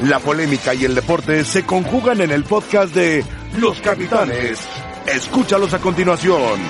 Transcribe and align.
La 0.00 0.18
polémica 0.18 0.74
y 0.74 0.84
el 0.84 0.94
deporte 0.94 1.44
se 1.44 1.64
conjugan 1.64 2.20
en 2.20 2.30
el 2.30 2.44
podcast 2.44 2.94
de 2.94 3.24
Los 3.58 3.80
Capitanes. 3.80 4.60
Escúchalos 5.06 5.72
a 5.72 5.78
continuación. 5.78 6.60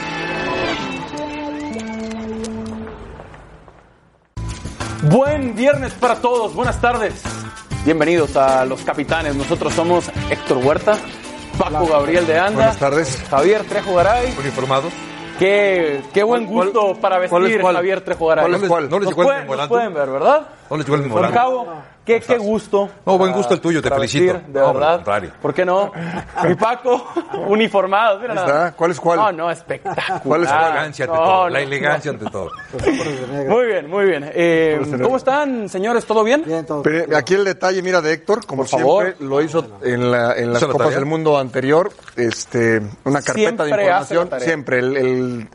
Buen 5.02 5.54
viernes 5.54 5.92
para 5.94 6.16
todos, 6.16 6.54
buenas 6.54 6.80
tardes. 6.80 7.22
Bienvenidos 7.84 8.36
a 8.36 8.64
Los 8.64 8.82
Capitanes. 8.82 9.36
Nosotros 9.36 9.72
somos 9.74 10.08
Héctor 10.30 10.58
Huerta, 10.58 10.96
Paco 11.58 11.86
Gabriel 11.86 12.26
de 12.26 12.38
Anda. 12.38 12.54
Buenas 12.56 12.78
tardes. 12.78 13.24
Javier 13.30 13.62
Trejo 13.64 13.94
Garay. 13.94 14.34
Uniformados. 14.38 14.92
Qué, 15.38 16.00
qué 16.14 16.22
buen 16.22 16.46
¿Cuál- 16.46 16.70
gusto 16.70 16.98
para 17.00 17.18
vestir 17.18 17.60
cuál 17.60 17.76
es? 17.76 17.76
Javier 17.76 18.00
Trejo 18.00 18.26
Garay. 18.26 18.44
¿Cuál 18.48 18.62
es 18.62 18.68
cuál? 18.68 18.90
¿No 18.90 18.98
les 18.98 19.08
Nos 19.08 19.16
llegó 19.16 19.32
el 19.32 19.46
pueden, 19.46 19.68
pueden 19.68 19.94
ver, 19.94 20.10
¿verdad? 20.10 20.48
No 20.70 20.76
les 20.76 20.86
llegó 20.86 20.96
el 20.96 21.02
memorando. 21.02 21.36
Cabo, 21.36 21.74
qué, 22.06 22.20
qué 22.20 22.38
gusto. 22.38 22.88
No, 23.04 23.18
buen 23.18 23.32
gusto 23.32 23.52
el 23.52 23.60
tuyo, 23.60 23.82
te 23.82 23.90
felicito. 23.90 24.32
vestir, 24.32 24.52
de 24.52 24.60
No, 24.60 24.72
verdad. 24.72 24.94
contrario. 24.96 25.32
¿Por 25.42 25.52
qué 25.52 25.64
no? 25.66 25.92
Mi 26.44 26.54
Paco, 26.54 27.06
uniformados. 27.48 28.22
Mira 28.22 28.34
está. 28.34 28.72
¿Cuál 28.72 28.90
es 28.92 29.00
cuál? 29.00 29.18
No, 29.18 29.32
no, 29.32 29.50
espectacular. 29.50 30.22
¿Cuál 30.22 30.44
es 30.44 30.48
la 30.50 30.68
elegancia 30.70 31.04
ante 31.04 31.16
No, 31.18 31.22
todo? 31.24 31.42
no, 31.44 31.48
La 31.50 31.60
elegancia 31.60 32.10
ante 32.12 32.24
todo. 32.30 32.50
Muy 33.48 33.66
bien, 33.66 33.90
muy 33.90 34.04
bien. 34.06 34.30
Eh, 34.32 34.80
¿Cómo 35.02 35.16
están, 35.16 35.68
señores? 35.68 36.06
¿Todo 36.06 36.24
bien? 36.24 36.44
Pero 36.82 37.16
aquí 37.16 37.34
el 37.34 37.44
detalle, 37.44 37.82
mira, 37.82 38.00
de 38.00 38.12
Héctor, 38.12 38.46
como 38.46 38.62
Por 38.62 38.68
favor. 38.68 39.04
siempre, 39.04 39.26
lo 39.26 39.42
hizo 39.42 39.66
en, 39.82 40.10
la, 40.10 40.34
en 40.36 40.52
las 40.52 40.62
¿Hizo 40.62 40.68
la 40.68 40.72
Copas 40.72 40.94
del 40.94 41.04
Mundo 41.06 41.36
anterior, 41.38 41.90
este, 42.16 42.80
una 43.04 43.20
carpeta 43.22 43.64
Siempre 43.64 43.64
de 43.66 43.70
información, 43.82 44.30
siempre, 44.40 44.78
el, 44.78 44.96
el 44.96 45.48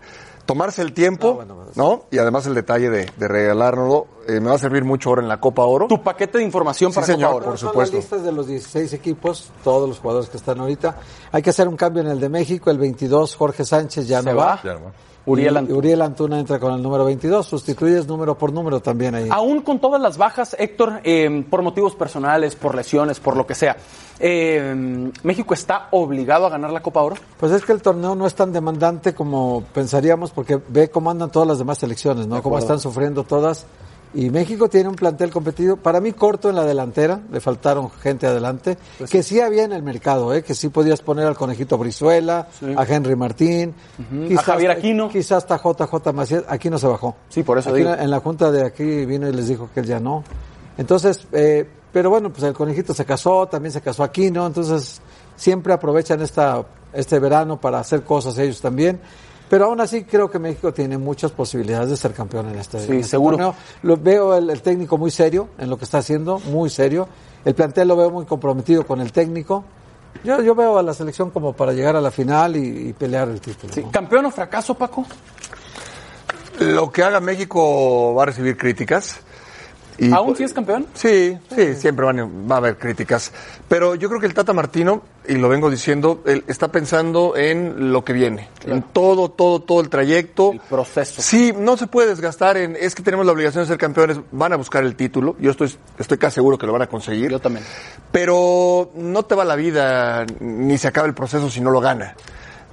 tomarse 0.54 0.82
el 0.82 0.94
tiempo, 0.94 1.44
¿no? 1.76 2.04
Y 2.12 2.18
además 2.18 2.46
el 2.48 2.54
detalle 2.56 2.90
de, 2.90 3.10
de 3.18 3.28
regalárnoslo, 3.28 4.08
eh, 4.28 4.40
me 4.40 4.50
va 4.50 4.56
a 4.56 4.58
servir 4.58 4.84
mucho 4.84 5.10
ahora 5.10 5.22
en 5.22 5.28
la 5.28 5.40
Copa 5.40 5.64
Oro. 5.64 5.88
Tu 5.88 6.02
paquete 6.02 6.38
de 6.40 6.44
información 6.44 6.92
Sí, 6.92 6.96
para 6.96 7.08
señor, 7.08 7.30
Copa 7.32 7.38
Oro. 7.38 7.46
por 7.52 7.58
supuesto. 7.58 7.96
las 7.96 8.04
listas 8.06 8.24
de 8.24 8.32
los 8.32 8.48
16 8.48 8.94
equipos, 8.94 9.50
todos 9.64 9.88
los 9.88 10.00
jugadores 10.00 10.30
que 10.30 10.38
están 10.38 10.60
ahorita. 10.60 10.98
Hay 11.32 11.42
que 11.42 11.50
hacer 11.52 11.68
un 11.68 11.76
cambio 11.78 12.02
en 12.04 12.10
el 12.10 12.20
de 12.20 12.30
México, 12.30 12.70
el 12.72 12.78
22, 12.78 13.36
Jorge 13.36 13.64
Sánchez 13.66 14.08
ya 14.08 14.22
Se 14.22 14.32
no 14.32 14.38
va. 14.38 14.46
va. 14.46 14.62
Ya 14.64 14.74
no 14.76 14.86
va. 14.86 14.92
Uriel 15.26 15.54
Y 15.54 15.58
Antuna. 15.58 15.78
Uriel 15.78 16.02
Antuna 16.02 16.40
entra 16.40 16.60
con 16.60 16.74
el 16.74 16.82
número 16.82 17.06
22, 17.06 17.46
sustituyes 17.46 18.08
número 18.08 18.38
por 18.38 18.52
número 18.52 18.80
también 18.80 19.16
ahí. 19.16 19.30
Aún 19.32 19.62
con 19.62 19.80
todas 19.80 20.02
las 20.02 20.18
bajas, 20.18 20.56
Héctor, 20.58 21.02
eh, 21.04 21.46
por 21.50 21.62
motivos 21.62 21.96
personales, 21.96 22.56
por 22.56 22.76
lesiones, 22.76 23.20
por 23.20 23.38
lo 23.38 23.46
que 23.46 23.56
sea, 23.56 23.78
eh, 24.20 25.12
¿México 25.24 25.54
está 25.54 25.88
obligado 25.92 26.46
a 26.46 26.50
ganar 26.50 26.72
la 26.72 26.82
Copa 26.82 27.02
Oro? 27.02 27.16
Pues 27.40 27.52
es 27.52 27.66
que 27.66 27.72
el 27.72 27.82
torneo 27.82 28.16
no 28.16 28.28
es 28.28 28.36
tan 28.36 28.52
demandante 28.52 29.14
como 29.14 29.64
pensaríamos 29.74 30.32
porque 30.32 30.60
ve 30.68 30.90
cómo 30.90 31.10
andan 31.10 31.32
todas 31.32 31.48
las 31.48 31.58
demás 31.58 31.78
selecciones, 31.78 32.28
¿no? 32.28 32.42
Cómo 32.42 32.58
están 32.58 32.80
sufriendo 32.80 33.24
todas. 33.24 33.66
Y 34.14 34.30
México 34.30 34.68
tiene 34.68 34.90
un 34.90 34.96
plantel 34.96 35.32
competitivo, 35.32 35.78
para 35.78 36.02
mí 36.02 36.12
corto 36.12 36.50
en 36.50 36.56
la 36.56 36.66
delantera, 36.66 37.22
le 37.32 37.40
faltaron 37.40 37.90
gente 37.90 38.28
adelante, 38.28 38.78
que 39.10 39.24
sí 39.24 39.40
había 39.40 39.64
en 39.64 39.72
el 39.72 39.84
mercado, 39.84 40.34
¿eh? 40.34 40.44
que 40.44 40.54
sí 40.54 40.68
podías 40.68 41.02
poner 41.02 41.26
al 41.26 41.36
Conejito 41.36 41.78
Brizuela, 41.78 42.48
a 42.76 42.84
Henry 42.84 43.16
Martín, 43.16 43.74
A 44.38 44.42
Javier 44.42 44.72
Aquino. 44.72 45.08
Quizás 45.08 45.44
hasta 45.50 45.58
JJ 45.58 46.14
Macías, 46.14 46.44
aquí 46.50 46.70
no 46.70 46.78
se 46.78 46.88
bajó. 46.88 47.16
Sí, 47.30 47.44
por 47.44 47.58
eso 47.58 47.70
Aquí 47.70 47.80
digo. 47.80 47.94
En 47.94 48.12
la 48.12 48.20
junta 48.20 48.52
de 48.52 48.66
aquí 48.66 49.06
vino 49.06 49.30
y 49.30 49.34
les 49.34 49.48
dijo 49.48 49.70
que 49.74 49.80
él 49.80 49.86
ya 49.86 50.00
no. 50.00 50.26
Entonces, 50.78 51.26
eh, 51.32 51.68
pero 51.94 52.10
bueno, 52.10 52.32
pues 52.32 52.44
el 52.44 52.54
Conejito 52.54 52.94
se 52.94 53.06
casó, 53.06 53.48
también 53.48 53.72
se 53.72 53.82
casó 53.82 54.04
Aquino, 54.04 54.46
entonces 54.46 55.02
siempre 55.38 55.74
aprovechan 55.74 56.22
esta, 56.22 56.66
este 56.92 57.18
verano 57.20 57.60
para 57.60 57.80
hacer 57.80 58.04
cosas 58.04 58.38
ellos 58.38 58.60
también. 58.60 59.00
Pero 59.52 59.66
aún 59.66 59.82
así 59.82 60.06
creo 60.06 60.32
que 60.32 60.40
México 60.40 60.74
tiene 60.74 60.98
muchas 60.98 61.34
posibilidades 61.34 61.90
de 61.90 61.98
ser 61.98 62.14
campeón 62.14 62.48
en 62.52 62.58
este, 62.58 62.80
Sí, 62.80 62.90
en 62.90 63.00
este 63.00 63.10
seguro. 63.10 63.36
torneo. 63.36 63.56
Lo, 63.84 63.98
veo 63.98 64.34
el, 64.38 64.50
el 64.50 64.62
técnico 64.62 64.98
muy 64.98 65.12
serio 65.12 65.50
en 65.58 65.70
lo 65.70 65.78
que 65.78 65.84
está 65.84 65.98
haciendo, 65.98 66.40
muy 66.40 66.70
serio. 66.70 67.06
El 67.44 67.54
plantel 67.54 67.90
lo 67.90 67.98
veo 67.98 68.10
muy 68.10 68.26
comprometido 68.26 68.88
con 68.88 69.02
el 69.02 69.12
técnico. 69.12 69.66
Yo, 70.24 70.42
yo 70.42 70.56
veo 70.56 70.78
a 70.78 70.84
la 70.84 70.94
selección 70.94 71.32
como 71.32 71.52
para 71.52 71.74
llegar 71.74 71.98
a 71.98 72.02
la 72.02 72.12
final 72.12 72.56
y, 72.56 72.90
y 72.90 72.94
pelear 72.94 73.28
el 73.28 73.42
título. 73.42 73.74
Sí. 73.74 73.82
¿no? 73.84 73.92
¿Campeón 73.92 74.26
o 74.28 74.32
fracaso, 74.32 74.74
Paco? 74.76 75.06
Lo 76.60 76.90
que 76.90 77.04
haga 77.04 77.20
México 77.20 78.14
va 78.16 78.24
a 78.24 78.26
recibir 78.28 78.56
críticas. 78.56 79.20
Y 80.04 80.12
¿Aún 80.12 80.36
sí 80.36 80.44
es 80.44 80.52
campeón? 80.52 80.88
Sí, 80.96 81.38
sí, 81.56 81.76
siempre 81.76 82.06
van, 82.06 82.20
a- 82.20 82.26
va 82.26 82.56
a 82.56 82.58
haber 82.58 82.78
críticas. 82.80 83.32
Pero 83.68 83.94
yo 83.94 84.10
creo 84.10 84.20
que 84.20 84.26
el 84.26 84.34
Tata 84.34 84.52
Martino, 84.52 85.04
y 85.28 85.36
lo 85.36 85.48
vengo 85.48 85.70
diciendo, 85.70 86.24
él 86.26 86.44
está 86.48 86.70
pensando 86.72 87.36
en 87.38 87.92
lo 87.94 88.04
que 88.04 88.12
viene, 88.14 88.50
en 88.66 88.82
todo, 88.82 89.30
todo, 89.30 89.62
todo 89.62 89.80
el 89.80 89.90
trayecto. 89.90 90.54
El 90.54 90.60
proceso. 90.60 91.22
Sí, 91.22 91.54
no 91.56 91.78
se 91.78 91.86
puede 91.86 92.08
desgastar 92.10 92.58
en, 92.58 92.76
es 92.80 92.96
que 92.96 93.04
tenemos 93.04 93.28
la 93.28 93.32
obligación 93.32 93.64
de 93.64 93.68
ser 93.68 93.78
campeones, 93.78 94.20
van 94.32 94.54
a 94.54 94.56
buscar 94.56 94.84
el 94.84 94.96
título, 94.96 95.36
yo 95.40 95.52
estoy, 95.52 95.72
estoy 96.00 96.18
casi 96.18 96.36
seguro 96.36 96.58
que 96.58 96.66
lo 96.66 96.74
van 96.74 96.82
a 96.82 96.88
conseguir. 96.88 97.30
Yo 97.30 97.40
también. 97.40 97.64
Pero 98.12 98.90
no 98.96 99.24
te 99.24 99.36
va 99.36 99.46
la 99.46 99.56
vida, 99.56 100.26
ni 100.40 100.78
se 100.78 100.88
acaba 100.88 101.08
el 101.08 101.14
proceso 101.14 101.50
si 101.50 101.62
no 101.62 101.70
lo 101.72 101.80
gana. 101.80 102.16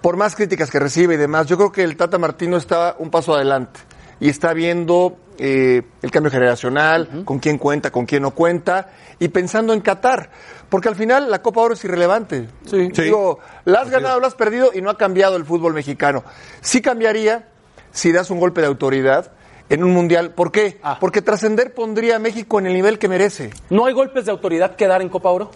Por 0.00 0.16
más 0.16 0.34
críticas 0.34 0.71
que 0.71 0.78
recibe 0.78 1.15
y 1.15 1.16
demás, 1.19 1.47
yo 1.47 1.56
creo 1.56 1.72
que 1.72 1.83
el 1.83 1.97
Tata 1.97 2.19
Martino 2.19 2.56
está 2.56 2.97
un 2.99 3.10
paso 3.10 3.34
adelante 3.34 3.81
y 4.21 4.29
está 4.29 4.53
viendo 4.53 5.17
eh, 5.39 5.83
el 6.03 6.11
cambio 6.11 6.31
generacional, 6.31 7.23
con 7.25 7.39
quién 7.39 7.59
cuenta, 7.59 7.91
con 7.91 8.06
quién 8.06 8.23
no 8.23 8.33
cuenta, 8.33 8.91
y 9.19 9.29
pensando 9.29 9.73
en 9.73 9.81
Qatar, 9.81 10.31
porque 10.69 10.89
al 10.89 10.97
final 10.97 11.31
la 11.31 11.43
Copa 11.43 11.61
Oro 11.61 11.75
es 11.75 11.84
irrelevante. 11.84 12.49
Sí. 12.67 12.89
Digo, 12.89 13.39
la 13.65 13.81
has 13.81 13.91
ganado, 13.91 14.21
la 14.21 14.27
has 14.27 14.34
perdido 14.34 14.71
y 14.75 14.81
no 14.81 14.91
ha 14.91 14.99
cambiado 14.99 15.37
el 15.37 15.45
fútbol 15.45 15.75
mexicano. 15.75 16.25
Sí 16.61 16.83
cambiaría 16.83 17.49
si 17.93 18.12
das 18.12 18.31
un 18.31 18.41
golpe 18.41 18.61
de 18.61 18.67
autoridad 18.67 19.33
en 19.69 19.84
un 19.84 19.93
mundial. 19.93 20.33
¿Por 20.33 20.51
qué? 20.51 20.78
Ah. 20.83 20.99
Porque 21.01 21.23
trascender 21.23 21.75
pondría 21.75 22.17
a 22.17 22.19
México 22.19 22.59
en 22.59 22.67
el 22.67 22.75
nivel 22.75 22.99
que 22.99 23.09
merece. 23.09 23.51
¿No 23.71 23.87
hay 23.87 23.95
golpes 23.95 24.25
de 24.25 24.33
autoridad 24.33 24.77
que 24.77 24.87
dar 24.87 25.03
en 25.03 25.09
Copa 25.09 25.31
Oro? 25.31 25.51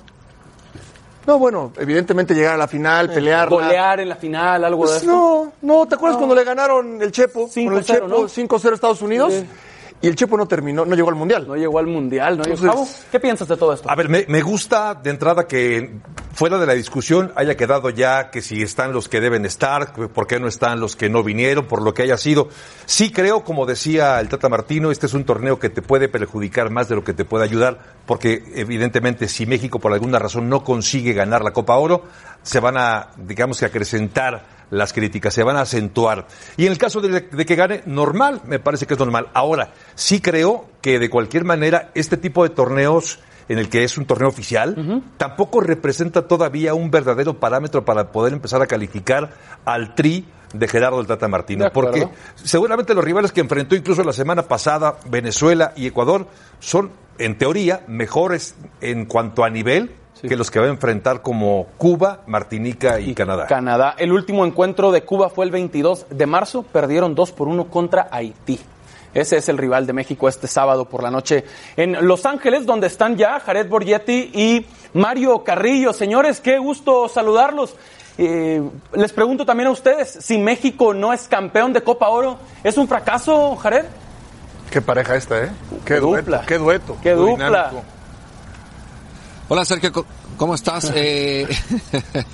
No, 1.27 1.39
bueno, 1.39 1.73
evidentemente 1.79 2.35
llegar 2.35 2.55
a 2.55 2.57
la 2.59 2.67
final, 2.69 3.09
pelear. 3.11 3.49
¿Golear 3.49 4.01
en 4.01 4.09
la 4.09 4.17
final, 4.17 4.65
algo 4.65 4.85
de 4.85 4.91
Pues 4.91 5.03
eso? 5.03 5.53
no, 5.63 5.79
no, 5.79 5.87
¿te 5.87 5.95
acuerdas 5.95 6.17
cuando 6.19 6.35
le 6.35 6.43
ganaron 6.45 7.01
el 7.01 7.13
Chepo? 7.13 7.49
Con 7.49 7.77
el 7.77 7.85
5-0, 7.85 7.85
Chepo, 7.85 8.09
¿no? 8.09 8.29
5-0 8.29 8.71
a 8.71 8.75
Estados 8.75 9.03
Unidos. 9.03 9.33
Sí. 9.33 9.47
Y 10.03 10.09
el 10.09 10.17
Chepo 10.17 10.37
no 10.37 10.47
terminó, 10.47 10.85
no 10.85 10.97
llegó 10.97 11.11
al 11.11 11.15
Mundial. 11.15 11.47
No 11.47 11.55
llegó 11.55 11.79
al 11.79 11.87
Mundial, 11.87 12.37
¿no? 12.37 12.43
Entonces- 12.45 12.67
Cabo, 12.69 12.89
¿Qué 13.13 13.21
piensas 13.21 13.47
de 13.47 13.57
todo 13.57 13.73
esto? 13.73 13.89
A 13.89 13.95
ver, 13.95 14.09
me, 14.09 14.25
me 14.29 14.43
gusta 14.43 14.95
de 14.95 15.11
entrada 15.11 15.47
que 15.47 15.93
fuera 16.35 16.59
de 16.59 16.67
la 16.67 16.73
discusión 16.73 17.33
haya 17.37 17.57
quedado 17.57 17.89
ya 17.91 18.31
que 18.31 18.43
si 18.43 18.63
están 18.63 18.93
los 18.93 19.09
que 19.09 19.21
deben 19.21 19.47
estar, 19.47 19.93
por 19.93 20.27
qué 20.27 20.41
no 20.41 20.49
están 20.49 20.81
los 20.81 20.97
que 20.97 21.09
no 21.09 21.23
vinieron, 21.23 21.67
por 21.67 21.83
lo 21.83 21.95
que 21.95 22.03
haya 22.03 22.17
sido. 22.17 22.49
Sí 22.85 23.13
creo, 23.13 23.45
como 23.45 23.65
decía 23.65 24.19
el 24.19 24.29
Tata 24.29 24.49
Martino, 24.49 24.91
este 24.91 25.07
es 25.07 25.15
un 25.15 25.25
torneo 25.25 25.61
que 25.61 25.69
te 25.71 25.83
puede 25.83 26.09
perjudicar 26.09 26.71
más 26.71 26.89
de 26.89 26.97
lo 26.97 27.05
que 27.05 27.15
te 27.15 27.25
puede 27.25 27.45
ayudar, 27.45 27.79
porque 28.05 28.43
evidentemente 28.57 29.29
si 29.29 29.47
México 29.47 29.79
por 29.79 29.93
alguna 29.93 30.19
razón 30.19 30.49
no 30.49 30.65
consigue 30.65 31.13
ganar 31.13 31.45
la 31.45 31.53
Copa 31.53 31.77
Oro, 31.77 32.03
se 32.43 32.59
van 32.59 32.77
a, 32.77 33.11
digamos 33.19 33.61
que 33.61 33.67
acrecentar 33.67 34.52
las 34.73 34.93
críticas, 34.93 35.35
se 35.35 35.43
van 35.43 35.57
a 35.57 35.63
acentuar. 35.63 36.27
Y 36.57 36.67
en 36.67 36.73
el 36.73 36.79
caso 36.79 37.01
de, 37.01 37.21
de 37.21 37.47
que 37.47 37.55
gane, 37.55 37.83
normal, 37.87 38.41
me 38.45 38.59
parece 38.59 38.87
que 38.87 38.95
es 38.95 39.01
normal. 39.01 39.29
Ahora, 39.35 39.73
sí 39.95 40.21
creo 40.21 40.67
que 40.81 40.99
de 40.99 41.11
cualquier 41.11 41.45
manera 41.45 41.91
este 41.95 42.17
tipo 42.17 42.43
de 42.43 42.51
torneos 42.51 43.21
en 43.49 43.59
el 43.59 43.69
que 43.69 43.85
es 43.85 43.99
un 43.99 44.07
torneo 44.07 44.29
oficial, 44.29 45.03
tampoco 45.19 45.61
representa 45.61 46.27
todavía 46.27 46.75
un 46.75 46.91
verdadero 46.91 47.39
parámetro 47.39 47.85
para 47.85 48.11
poder 48.11 48.33
empezar 48.33 48.63
a 48.63 48.67
calificar 48.67 49.35
al 49.65 49.95
tri 49.95 50.27
de 50.55 50.69
Gerardo 50.69 50.99
del 50.99 51.07
Tata 51.07 51.29
Martino. 51.29 51.71
Porque 51.73 52.09
seguramente 52.37 52.95
los 52.95 53.05
rivales 53.05 53.33
que 53.33 53.41
enfrentó 53.41 53.75
incluso 53.75 54.03
la 54.05 54.13
semana 54.13 54.43
pasada, 54.43 54.97
Venezuela 55.07 55.73
y 55.77 55.87
Ecuador, 55.87 56.29
son, 56.61 56.93
en 57.19 57.37
teoría, 57.37 57.85
mejores 57.89 58.55
en 58.81 59.05
cuanto 59.05 59.45
a 59.45 59.51
nivel 59.51 59.91
que 60.23 60.37
los 60.37 60.51
que 60.51 60.61
va 60.61 60.67
a 60.67 60.71
enfrentar 60.71 61.23
como 61.23 61.67
Cuba, 61.79 62.21
Martinica 62.27 63.01
y, 63.01 63.15
Canadá. 63.15 63.47
Canadá. 63.47 63.95
El 63.99 64.13
último 64.13 64.47
encuentro 64.47 64.93
de 64.93 65.03
Cuba 65.03 65.29
fue 65.29 65.45
el 65.45 65.51
22 65.51 66.07
de 66.11 66.27
marzo. 66.27 66.63
Perdieron 66.63 67.15
2 67.15 67.33
por 67.33 67.49
1 67.49 67.67
contra 67.69 68.09
Haití. 68.11 68.61
Ese 69.15 69.37
es 69.37 69.49
el 69.49 69.59
rival 69.59 69.87
de 69.87 69.93
México 69.93 70.29
este 70.29 70.47
sábado 70.47 70.87
por 70.87 71.03
la 71.03 71.11
noche 71.11 71.45
en 71.77 72.07
Los 72.07 72.25
Ángeles, 72.25 72.65
donde 72.65 72.87
están 72.87 73.17
ya 73.17 73.41
Jared 73.41 73.69
Borgetti 73.69 74.31
y 74.33 74.67
Mario 74.95 75.45
Carrillo. 75.45 75.93
Señores, 75.93 76.41
qué 76.41 76.59
gusto 76.59 77.09
saludarlos. 77.09 77.75
Eh, 78.17 78.63
les 78.95 79.13
pregunto 79.13 79.45
también 79.45 79.69
a 79.69 79.71
ustedes, 79.71 80.11
si 80.21 80.39
México 80.39 80.95
no 80.95 81.13
es 81.13 81.29
campeón 81.29 81.73
de 81.73 81.83
Copa 81.83 82.09
Oro, 82.09 82.39
¿es 82.63 82.77
un 82.77 82.89
fracaso, 82.89 83.57
Jared? 83.57 83.85
Qué 84.71 84.81
pareja 84.81 85.17
esta, 85.17 85.45
¿eh? 85.45 85.51
Qué, 85.85 85.97
dueto, 85.97 86.17
dupla. 86.17 86.45
qué 86.47 86.59
dueto. 86.59 86.97
Qué 87.03 87.13
dupla. 87.13 87.47
dinámico. 87.47 87.85
Hola 89.49 89.65
Sergio, 89.65 89.93
¿cómo 90.37 90.55
estás? 90.55 90.91
Eh, 90.95 91.47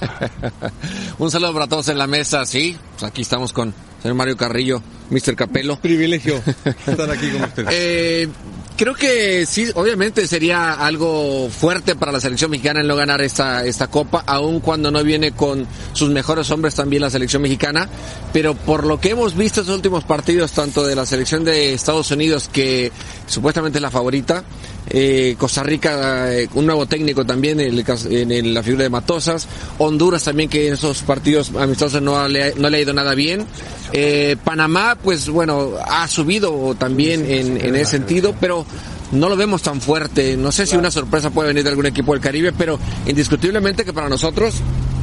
un 1.18 1.30
saludo 1.30 1.52
para 1.52 1.66
todos 1.66 1.88
en 1.88 1.98
la 1.98 2.06
mesa, 2.06 2.44
sí. 2.44 2.76
Pues 2.92 3.02
aquí 3.04 3.22
estamos 3.22 3.52
con 3.52 3.72
señor 4.02 4.16
Mario 4.16 4.36
Carrillo, 4.36 4.82
Mr. 5.10 5.34
Capello. 5.34 5.78
privilegio 5.80 6.40
estar 6.86 7.10
aquí 7.10 7.30
con 7.30 7.44
ustedes. 7.44 7.68
Eh, 7.72 8.28
creo 8.76 8.94
que 8.94 9.44
sí, 9.46 9.66
obviamente 9.74 10.26
sería 10.26 10.74
algo 10.74 11.48
fuerte 11.50 11.96
para 11.96 12.12
la 12.12 12.20
selección 12.20 12.50
mexicana 12.50 12.80
el 12.80 12.86
no 12.86 12.94
ganar 12.94 13.20
esta, 13.22 13.64
esta 13.64 13.88
copa, 13.88 14.22
aun 14.26 14.60
cuando 14.60 14.90
no 14.90 15.02
viene 15.02 15.32
con 15.32 15.66
sus 15.92 16.10
mejores 16.10 16.50
hombres 16.50 16.74
también 16.74 17.02
la 17.02 17.10
selección 17.10 17.42
mexicana. 17.42 17.88
Pero 18.32 18.54
por 18.54 18.86
lo 18.86 19.00
que 19.00 19.10
hemos 19.10 19.36
visto 19.36 19.62
en 19.62 19.66
los 19.66 19.76
últimos 19.76 20.04
partidos, 20.04 20.52
tanto 20.52 20.86
de 20.86 20.94
la 20.94 21.06
selección 21.06 21.44
de 21.44 21.74
Estados 21.74 22.10
Unidos, 22.10 22.48
que 22.52 22.92
supuestamente 23.26 23.78
es 23.78 23.82
la 23.82 23.90
favorita, 23.90 24.44
eh, 24.90 25.34
Costa 25.38 25.62
Rica, 25.62 26.32
eh, 26.32 26.48
un 26.54 26.66
nuevo 26.66 26.86
técnico 26.86 27.24
también 27.24 27.60
en, 27.60 27.78
el 27.78 27.84
en 28.10 28.54
la 28.54 28.62
figura 28.62 28.84
de 28.84 28.90
Matosas, 28.90 29.46
Honduras 29.78 30.24
también 30.24 30.48
que 30.48 30.68
en 30.68 30.74
esos 30.74 31.02
partidos 31.02 31.52
amistosos 31.58 32.00
no 32.02 32.26
le, 32.28 32.54
no 32.54 32.70
le 32.70 32.76
ha 32.78 32.80
ido 32.80 32.92
nada 32.92 33.14
bien, 33.14 33.46
Eh, 33.92 34.36
Panamá 34.44 34.96
pues 35.02 35.28
bueno 35.30 35.72
ha 35.86 36.06
subido 36.08 36.74
también 36.74 37.24
en, 37.30 37.56
en 37.64 37.74
ese 37.74 37.92
sentido, 37.92 38.34
pero 38.38 38.66
no 39.12 39.28
lo 39.30 39.36
vemos 39.36 39.62
tan 39.62 39.80
fuerte, 39.80 40.36
no 40.36 40.52
sé 40.52 40.66
si 40.66 40.76
una 40.76 40.90
sorpresa 40.90 41.30
puede 41.30 41.48
venir 41.48 41.64
de 41.64 41.70
algún 41.70 41.86
equipo 41.86 42.12
del 42.12 42.20
Caribe, 42.20 42.52
pero 42.52 42.78
indiscutiblemente 43.06 43.84
que 43.84 43.94
para 43.94 44.08
nosotros 44.10 44.56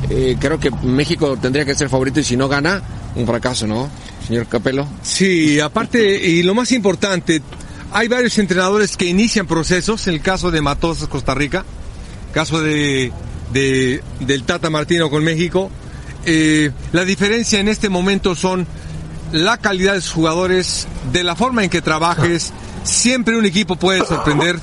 eh, 0.09 0.37
creo 0.39 0.59
que 0.59 0.69
México 0.83 1.35
tendría 1.41 1.65
que 1.65 1.73
ser 1.73 1.89
favorito 1.89 2.19
y 2.19 2.23
si 2.23 2.37
no 2.37 2.47
gana, 2.47 2.81
un 3.15 3.25
fracaso, 3.25 3.65
¿no? 3.65 3.89
Señor 4.27 4.45
Capelo. 4.47 4.87
Sí, 5.01 5.59
aparte, 5.59 5.99
y 5.99 6.43
lo 6.43 6.53
más 6.53 6.71
importante, 6.71 7.41
hay 7.95 8.09
varios 8.09 8.37
entrenadores 8.39 8.97
que 8.97 9.05
inician 9.05 9.47
procesos, 9.47 10.05
en 10.07 10.15
el 10.15 10.21
caso 10.21 10.51
de 10.51 10.61
Matosas, 10.61 11.07
Costa 11.07 11.33
Rica, 11.33 11.63
caso 12.33 12.59
de, 12.61 13.13
de- 13.53 14.03
del 14.19 14.43
Tata 14.43 14.69
Martino 14.69 15.09
con 15.09 15.23
México. 15.23 15.71
Eh, 16.25 16.71
la 16.91 17.05
diferencia 17.05 17.59
en 17.59 17.69
este 17.69 17.87
momento 17.87 18.35
son 18.35 18.67
la 19.31 19.57
calidad 19.57 19.93
de 19.93 20.01
sus 20.01 20.11
jugadores, 20.11 20.87
de 21.13 21.23
la 21.23 21.37
forma 21.37 21.63
en 21.63 21.69
que 21.69 21.81
trabajes. 21.81 22.51
Siempre 22.83 23.37
un 23.37 23.45
equipo 23.45 23.77
puede 23.77 24.05
sorprender. 24.05 24.59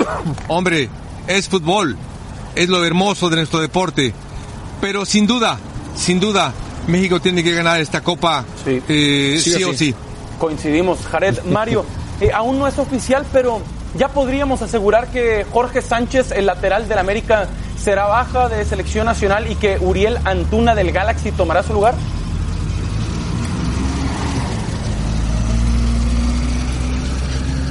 Hombre, 0.49 0.91
es 1.27 1.49
fútbol, 1.49 1.97
es 2.55 2.69
lo 2.69 2.85
hermoso 2.85 3.31
de 3.31 3.37
nuestro 3.37 3.61
deporte. 3.61 4.13
Pero 4.83 5.07
sin 5.07 5.27
duda, 5.27 5.59
sin 5.97 6.21
duda, 6.21 6.53
México 6.87 7.19
tiene 7.21 7.43
que 7.43 7.53
ganar 7.53 7.81
esta 7.81 8.03
copa 8.03 8.45
Sí. 8.65 8.83
eh, 8.89 9.41
Sí 9.43 9.53
o 9.55 9.57
sí 9.57 9.65
o 9.65 9.73
sí. 9.73 9.95
Coincidimos. 10.39 10.99
Jared, 11.11 11.43
Mario, 11.45 11.85
eh, 12.21 12.31
aún 12.33 12.59
no 12.59 12.67
es 12.67 12.79
oficial, 12.79 13.25
pero 13.33 13.61
ya 13.95 14.09
podríamos 14.09 14.63
asegurar 14.63 15.09
que 15.09 15.45
Jorge 15.51 15.83
Sánchez, 15.83 16.33
el 16.33 16.47
lateral 16.47 16.89
del 16.89 16.99
América, 16.99 17.49
será 17.77 18.07
baja 18.07 18.49
de 18.49 18.65
selección 18.65 19.07
nacional 19.07 19.51
y 19.51 19.57
que 19.57 19.79
Uriel 19.79 20.19
Antuna 20.25 20.75
del 20.75 20.93
Galaxy 20.93 21.33
tomará 21.33 21.63
su 21.63 21.73
lugar. 21.73 21.95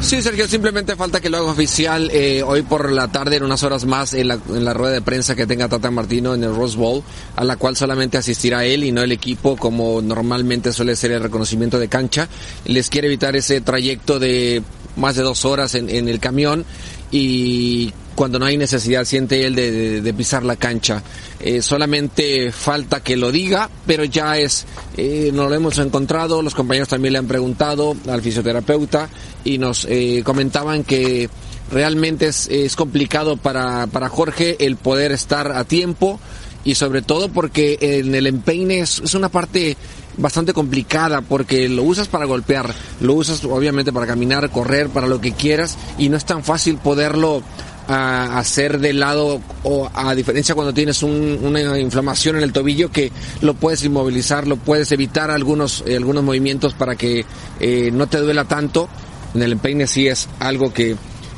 Sí, 0.02 0.22
Sergio, 0.22 0.48
simplemente 0.48 0.96
falta 0.96 1.22
que 1.22 1.30
lo 1.30 1.38
haga 1.38 1.52
oficial 1.52 2.10
eh, 2.12 2.42
hoy 2.44 2.64
por 2.64 2.92
la 2.92 3.08
tarde, 3.10 3.38
en 3.38 3.44
unas 3.44 3.62
horas 3.64 3.86
más, 3.86 4.14
en 4.14 4.28
la, 4.28 4.74
rueda 4.74 4.94
de 4.94 5.02
prensa 5.02 5.36
que 5.36 5.46
tenga 5.46 5.70
Tata 5.70 5.92
Martino 5.92 6.34
en 6.34 6.44
el 6.44 6.56
Rose 6.56 6.76
Bowl, 6.76 7.04
a 7.36 7.44
la 7.44 7.56
cual 7.56 7.78
solamente 7.78 8.18
asistirá 8.18 8.66
él 8.66 8.84
y 8.84 8.92
no 8.92 9.04
el 9.04 9.12
equipo, 9.12 9.56
como 9.56 10.02
normalmente 10.02 10.74
suele 10.74 10.96
ser 10.96 11.12
el 11.12 11.22
reconocimiento 11.22 11.78
de 11.80 11.88
cancha. 11.88 12.28
Les 12.66 12.90
quiere 12.90 13.08
evitar 13.08 13.36
ese 13.36 13.62
trayecto 13.62 14.20
de 14.20 14.64
más 14.98 15.16
de 15.16 15.22
dos 15.22 15.46
horas 15.46 15.76
en, 15.76 15.88
en 15.90 16.10
el 16.10 16.20
camión 16.20 16.66
y 17.12 17.94
cuando 18.16 18.40
no 18.40 18.46
hay 18.46 18.58
necesidad, 18.58 19.06
siente 19.06 19.46
él 19.46 19.56
de, 19.56 20.14
pisar 20.14 20.44
la 20.44 20.56
cancha. 20.56 21.02
Eh, 21.40 21.62
solamente 21.62 22.52
falta 22.52 23.02
que 23.02 23.16
lo 23.16 23.32
diga, 23.32 23.70
pero 23.86 24.04
ya 24.04 24.38
es, 24.38 24.66
eh, 24.98 25.32
nos 25.34 25.50
lo 25.50 25.56
hemos 25.56 25.78
encontrado, 25.78 26.42
los 26.42 26.54
compañeros 26.54 26.90
también 26.90 27.14
le 27.14 27.20
han 27.20 27.28
preguntado 27.28 27.96
al 28.08 28.22
fisioterapeuta 28.22 29.10
y 29.44 29.58
nos 29.58 29.86
eh, 29.90 30.22
comentaban 30.24 30.84
que 30.84 31.30
realmente 31.72 32.28
es, 32.28 32.76
complicado 32.76 33.38
para, 33.38 33.88
para 33.88 34.10
Jorge 34.10 34.58
el 34.60 34.76
poder 34.76 35.12
estar 35.12 35.52
a 35.54 35.64
tiempo 35.64 36.20
y 36.64 36.76
sobre 36.76 37.02
todo 37.02 37.30
porque 37.30 37.78
en 37.82 38.14
el 38.14 38.28
empeine 38.28 38.82
es 38.82 39.16
una 39.16 39.30
parte 39.30 39.78
bastante 40.18 40.54
complicada 40.54 41.22
porque 41.22 41.70
lo 41.70 41.84
usas 41.84 42.08
para 42.08 42.26
golpear, 42.26 42.74
lo 43.00 43.14
usas 43.14 43.44
obviamente 43.46 43.92
para 43.92 44.08
caminar, 44.08 44.50
correr, 44.50 44.90
para 44.90 45.08
lo 45.08 45.22
que 45.22 45.32
quieras 45.34 45.78
y 45.98 46.10
no 46.10 46.18
es 46.18 46.26
tan 46.26 46.44
fácil 46.44 46.78
poderlo 46.78 47.42
a 47.88 48.38
hacer 48.38 48.80
de 48.80 48.94
lado 48.94 49.42
o 49.64 49.90
a 49.94 50.14
diferencia 50.16 50.56
cuando 50.56 50.74
tienes 50.74 51.04
un- 51.04 51.40
una 51.44 51.80
inflamación 51.80 52.38
en 52.38 52.44
el 52.44 52.54
tobillo 52.54 52.92
que 52.92 53.12
lo 53.42 53.54
puedes 53.54 53.84
inmovilizar, 53.84 54.48
lo 54.48 54.56
puedes 54.58 54.92
evitar 54.92 55.32
algunos 55.32 55.84
eh, 55.86 55.98
algunos 55.98 56.24
movimientos 56.24 56.74
para 56.74 56.96
que 56.96 57.26
eh, 57.60 57.90
no 57.94 58.08
te 58.08 58.20
duela 58.20 58.46
tanto. 58.46 58.88
En 59.34 59.42
el 59.44 59.54
empeine 59.54 59.88
sí 59.88 60.08
es 60.08 60.28
algo 60.40 60.74
que 60.74 60.96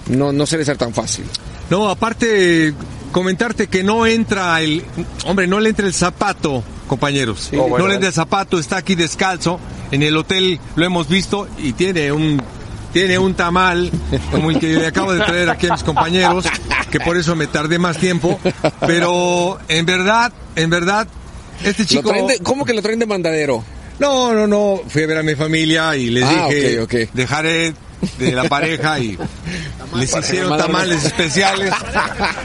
no 0.08 0.32
no 0.34 0.46
suele 0.46 0.66
ser 0.66 0.78
tan 0.78 0.94
fácil. 0.94 1.26
No, 1.70 1.90
aparte, 1.90 2.74
comentarte 3.12 3.68
que 3.68 3.84
no 3.84 4.06
entra 4.06 4.62
el, 4.62 4.84
hombre, 5.26 5.48
no 5.48 5.60
le 5.60 5.70
entra 5.70 5.88
el 5.88 5.94
zapato, 5.94 6.64
compañeros. 6.88 7.50
Oh, 7.54 7.68
bueno. 7.70 7.78
no 7.80 7.88
le 7.88 7.94
entra 7.96 8.10
el 8.10 8.14
zapato, 8.14 8.60
está 8.60 8.78
aquí 8.78 8.96
descalzo, 8.96 9.60
en 9.92 10.04
el 10.04 10.18
hotel 10.18 10.60
lo 10.76 10.86
hemos 10.86 11.08
visto 11.08 11.48
y 11.58 11.74
tiene 11.74 12.12
un, 12.12 12.42
tiene 12.94 13.18
un 13.18 13.34
tamal, 13.34 13.92
como 14.32 14.52
el 14.52 14.60
que 14.60 14.68
le 14.68 14.88
acabo 14.88 15.12
de 15.14 15.20
traer 15.26 15.50
aquí 15.50 15.68
a 15.68 15.72
mis 15.74 15.84
compañeros, 15.84 16.46
que 16.92 17.00
por 17.00 17.18
eso 17.18 17.36
me 17.36 17.48
tardé 17.48 17.80
más 17.80 17.98
tiempo, 17.98 18.40
pero 18.82 19.60
en 19.68 19.86
verdad, 19.86 20.32
en 20.56 20.70
verdad, 20.70 21.08
este 21.64 21.86
chico... 21.86 22.12
de- 22.12 22.40
¿Cómo 22.44 22.64
que 22.66 22.74
lo 22.74 22.82
traen 22.82 23.00
de 23.00 23.06
mandadero? 23.06 23.64
No, 24.00 24.34
no, 24.34 24.48
no. 24.48 24.82
Fui 24.88 25.04
a 25.04 25.08
ver 25.08 25.18
a 25.20 25.24
mi 25.24 25.36
familia 25.36 25.96
y 25.96 26.10
les 26.10 26.24
Ah, 26.24 26.48
dije, 26.50 26.80
ok, 26.82 26.94
ok. 27.06 27.10
dejaré 27.14 27.74
de 28.18 28.32
la 28.34 28.44
pareja 28.50 29.00
y 29.00 29.18
les 29.96 30.16
hicieron 30.18 30.58
tamales 30.58 31.06
especiales. 31.06 31.74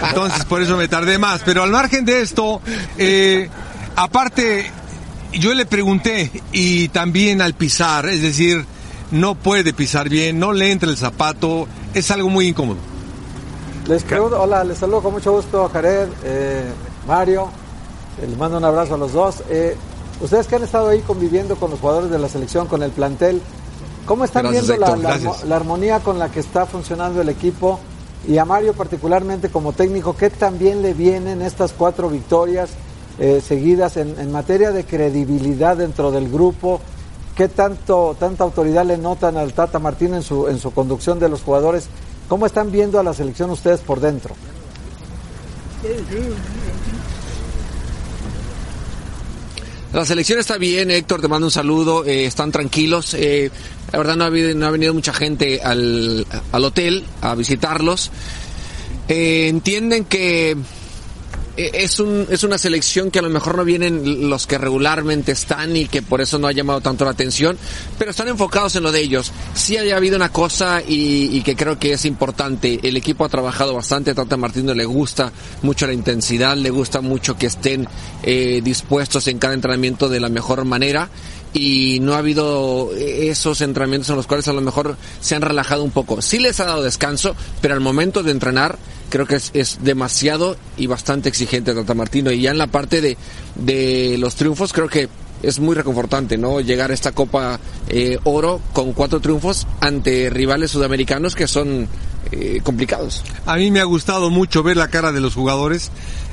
Entonces, 0.09 0.45
por 0.45 0.63
eso 0.63 0.77
me 0.77 0.89
tardé 0.89 1.19
más. 1.19 1.41
Pero 1.45 1.63
al 1.63 1.71
margen 1.71 2.05
de 2.05 2.21
esto, 2.21 2.61
eh, 2.99 3.49
aparte, 3.97 4.71
yo 5.33 5.55
le 5.55 5.67
pregunté 5.67 6.31
y 6.53 6.89
también 6.89 7.41
al 7.43 7.55
pisar, 7.55 8.07
es 8.09 8.23
decir, 8.23 8.65
no 9.11 9.35
puede 9.35 9.73
pisar 9.73 10.09
bien, 10.09 10.39
no 10.39 10.53
le 10.53 10.71
entra 10.71 10.89
el 10.91 10.97
zapato, 10.97 11.67
es 11.95 12.11
algo 12.11 12.29
muy 12.29 12.49
incómodo. 12.49 12.79
Les 13.87 14.03
pregunto, 14.03 14.41
hola, 14.41 14.65
les 14.65 14.79
saludo 14.79 15.01
con 15.03 15.13
mucho 15.15 15.33
gusto, 15.33 15.69
Jared, 15.73 16.09
eh, 16.25 16.65
Mario, 17.07 17.49
eh, 18.21 18.27
les 18.29 18.37
mando 18.37 18.59
un 18.59 18.65
abrazo 18.65 18.95
a 18.95 18.99
los 18.99 19.13
dos. 19.15 19.37
Eh, 19.49 19.77
ustedes 20.21 20.47
que 20.47 20.57
han 20.57 20.63
estado 20.65 20.89
ahí 20.89 21.01
conviviendo 21.01 21.57
con 21.57 21.71
los 21.71 21.81
jugadores 21.81 22.11
de 22.11 22.19
la 22.19 22.29
selección, 22.29 22.67
con 22.67 22.83
el 22.83 22.91
plantel, 22.91 23.41
¿cómo 24.05 24.25
están 24.25 24.43
Gracias, 24.43 24.67
viendo 24.67 24.81
la, 24.85 24.93
Héctor, 24.93 25.03
la 25.05 25.09
gracias. 25.11 25.33
armo- 25.43 25.49
la 25.49 25.57
armonía 25.57 26.01
con 26.01 26.19
la 26.19 26.31
que 26.31 26.41
está 26.41 26.67
funcionando 26.67 27.23
el 27.23 27.31
equipo? 27.31 27.81
Y 28.27 28.37
a 28.37 28.45
Mario 28.45 28.75
particularmente 28.75 29.49
como 29.49 29.73
técnico, 29.73 30.15
¿qué 30.17 30.29
también 30.29 30.83
le 30.83 30.93
vienen 30.93 31.41
estas 31.41 31.73
cuatro 31.73 32.11
victorias 32.11 32.69
eh, 33.19 33.41
seguidas 33.47 33.97
en, 33.97 34.19
en 34.19 34.31
materia 34.33 34.71
de 34.71 34.85
credibilidad 34.85 35.77
dentro 35.79 36.11
del 36.11 36.29
grupo? 36.29 36.81
¿Qué 37.39 37.47
tanto, 37.47 38.17
tanta 38.19 38.43
autoridad 38.43 38.85
le 38.85 38.99
notan 38.99 39.37
al 39.37 39.53
Tata 39.53 39.79
Martín 39.79 40.13
en 40.13 40.25
su, 40.25 40.49
en 40.49 40.59
su 40.59 40.73
conducción 40.73 41.21
de 41.21 41.29
los 41.29 41.43
jugadores? 41.43 41.89
¿Cómo 42.29 42.47
están 42.47 42.73
viendo 42.73 42.99
a 42.99 43.05
la 43.05 43.15
selección 43.15 43.49
ustedes 43.51 43.79
por 43.79 44.01
dentro? 44.01 44.35
La 49.93 50.05
selección 50.05 50.41
está 50.41 50.59
bien, 50.59 50.91
Héctor, 50.91 51.21
te 51.21 51.29
mando 51.29 51.47
un 51.47 51.53
saludo, 51.53 52.05
eh, 52.05 52.27
están 52.27 52.51
tranquilos. 52.51 53.15
eh, 53.15 53.53
la 53.93 53.99
verdad 53.99 54.17
no 54.17 54.25
ha, 54.25 54.71
venido 54.71 54.93
mucha 54.93 55.13
gente 55.13 55.61
al, 55.63 56.27
al 56.51 56.65
hotel 56.65 57.07
a 57.23 57.37
visitarlos. 57.37 58.11
Eh, 59.07 59.47
entienden 59.47 60.07
que 60.07 60.57
es, 61.59 61.99
un, 61.99 62.27
es 62.31 62.45
una 62.45 62.57
selección 62.57 63.11
que 63.11 63.19
a 63.19 63.23
lo 63.23 63.31
mejor 63.31 63.57
no 63.57 63.65
vienen 63.65 64.31
los 64.31 64.47
que 64.47 64.59
regularmente 64.59 65.33
están 65.33 65.77
y 65.77 65.87
que 65.87 66.03
por 66.03 66.21
eso 66.21 66.39
no 66.39 66.47
ha 66.47 66.53
llamado 66.53 66.81
tanto 66.81 67.05
la 67.05 67.11
atención, 67.11 67.59
pero 67.99 68.13
están 68.13 68.29
enfocados 68.29 68.77
en 68.77 68.85
lo 68.85 68.93
de 68.93 69.01
ellos. 69.01 69.33
Sí 69.55 69.77
haya 69.77 69.97
habido 69.97 70.17
una 70.17 70.31
cosa 70.31 70.81
y, 70.87 71.43
que 71.43 71.57
creo 71.57 71.79
que 71.79 71.93
es 71.93 72.05
importante. 72.05 72.79
El 72.83 72.97
equipo 72.97 73.25
ha 73.25 73.29
trabajado 73.29 73.75
bastante, 73.75 74.15
Tata 74.15 74.37
Martino 74.37 74.73
le 74.73 74.85
gusta 74.85 75.33
mucho 75.63 75.87
la 75.87 75.93
intensidad, 75.93 76.57
le 76.57 76.71
gusta 76.71 77.01
mucho 77.01 77.37
que 77.37 77.47
estén 77.47 77.89
eh, 78.23 78.61
dispuestos 78.63 79.27
en 79.27 79.39
cada 79.39 79.55
entrenamiento 79.55 80.09
de 80.09 80.21
la 80.21 80.29
mejor 80.29 80.65
manera 80.65 81.09
y 81.53 81.99
no 82.01 82.15
ha 82.15 82.19
habido 82.19 82.91
esos 82.95 83.61
entrenamientos 83.63 84.11
en 84.11 84.17
los 84.17 84.27
cuales 84.27 84.47
a 84.49 84.53
lo 84.53 84.61
mejor 84.61 84.97
se 85.21 85.35
han 85.35 85.43
relajado 85.43 85.83
un 85.83 85.91
poco. 85.91 86.23
Sí 86.23 86.39
les 86.39 86.61
ha 86.61 86.67
dado 86.67 86.83
descanso, 86.83 87.35
pero 87.61 87.75
al 87.75 87.81
momento 87.81 88.23
de 88.23 88.33
entrenar 88.33 88.79
creo 89.09 89.27
que 89.27 89.37
es, 89.37 89.51
es 89.55 89.79
demasiado 89.83 90.57
y 90.77 90.87
bastante 90.87 91.29
exigente 91.29 91.75
Tata 91.75 91.95
Martino. 91.95 92.31
Y 92.31 92.43
ya 92.43 92.51
en 92.51 92.59
la 92.59 92.67
parte 92.67 93.01
de, 93.01 93.17
de 93.57 94.17
los 94.19 94.35
triunfos 94.35 94.73
creo 94.73 94.89
que 94.89 95.09
es 95.43 95.61
muy 95.61 95.75
reconfortante, 95.75 96.37
¿no? 96.37 96.61
Llegar 96.61 96.91
a 96.91 96.95
esta 96.95 97.13
Copa 97.13 97.61
eh, 97.89 98.19
Oro 98.25 98.61
con 98.73 98.93
cuatro 98.93 99.21
triunfos 99.21 99.67
ante 99.81 100.31
rivales 100.31 100.73
sudamericanos 100.73 101.35
que 101.35 101.47
son 101.47 101.89
eh, 102.33 102.61
complicados. 102.63 103.25
A 103.47 103.57
mí 103.57 103.71
me 103.71 103.81
ha 103.81 103.85
gustado 103.85 104.31
mucho 104.31 104.63
ver 104.63 104.77
la 104.77 104.89
cara 104.89 105.13
de 105.13 105.21
los 105.21 105.35
jugadores. 105.35 105.91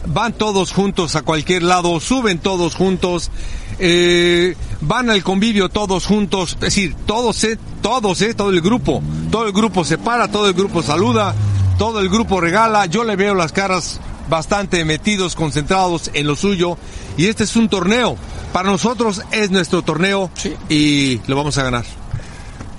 Van 0.08 0.34
todos 0.34 0.72
juntos 0.72 1.15
a 1.15 1.22
cualquier 1.22 1.63
lado, 1.63 2.00
suben 2.00 2.39
todos 2.39 2.75
juntos, 2.75 3.32
eh, 3.79 4.55
van 4.82 5.10
al 5.10 5.24
convivio 5.24 5.70
todos 5.70 6.05
juntos, 6.05 6.53
es 6.53 6.60
decir, 6.60 6.96
todos, 7.05 7.46
todos, 7.82 8.22
eh, 8.22 8.34
todo 8.34 8.51
el 8.51 8.62
grupo, 8.62 9.01
todo 9.32 9.48
el 9.48 9.53
grupo 9.53 9.84
se 9.84 9.98
para, 9.98 10.27
todo 10.27 10.48
el 10.48 10.53
grupo 10.53 10.84
saluda, 10.84 11.34
todo 11.77 12.00
el 12.00 12.10
grupo 12.10 12.41
regala. 12.41 12.86
Yo 12.86 13.03
le 13.03 13.15
veo 13.15 13.36
las 13.36 13.51
caras 13.51 14.00
bastante 14.29 14.84
metidos, 14.86 15.36
concentrados 15.36 16.10
en 16.13 16.27
lo 16.27 16.36
suyo. 16.36 16.77
Y 17.17 17.27
este 17.27 17.44
es 17.44 17.55
un 17.55 17.70
torneo. 17.70 18.17
Para 18.53 18.70
nosotros 18.70 19.22
es 19.32 19.51
nuestro 19.51 19.82
torneo 19.82 20.29
y 20.70 21.22
lo 21.27 21.36
vamos 21.36 21.58
a 21.58 21.63
ganar. 21.63 21.86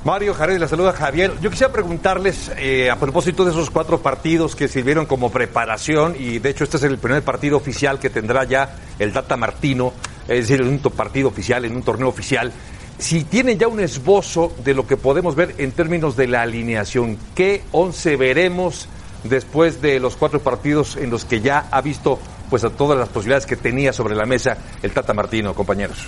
Mario 0.04 0.34
Jared, 0.34 0.58
la 0.58 0.68
saluda 0.68 0.92
Javier. 0.92 1.32
Yo 1.42 1.50
quisiera 1.50 1.72
preguntarles 1.72 2.52
eh, 2.58 2.90
a 2.90 2.96
propósito 2.96 3.44
de 3.44 3.50
esos 3.50 3.70
cuatro 3.70 4.00
partidos 4.00 4.54
que 4.54 4.68
sirvieron 4.68 5.04
como 5.04 5.32
preparación 5.32 6.14
y 6.16 6.38
de 6.38 6.50
hecho 6.50 6.62
este 6.62 6.76
es 6.76 6.84
el 6.84 6.98
primer 6.98 7.24
partido 7.24 7.56
oficial 7.56 7.98
que 7.98 8.08
tendrá 8.08 8.44
ya 8.44 8.76
el 9.00 9.12
Data 9.12 9.36
Martino, 9.36 9.92
es 10.28 10.48
decir, 10.48 10.60
en 10.60 10.68
un 10.68 10.78
partido 10.78 11.26
oficial, 11.26 11.64
en 11.64 11.74
un 11.74 11.82
torneo 11.82 12.06
oficial. 12.06 12.52
Si 12.98 13.24
tienen 13.24 13.58
ya 13.58 13.68
un 13.68 13.80
esbozo 13.80 14.54
de 14.64 14.72
lo 14.72 14.86
que 14.86 14.96
podemos 14.96 15.34
ver 15.34 15.54
en 15.58 15.72
términos 15.72 16.16
de 16.16 16.28
la 16.28 16.42
alineación, 16.42 17.18
¿qué 17.34 17.62
once 17.72 18.16
veremos 18.16 18.88
después 19.24 19.82
de 19.82 20.00
los 20.00 20.16
cuatro 20.16 20.40
partidos 20.40 20.96
en 20.96 21.10
los 21.10 21.24
que 21.24 21.40
ya 21.40 21.68
ha 21.70 21.82
visto 21.82 22.18
pues 22.48 22.64
a 22.64 22.70
todas 22.70 22.98
las 22.98 23.08
posibilidades 23.08 23.44
que 23.44 23.56
tenía 23.56 23.92
sobre 23.92 24.14
la 24.14 24.24
mesa 24.24 24.56
el 24.82 24.92
Tata 24.92 25.12
Martino, 25.12 25.54
compañeros? 25.54 25.98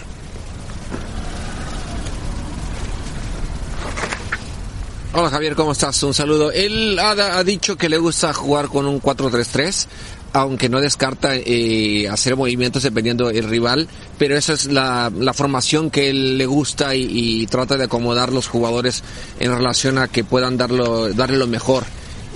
Hola 5.13 5.31
Javier, 5.31 5.57
¿cómo 5.57 5.73
estás? 5.73 6.03
Un 6.05 6.15
saludo. 6.15 6.53
Él 6.53 6.99
ha, 6.99 7.39
ha 7.39 7.45
dicho 7.45 7.77
que 7.77 7.89
le 7.89 7.99
gusta 7.99 8.33
jugar 8.33 8.69
con 8.69 8.87
un 8.87 9.01
4-3-3, 9.03 9.87
aunque 10.33 10.69
no 10.69 10.81
descarta 10.81 11.35
eh, 11.35 12.09
hacer 12.09 12.37
movimientos 12.37 12.83
dependiendo 12.83 13.29
del 13.29 13.49
rival, 13.49 13.89
pero 14.19 14.37
esa 14.37 14.53
es 14.53 14.67
la, 14.67 15.11
formación 15.35 15.91
que 15.91 16.11
él 16.11 16.39
le 16.39 16.47
gusta 16.47 16.95
y, 16.95 17.47
trata 17.47 17.77
de 17.77 17.85
acomodar 17.85 18.33
los 18.33 18.47
jugadores 18.47 19.03
en 19.41 19.55
relación 19.55 19.99
a 19.99 20.09
que 20.09 20.25
puedan 20.25 20.57
darlo, 20.57 21.13
darle 21.15 21.39
lo 21.39 21.47
mejor 21.47 21.85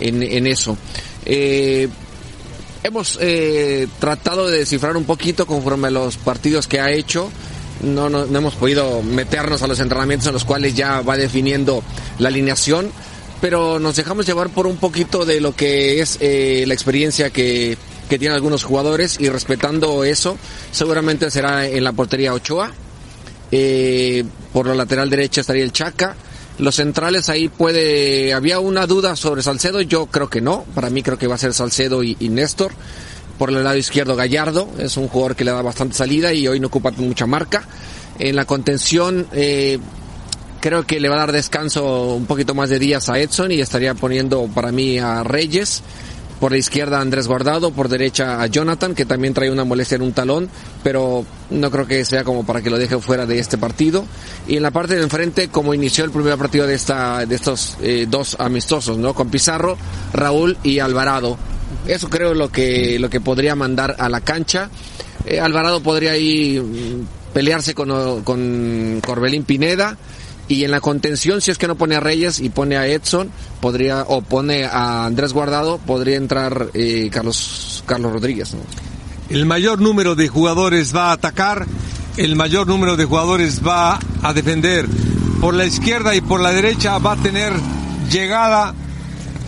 en, 0.00 0.22
en 0.22 0.46
eso. 0.46 0.76
Eh, 1.24 1.88
hemos 2.82 3.18
eh, 3.20 3.86
tratado 3.98 4.48
de 4.48 4.58
descifrar 4.58 4.96
un 4.96 5.04
poquito 5.04 5.46
conforme 5.46 5.88
a 5.88 5.90
los 5.90 6.16
partidos 6.16 6.66
que 6.66 6.80
ha 6.80 6.90
hecho 6.90 7.30
no, 7.82 8.08
no, 8.08 8.26
no, 8.26 8.38
hemos 8.38 8.54
podido 8.54 9.02
meternos 9.02 9.62
a 9.62 9.66
los 9.66 9.80
entrenamientos 9.80 10.28
en 10.28 10.34
los 10.34 10.44
cuales 10.44 10.74
ya 10.74 11.00
va 11.00 11.16
definiendo 11.16 11.82
la 12.18 12.28
alineación, 12.28 12.90
pero 13.42 13.80
nos 13.80 13.96
dejamos 13.96 14.24
llevar 14.24 14.50
por 14.50 14.68
un 14.68 14.76
poquito 14.76 15.24
de 15.24 15.40
lo 15.40 15.54
que 15.56 16.00
es 16.00 16.16
eh, 16.20 16.62
la 16.64 16.74
experiencia 16.74 17.30
que, 17.30 17.76
que 18.08 18.16
tienen 18.16 18.36
algunos 18.36 18.62
jugadores 18.62 19.18
y 19.18 19.28
respetando 19.28 20.04
eso, 20.04 20.38
seguramente 20.70 21.28
será 21.28 21.66
en 21.66 21.82
la 21.82 21.90
portería 21.90 22.34
Ochoa, 22.34 22.70
eh, 23.50 24.22
por 24.52 24.68
la 24.68 24.76
lateral 24.76 25.10
derecha 25.10 25.40
estaría 25.40 25.64
el 25.64 25.72
Chaca, 25.72 26.14
los 26.58 26.76
centrales 26.76 27.28
ahí 27.28 27.48
puede, 27.48 28.32
había 28.32 28.60
una 28.60 28.86
duda 28.86 29.16
sobre 29.16 29.42
Salcedo, 29.42 29.80
yo 29.80 30.06
creo 30.06 30.30
que 30.30 30.40
no, 30.40 30.64
para 30.76 30.88
mí 30.88 31.02
creo 31.02 31.18
que 31.18 31.26
va 31.26 31.34
a 31.34 31.38
ser 31.38 31.52
Salcedo 31.52 32.04
y, 32.04 32.16
y 32.20 32.28
Néstor. 32.28 32.72
Por 33.38 33.50
el 33.50 33.64
lado 33.64 33.76
izquierdo 33.76 34.14
Gallardo, 34.14 34.68
es 34.78 34.96
un 34.96 35.08
jugador 35.08 35.34
que 35.34 35.44
le 35.44 35.50
da 35.50 35.62
bastante 35.62 35.96
salida 35.96 36.32
y 36.32 36.46
hoy 36.46 36.60
no 36.60 36.68
ocupa 36.68 36.92
mucha 36.92 37.26
marca. 37.26 37.66
En 38.20 38.36
la 38.36 38.44
contención 38.44 39.26
eh, 39.32 39.80
creo 40.62 40.86
que 40.86 41.00
le 41.00 41.08
va 41.08 41.16
a 41.16 41.18
dar 41.18 41.32
descanso 41.32 42.14
un 42.14 42.24
poquito 42.24 42.54
más 42.54 42.70
de 42.70 42.78
días 42.78 43.08
a 43.08 43.18
Edson 43.18 43.50
y 43.50 43.60
estaría 43.60 43.94
poniendo 43.94 44.46
para 44.46 44.70
mí 44.72 44.98
a 44.98 45.22
Reyes. 45.24 45.82
Por 46.40 46.52
la 46.52 46.58
izquierda 46.58 47.00
Andrés 47.00 47.28
Guardado, 47.28 47.70
por 47.70 47.88
derecha 47.88 48.42
a 48.42 48.46
Jonathan, 48.46 48.96
que 48.96 49.04
también 49.04 49.32
trae 49.32 49.50
una 49.50 49.64
molestia 49.64 49.94
en 49.96 50.02
un 50.02 50.12
talón, 50.12 50.48
pero 50.82 51.24
no 51.50 51.70
creo 51.70 51.86
que 51.86 52.04
sea 52.04 52.24
como 52.24 52.44
para 52.44 52.62
que 52.62 52.70
lo 52.70 52.78
deje 52.78 52.98
fuera 52.98 53.26
de 53.26 53.38
este 53.38 53.58
partido. 53.58 54.04
Y 54.48 54.56
en 54.56 54.62
la 54.62 54.72
parte 54.72 54.96
de 54.96 55.02
enfrente, 55.02 55.48
como 55.48 55.72
inició 55.72 56.04
el 56.04 56.10
primer 56.10 56.36
partido 56.38 56.66
de 56.66 56.74
esta, 56.74 57.26
de 57.26 57.34
estos 57.34 57.76
eh, 57.80 58.06
dos 58.08 58.36
amistosos, 58.40 58.98
¿no? 58.98 59.14
Con 59.14 59.30
Pizarro, 59.30 59.76
Raúl 60.12 60.56
y 60.64 60.80
Alvarado 60.80 61.38
eso 61.86 62.10
creo 62.10 62.34
lo 62.34 62.50
que 62.50 62.98
lo 62.98 63.08
que 63.08 63.20
podría 63.20 63.54
mandar 63.54 63.96
a 63.98 64.08
la 64.08 64.20
cancha. 64.20 64.70
Eh, 65.24 65.40
Alvarado 65.40 65.82
podría 65.82 66.12
ahí 66.12 66.60
pelearse 67.32 67.74
con, 67.74 68.22
con 68.22 69.00
Corbelín 69.04 69.44
Pineda 69.44 69.96
y 70.52 70.64
en 70.64 70.70
la 70.70 70.80
contención 70.80 71.40
si 71.40 71.50
es 71.50 71.56
que 71.56 71.66
no 71.66 71.76
pone 71.76 71.94
a 71.96 72.00
Reyes 72.00 72.38
y 72.38 72.50
pone 72.50 72.76
a 72.76 72.86
Edson 72.86 73.30
podría 73.60 74.02
o 74.02 74.20
pone 74.20 74.64
a 74.64 75.06
Andrés 75.06 75.32
Guardado 75.32 75.78
podría 75.78 76.16
entrar 76.16 76.68
eh, 76.74 77.08
Carlos 77.10 77.82
Carlos 77.86 78.12
Rodríguez. 78.12 78.54
El 79.30 79.46
mayor 79.46 79.80
número 79.80 80.14
de 80.14 80.28
jugadores 80.28 80.94
va 80.94 81.08
a 81.08 81.12
atacar, 81.12 81.66
el 82.18 82.36
mayor 82.36 82.66
número 82.66 82.96
de 82.96 83.06
jugadores 83.06 83.66
va 83.66 83.98
a 84.22 84.32
defender. 84.34 84.86
Por 85.40 85.54
la 85.54 85.64
izquierda 85.64 86.14
y 86.14 86.20
por 86.20 86.40
la 86.40 86.52
derecha 86.52 86.98
va 86.98 87.12
a 87.12 87.16
tener 87.16 87.52
llegada 88.10 88.74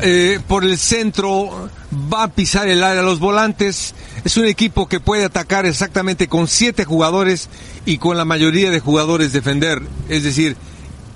eh, 0.01 0.41
por 0.49 0.65
el 0.65 0.79
centro 0.79 1.69
va 2.13 2.25
a 2.25 2.29
pisar 2.29 2.67
el 2.69 2.83
área. 2.83 3.03
Los 3.03 3.21
volantes 3.21 3.95
es 4.25 4.37
un 4.39 4.47
equipo 4.47 4.89
que 4.89 5.01
puede 5.01 5.25
atacar 5.25 5.67
exactamente 5.67 6.29
con 6.29 6.49
siete 6.49 6.85
jugadores 6.85 7.49
y 7.85 7.99
con 7.99 8.17
la 8.17 8.25
mayoría 8.25 8.71
de 8.71 8.81
jugadores 8.81 9.33
defender. 9.33 9.83
Es 10.09 10.25
decir, 10.25 10.57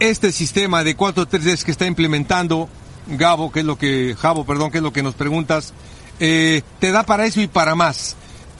este 0.00 0.33
sistema 0.33 0.85
de 0.85 0.97
4-3-3 0.97 1.64
que 1.64 1.71
está 1.71 1.87
implementando 1.87 2.69
Gabo, 3.09 3.50
que 3.50 3.61
es 3.61 3.67
lo 3.67 3.76
que, 3.76 4.14
Javo, 4.19 4.45
perdón, 4.45 4.71
que 4.71 4.78
es 4.78 4.85
lo 4.85 4.93
que 4.93 5.02
nos 5.02 5.14
preguntas, 5.14 5.73
eh, 6.21 6.62
te 6.78 6.93
da 6.93 7.05
para 7.05 7.26
eso 7.26 7.40
y 7.40 7.47
para 7.47 7.75
más. 7.75 8.17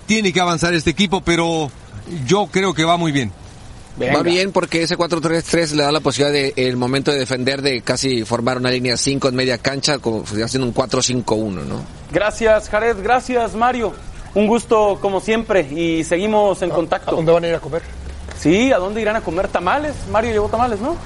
Tiene 0.07 0.33
que 0.33 0.41
avanzar 0.41 0.73
este 0.75 0.91
equipo, 0.91 1.21
pero 1.21 1.71
yo 2.27 2.47
creo 2.47 2.73
que 2.73 2.85
va 2.85 2.97
muy 2.97 3.13
bien. 3.13 3.31
Venga. 3.99 4.19
Va 4.19 4.23
bien 4.23 4.53
porque 4.53 4.83
ese 4.83 4.97
4-3-3 4.97 5.73
le 5.73 5.83
da 5.83 5.93
la 5.93 6.01
posibilidad 6.01 6.33
de, 6.33 6.55
el 6.57 6.77
momento 6.77 7.11
de 7.11 7.19
defender, 7.19 7.63
de 7.63 7.83
casi 7.83 8.25
formar 8.25 8.57
una 8.57 8.71
línea 8.71 8.97
5 8.97 9.29
en 9.29 9.35
media 9.35 9.59
cancha, 9.59 9.99
como 9.99 10.23
haciendo 10.23 10.67
un 10.67 10.73
4-5-1, 10.73 11.65
¿no? 11.65 11.83
Gracias, 12.13 12.69
Jared. 12.69 12.97
Gracias, 13.03 13.55
Mario. 13.55 13.93
Un 14.35 14.47
gusto 14.47 14.99
como 15.03 15.21
siempre 15.21 15.63
y 15.63 16.05
seguimos 16.05 16.63
en 16.63 16.71
¿A, 16.71 16.75
contacto. 16.75 17.11
¿A 17.11 17.15
dónde 17.15 17.33
van 17.33 17.45
a 17.45 17.49
ir 17.49 17.55
a 17.57 17.61
comer? 17.61 17.83
Sí, 18.39 18.73
¿a 18.73 18.79
dónde 18.79 19.03
irán 19.03 19.17
a 19.17 19.21
comer 19.21 19.49
tamales? 19.49 19.95
Mario 20.13 20.31
llevó 20.31 20.49
tamales, 20.49 20.81
¿no? 20.81 20.97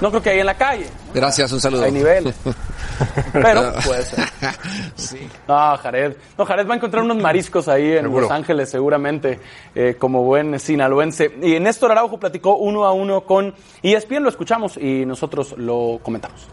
No 0.00 0.10
creo 0.10 0.22
que 0.22 0.30
ahí 0.30 0.40
en 0.40 0.46
la 0.46 0.54
calle. 0.54 0.86
Gracias, 1.14 1.52
un 1.52 1.60
saludo. 1.60 1.84
Hay 1.84 1.92
niveles. 1.92 2.34
Pero 3.32 3.72
puede 3.84 4.02
ser. 4.02 4.24
sí. 4.96 5.28
No, 5.46 5.76
Jared. 5.76 6.16
No, 6.36 6.44
Jared 6.44 6.66
va 6.66 6.74
a 6.74 6.76
encontrar 6.76 7.04
unos 7.04 7.16
mariscos 7.18 7.68
ahí 7.68 7.92
en 7.92 8.02
Seguro. 8.02 8.22
Los 8.22 8.30
Ángeles, 8.30 8.70
seguramente, 8.70 9.40
eh, 9.74 9.96
como 9.98 10.22
buen 10.22 10.58
sinaloense. 10.58 11.30
Y 11.42 11.58
Néstor 11.60 11.92
Araujo 11.92 12.18
platicó 12.18 12.56
uno 12.56 12.84
a 12.84 12.92
uno 12.92 13.22
con 13.22 13.54
ESPN, 13.82 14.22
lo 14.22 14.28
escuchamos 14.28 14.76
y 14.76 15.06
nosotros 15.06 15.54
lo 15.56 16.00
comentamos. 16.02 16.48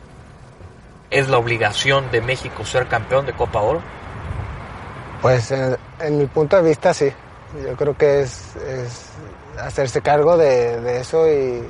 ¿Es 1.10 1.27
la 1.27 1.38
obligación 1.38 2.12
de 2.12 2.22
México 2.22 2.65
ser 2.65 2.88
campeón 2.88 3.25
de 3.25 3.34
Copa 3.34 3.62
Oro? 3.62 3.81
Pues 5.22 5.51
en, 5.51 5.75
en 6.00 6.17
mi 6.17 6.27
punto 6.27 6.55
de 6.55 6.69
vista 6.69 6.93
sí. 6.93 7.12
Yo 7.63 7.75
creo 7.75 7.98
que 7.98 8.22
es, 8.22 8.55
es 8.58 9.10
hacerse 9.60 10.01
cargo 10.01 10.38
de, 10.38 10.79
de 10.81 11.01
eso 11.01 11.27
y, 11.27 11.63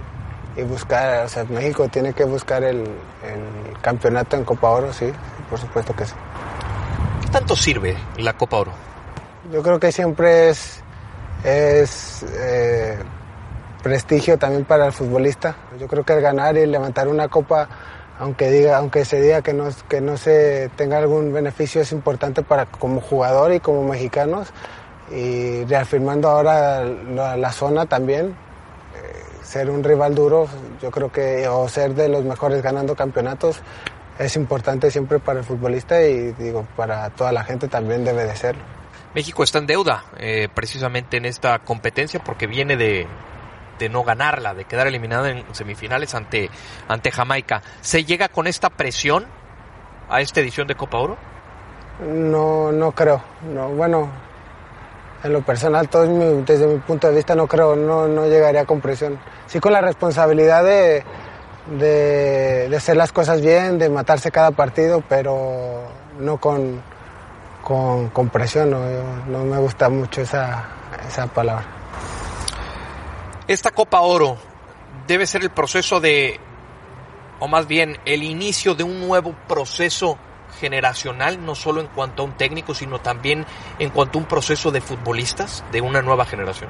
y, 0.59 0.63
buscar, 0.63 1.25
o 1.25 1.29
sea, 1.29 1.43
México 1.45 1.87
tiene 1.87 2.13
que 2.13 2.23
buscar 2.23 2.63
el, 2.63 2.77
el, 2.79 3.81
campeonato 3.81 4.37
en 4.37 4.43
Copa 4.43 4.69
Oro, 4.69 4.93
sí, 4.93 5.11
por 5.49 5.59
supuesto 5.59 5.95
que 5.95 6.05
sí. 6.05 6.13
¿Qué 7.21 7.29
tanto 7.29 7.55
sirve 7.55 7.97
la 8.17 8.33
Copa 8.33 8.57
Oro? 8.57 8.71
Yo 9.51 9.63
creo 9.63 9.79
que 9.79 9.91
siempre 9.91 10.49
es, 10.49 10.81
es 11.43 12.25
eh, 12.37 12.97
prestigio 13.81 14.37
también 14.37 14.65
para 14.65 14.85
el 14.85 14.91
futbolista. 14.91 15.55
Yo 15.79 15.87
creo 15.87 16.03
que 16.03 16.13
el 16.13 16.21
ganar 16.21 16.57
y 16.57 16.65
levantar 16.65 17.07
una 17.07 17.27
copa 17.27 17.67
aunque 18.19 18.51
diga 18.51 18.77
aunque 18.77 19.05
se 19.05 19.21
diga 19.21 19.41
que 19.41 19.53
no 19.53 19.69
que 19.87 20.01
no 20.01 20.17
se 20.17 20.69
tenga 20.75 20.97
algún 20.97 21.31
beneficio 21.31 21.81
es 21.81 21.93
importante 21.93 22.43
para 22.43 22.65
como 22.65 22.99
jugador 22.99 23.53
y 23.53 23.61
como 23.61 23.83
mexicanos 23.83 24.49
y 25.09 25.63
reafirmando 25.63 26.27
ahora 26.27 26.83
la, 26.83 27.37
la 27.37 27.51
zona 27.53 27.85
también 27.85 28.35
ser 29.49 29.71
un 29.71 29.83
rival 29.83 30.13
duro 30.13 30.47
yo 30.79 30.91
creo 30.91 31.11
que 31.11 31.47
o 31.47 31.67
ser 31.67 31.95
de 31.95 32.07
los 32.07 32.23
mejores 32.23 32.61
ganando 32.61 32.95
campeonatos 32.95 33.59
es 34.19 34.35
importante 34.35 34.91
siempre 34.91 35.17
para 35.17 35.39
el 35.39 35.45
futbolista 35.45 36.03
y 36.03 36.33
digo 36.33 36.67
para 36.75 37.09
toda 37.09 37.31
la 37.31 37.43
gente 37.43 37.67
también 37.67 38.05
debe 38.05 38.25
de 38.25 38.35
serlo 38.35 38.61
México 39.15 39.43
está 39.43 39.57
en 39.57 39.65
deuda 39.65 40.03
eh, 40.19 40.49
precisamente 40.53 41.17
en 41.17 41.25
esta 41.25 41.57
competencia 41.59 42.23
porque 42.23 42.45
viene 42.45 42.77
de 42.77 43.07
de 43.79 43.89
no 43.89 44.03
ganarla, 44.03 44.53
de 44.53 44.65
quedar 44.65 44.87
eliminado 44.87 45.25
en 45.25 45.43
semifinales 45.55 46.13
ante, 46.13 46.49
ante 46.89 47.11
Jamaica. 47.11 47.61
¿Se 47.79 48.03
llega 48.03 48.27
con 48.27 48.45
esta 48.45 48.69
presión 48.69 49.25
a 50.09 50.19
esta 50.19 50.41
edición 50.41 50.67
de 50.67 50.75
Copa 50.75 50.97
Oro? 50.97 51.17
No, 52.05 52.73
no 52.73 52.91
creo. 52.91 53.23
No, 53.53 53.69
bueno, 53.69 54.09
en 55.23 55.33
lo 55.33 55.41
personal, 55.41 55.89
todo 55.89 56.07
mi, 56.07 56.43
desde 56.43 56.67
mi 56.67 56.79
punto 56.79 57.07
de 57.07 57.15
vista, 57.15 57.35
no 57.35 57.47
creo, 57.47 57.75
no, 57.75 58.07
no 58.07 58.27
llegaría 58.27 58.65
con 58.65 58.81
presión. 58.81 59.19
Sí 59.47 59.59
con 59.59 59.73
la 59.73 59.81
responsabilidad 59.81 60.63
de, 60.63 61.03
de, 61.77 62.69
de 62.69 62.75
hacer 62.75 62.97
las 62.97 63.11
cosas 63.11 63.41
bien, 63.41 63.77
de 63.77 63.89
matarse 63.89 64.31
cada 64.31 64.51
partido, 64.51 65.03
pero 65.07 65.83
no 66.19 66.37
con, 66.37 66.81
con, 67.63 68.09
con 68.09 68.29
presión. 68.29 68.69
No, 68.69 68.79
no 69.27 69.43
me 69.45 69.57
gusta 69.57 69.89
mucho 69.89 70.21
esa, 70.21 70.67
esa 71.07 71.27
palabra 71.27 71.79
esta 73.49 73.71
Copa 73.71 74.01
Oro 74.01 74.37
debe 75.07 75.25
ser 75.25 75.41
el 75.41 75.49
proceso 75.49 75.99
de, 75.99 76.39
o 77.39 77.47
más 77.47 77.67
bien 77.67 77.97
el 78.05 78.21
inicio 78.21 78.75
de 78.75 78.83
un 78.83 78.99
nuevo 78.99 79.35
proceso 79.47 80.19
generacional, 80.59 81.45
no 81.45 81.55
solo 81.55 81.81
en 81.81 81.87
cuanto 81.87 82.23
a 82.23 82.25
un 82.25 82.33
técnico, 82.33 82.73
sino 82.73 82.99
también 82.99 83.45
en 83.79 83.89
cuanto 83.89 84.17
a 84.17 84.21
un 84.21 84.27
proceso 84.27 84.71
de 84.71 84.81
futbolistas 84.81 85.63
de 85.71 85.81
una 85.81 86.01
nueva 86.01 86.25
generación. 86.25 86.69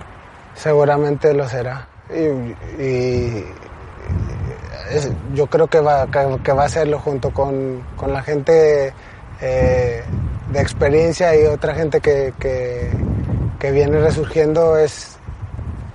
Seguramente 0.55 1.33
lo 1.33 1.48
será. 1.48 1.88
Y, 2.09 3.43
yo 5.33 5.48
creo 5.48 5.67
que 5.67 5.79
va, 5.79 6.07
que, 6.07 6.51
va 6.51 6.63
a 6.63 6.65
hacerlo 6.65 7.00
junto 7.00 7.31
con, 7.31 7.83
con 7.95 8.12
la 8.12 8.24
gente 8.24 8.91
eh, 9.39 10.03
de 10.51 10.59
experiencia 10.59 11.36
y 11.36 11.45
otra 11.45 11.75
gente 11.75 12.01
que, 12.01 12.33
que, 12.39 13.71
viene 13.71 14.00
resurgiendo. 14.00 14.77
Es, 14.77 15.17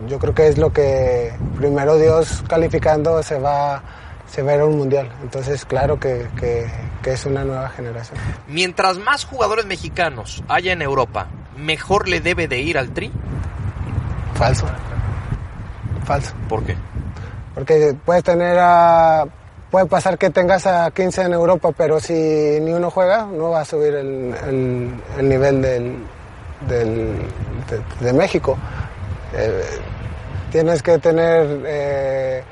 yo 0.07 0.19
creo 0.19 0.35
que 0.35 0.49
es 0.49 0.59
lo 0.59 0.73
que 0.73 1.33
primero 1.57 1.97
Dios 1.99 2.45
calificando 2.49 3.23
se 3.23 3.39
va, 3.39 3.83
se 4.31 4.43
va 4.43 4.53
a 4.53 4.55
ir 4.57 4.61
a 4.61 4.67
un 4.67 4.77
mundial. 4.79 5.11
Entonces, 5.23 5.65
claro 5.65 5.99
que, 6.01 6.27
que- 6.39 6.67
que 7.03 7.13
es 7.13 7.27
una 7.27 7.45
nueva 7.45 7.69
generación. 7.69 8.19
Mientras 8.49 8.99
más 8.99 9.25
jugadores 9.25 9.67
mexicanos 9.67 10.43
haya 10.49 10.73
en 10.73 10.83
Europa, 10.83 11.27
mejor 11.57 12.09
le 12.09 12.21
debe 12.21 12.49
de 12.49 12.59
ir 12.61 12.79
al 12.79 12.91
Tri. 12.91 13.13
Falso. 14.35 14.67
Falso. 16.05 16.35
¿Por 16.49 16.65
qué? 16.65 16.77
Porque 17.55 17.95
puedes 18.05 18.25
tener 18.25 18.57
a. 18.61 19.25
Puede 19.71 19.87
pasar 19.87 20.19
que 20.19 20.31
tengas 20.31 20.67
a 20.67 20.91
15 20.93 21.23
en 21.23 21.33
Europa, 21.33 21.71
pero 21.77 21.99
si 21.99 22.13
ni 22.13 22.73
uno 22.73 22.91
juega, 22.91 23.27
no 23.27 23.51
va 23.51 23.61
a 23.63 23.65
subir 23.65 23.95
el, 23.95 24.35
el- 24.49 24.95
el 25.19 25.29
nivel 25.29 25.61
del, 25.63 25.97
del- 26.69 27.27
de, 27.69 28.05
de 28.07 28.13
México. 28.13 28.57
Eh, 29.33 29.63
tienes 30.53 30.81
que 30.83 30.99
tener, 30.99 31.63
eh, 31.67 32.45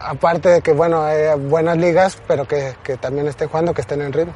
aparte 0.00 0.48
de 0.48 0.60
que, 0.62 0.72
bueno, 0.72 1.02
hay 1.02 1.38
buenas 1.38 1.76
ligas, 1.76 2.18
pero 2.26 2.46
que, 2.46 2.74
que 2.82 2.96
también 2.96 3.26
estén 3.28 3.48
jugando, 3.48 3.74
que 3.74 3.82
estén 3.82 4.02
en 4.02 4.12
ritmo. 4.12 4.34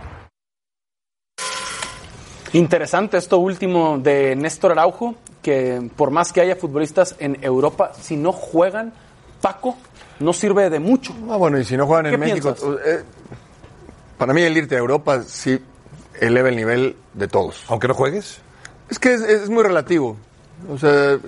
Interesante 2.52 3.16
esto 3.16 3.38
último 3.38 3.98
de 3.98 4.36
Néstor 4.36 4.72
Araujo, 4.72 5.14
que 5.40 5.90
por 5.96 6.10
más 6.10 6.32
que 6.32 6.42
haya 6.42 6.56
futbolistas 6.56 7.16
en 7.18 7.38
Europa, 7.42 7.92
si 7.98 8.16
no 8.16 8.32
juegan, 8.32 8.92
Paco 9.40 9.76
no 10.20 10.32
sirve 10.32 10.68
de 10.68 10.78
mucho. 10.78 11.14
Ah, 11.30 11.36
bueno, 11.36 11.58
y 11.58 11.64
si 11.64 11.76
no 11.76 11.86
juegan 11.86 12.06
¿Qué 12.06 12.14
en 12.14 12.20
México, 12.20 12.54
eh, 12.84 13.02
para 14.18 14.34
mí 14.34 14.42
el 14.42 14.56
irte 14.56 14.76
a 14.76 14.78
Europa 14.78 15.22
sí 15.22 15.58
eleva 16.20 16.50
el 16.50 16.56
nivel 16.56 16.96
de 17.14 17.26
todos. 17.26 17.64
Aunque 17.68 17.88
no 17.88 17.94
juegues. 17.94 18.40
Es 18.90 18.98
que 18.98 19.14
es, 19.14 19.22
es 19.22 19.48
muy 19.48 19.62
relativo. 19.62 20.18
O 20.70 20.76
sea, 20.76 21.18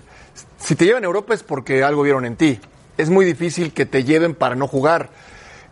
si 0.58 0.76
te 0.76 0.84
llevan 0.84 1.04
a 1.04 1.06
Europa 1.06 1.32
es 1.34 1.42
porque 1.42 1.82
algo 1.82 2.02
vieron 2.02 2.24
en 2.26 2.36
ti. 2.36 2.60
Es 2.96 3.10
muy 3.10 3.24
difícil 3.24 3.72
que 3.72 3.86
te 3.86 4.04
lleven 4.04 4.34
para 4.34 4.54
no 4.54 4.68
jugar. 4.68 5.10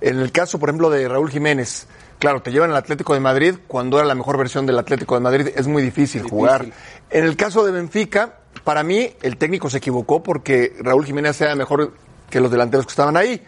En 0.00 0.18
el 0.18 0.32
caso, 0.32 0.58
por 0.58 0.68
ejemplo, 0.68 0.90
de 0.90 1.08
Raúl 1.08 1.30
Jiménez, 1.30 1.86
claro, 2.18 2.42
te 2.42 2.50
llevan 2.50 2.70
al 2.70 2.76
Atlético 2.76 3.14
de 3.14 3.20
Madrid 3.20 3.54
cuando 3.68 3.98
era 3.98 4.06
la 4.06 4.16
mejor 4.16 4.36
versión 4.36 4.66
del 4.66 4.78
Atlético 4.78 5.14
de 5.14 5.20
Madrid. 5.20 5.48
Es 5.54 5.68
muy 5.68 5.82
difícil, 5.82 6.22
jugar. 6.22 6.66
En 7.10 7.24
el 7.24 7.36
caso 7.36 7.64
de 7.64 7.70
Benfica, 7.70 8.34
para 8.64 8.82
mí 8.82 9.14
el 9.22 9.36
técnico 9.36 9.70
se 9.70 9.78
equivocó 9.78 10.22
porque 10.22 10.74
Raúl 10.80 11.04
Jiménez 11.04 11.40
era 11.40 11.54
mejor 11.54 11.92
que 12.28 12.40
los 12.40 12.50
delanteros 12.50 12.86
que 12.86 12.90
estaban 12.90 13.16
ahí. 13.16 13.42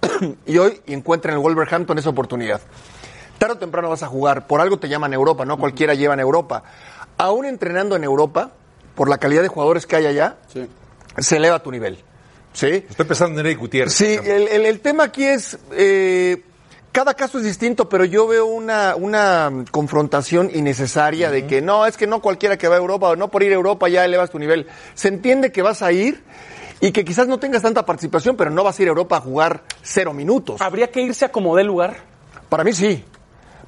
y 0.46 0.58
hoy 0.58 0.80
encuentra 0.86 1.30
en 1.30 1.38
el 1.38 1.42
Wolverhampton 1.42 1.98
esa 1.98 2.10
oportunidad. 2.10 2.60
Tarde 3.38 3.54
o 3.54 3.58
temprano 3.58 3.88
vas 3.88 4.02
a 4.02 4.06
jugar, 4.06 4.46
por 4.46 4.60
algo 4.60 4.78
te 4.78 4.88
llaman 4.88 5.12
Europa, 5.12 5.44
no 5.44 5.58
cualquiera 5.58 5.94
lleva 5.94 6.14
en 6.14 6.20
Europa. 6.20 6.62
Aún 7.18 7.44
entrenando 7.44 7.96
en 7.96 8.04
Europa, 8.04 8.52
por 8.94 9.08
la 9.08 9.18
calidad 9.18 9.42
de 9.42 9.48
jugadores 9.48 9.86
que 9.86 9.96
hay 9.96 10.06
allá, 10.06 10.36
se 11.18 11.36
eleva 11.36 11.62
tu 11.62 11.70
nivel. 11.70 12.02
¿Sí? 12.52 12.84
Estoy 12.88 13.06
pensando 13.06 13.40
en 13.40 13.46
Eric 13.46 13.58
Gutiérrez. 13.58 13.94
Sí, 13.94 14.06
el, 14.24 14.48
el- 14.48 14.66
el 14.66 14.80
tema 14.80 15.04
aquí 15.04 15.24
es, 15.24 15.58
eh, 15.72 16.42
cada 16.92 17.14
caso 17.14 17.38
es 17.38 17.44
distinto, 17.44 17.88
pero 17.88 18.04
yo 18.04 18.26
veo 18.26 18.44
una, 18.46 18.94
una 18.96 19.50
confrontación 19.70 20.50
innecesaria 20.52 21.30
de 21.30 21.46
que 21.46 21.62
no, 21.62 21.86
es 21.86 21.96
que 21.96 22.06
no 22.06 22.20
cualquiera 22.20 22.58
que 22.58 22.68
va 22.68 22.74
a 22.74 22.78
Europa 22.78 23.08
o 23.08 23.16
no 23.16 23.30
por 23.30 23.42
ir 23.42 23.52
a 23.52 23.54
Europa 23.54 23.88
ya 23.88 24.04
elevas 24.04 24.30
tu 24.30 24.38
nivel. 24.38 24.66
Se 24.94 25.08
entiende 25.08 25.50
que 25.52 25.62
vas 25.62 25.80
a 25.82 25.92
ir 25.92 26.22
y 26.80 26.92
que 26.92 27.04
quizás 27.04 27.26
no 27.28 27.38
tengas 27.38 27.62
tanta 27.62 27.86
participación, 27.86 28.36
pero 28.36 28.50
no 28.50 28.62
vas 28.64 28.78
a 28.78 28.82
ir 28.82 28.88
a 28.88 28.90
Europa 28.90 29.16
a 29.16 29.20
jugar 29.20 29.62
cero 29.82 30.12
minutos. 30.12 30.60
¿Habría 30.60 30.90
que 30.90 31.00
irse 31.00 31.24
a 31.24 31.30
como 31.32 31.56
dé 31.56 31.64
lugar? 31.64 31.96
Para 32.50 32.64
mí 32.64 32.72
sí. 32.74 33.04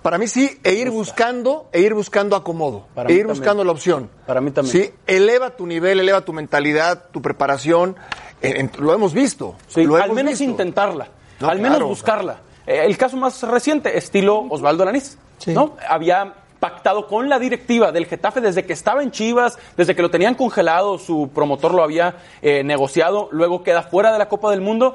Para 0.02 0.18
mí 0.18 0.28
sí, 0.28 0.60
e 0.62 0.74
ir 0.74 0.90
buscando, 0.90 1.70
e 1.72 1.80
ir 1.80 1.94
buscando 1.94 2.36
acomodo, 2.36 2.86
Para 2.94 3.08
e 3.08 3.12
mí 3.14 3.18
ir 3.20 3.24
también. 3.24 3.38
buscando 3.40 3.64
la 3.64 3.72
opción. 3.72 4.10
Para 4.26 4.42
mí 4.42 4.50
también. 4.50 4.84
Sí, 4.84 4.90
eleva 5.06 5.56
tu 5.56 5.66
nivel, 5.66 5.98
eleva 5.98 6.20
tu 6.26 6.34
mentalidad, 6.34 7.04
tu 7.10 7.22
preparación. 7.22 7.96
En- 8.44 8.56
en- 8.56 8.70
lo 8.78 8.92
hemos 8.94 9.12
visto. 9.12 9.56
Sí, 9.68 9.84
lo 9.84 9.96
al 9.96 10.04
hemos 10.04 10.16
menos 10.16 10.30
visto. 10.32 10.44
intentarla, 10.44 11.08
No, 11.40 11.48
al 11.48 11.58
menos 11.58 11.76
claro. 11.78 11.88
buscarla. 11.88 12.36
Eh, 12.66 12.82
el 12.84 12.96
caso 12.96 13.16
más 13.16 13.42
reciente, 13.42 13.96
estilo 13.98 14.46
Osvaldo 14.50 14.84
Lanís, 14.84 15.18
Sí. 15.38 15.52
¿no? 15.52 15.76
Había 15.88 16.32
pactado 16.60 17.06
con 17.06 17.28
la 17.28 17.38
directiva 17.38 17.92
del 17.92 18.06
Getafe 18.06 18.40
desde 18.40 18.64
que 18.64 18.72
estaba 18.72 19.02
en 19.02 19.10
Chivas, 19.10 19.58
desde 19.76 19.94
que 19.94 20.00
lo 20.00 20.10
tenían 20.10 20.34
congelado, 20.34 20.98
su 20.98 21.28
promotor 21.34 21.74
lo 21.74 21.82
había 21.82 22.14
eh, 22.40 22.62
negociado, 22.64 23.28
luego 23.32 23.62
queda 23.62 23.82
fuera 23.82 24.10
de 24.12 24.18
la 24.18 24.28
Copa 24.28 24.50
del 24.50 24.62
Mundo, 24.62 24.94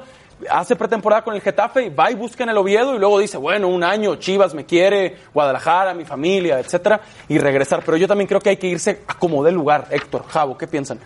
hace 0.50 0.74
pretemporada 0.74 1.22
con 1.22 1.34
el 1.34 1.40
Getafe, 1.42 1.84
y 1.84 1.88
va 1.90 2.10
y 2.10 2.14
busca 2.16 2.42
en 2.42 2.48
el 2.50 2.56
Oviedo 2.56 2.96
y 2.96 2.98
luego 2.98 3.20
dice, 3.20 3.36
bueno, 3.36 3.68
un 3.68 3.84
año, 3.84 4.16
Chivas 4.16 4.52
me 4.54 4.64
quiere, 4.64 5.18
Guadalajara, 5.32 5.94
mi 5.94 6.04
familia, 6.04 6.58
etcétera, 6.58 7.00
y 7.28 7.38
regresar. 7.38 7.82
Pero 7.84 7.96
yo 7.98 8.08
también 8.08 8.26
creo 8.26 8.40
que 8.40 8.48
hay 8.48 8.56
que 8.56 8.66
irse 8.66 9.02
a 9.06 9.14
como 9.14 9.44
dé 9.44 9.52
lugar, 9.52 9.86
Héctor, 9.90 10.24
Javo, 10.26 10.58
¿qué 10.58 10.66
piensan? 10.66 10.98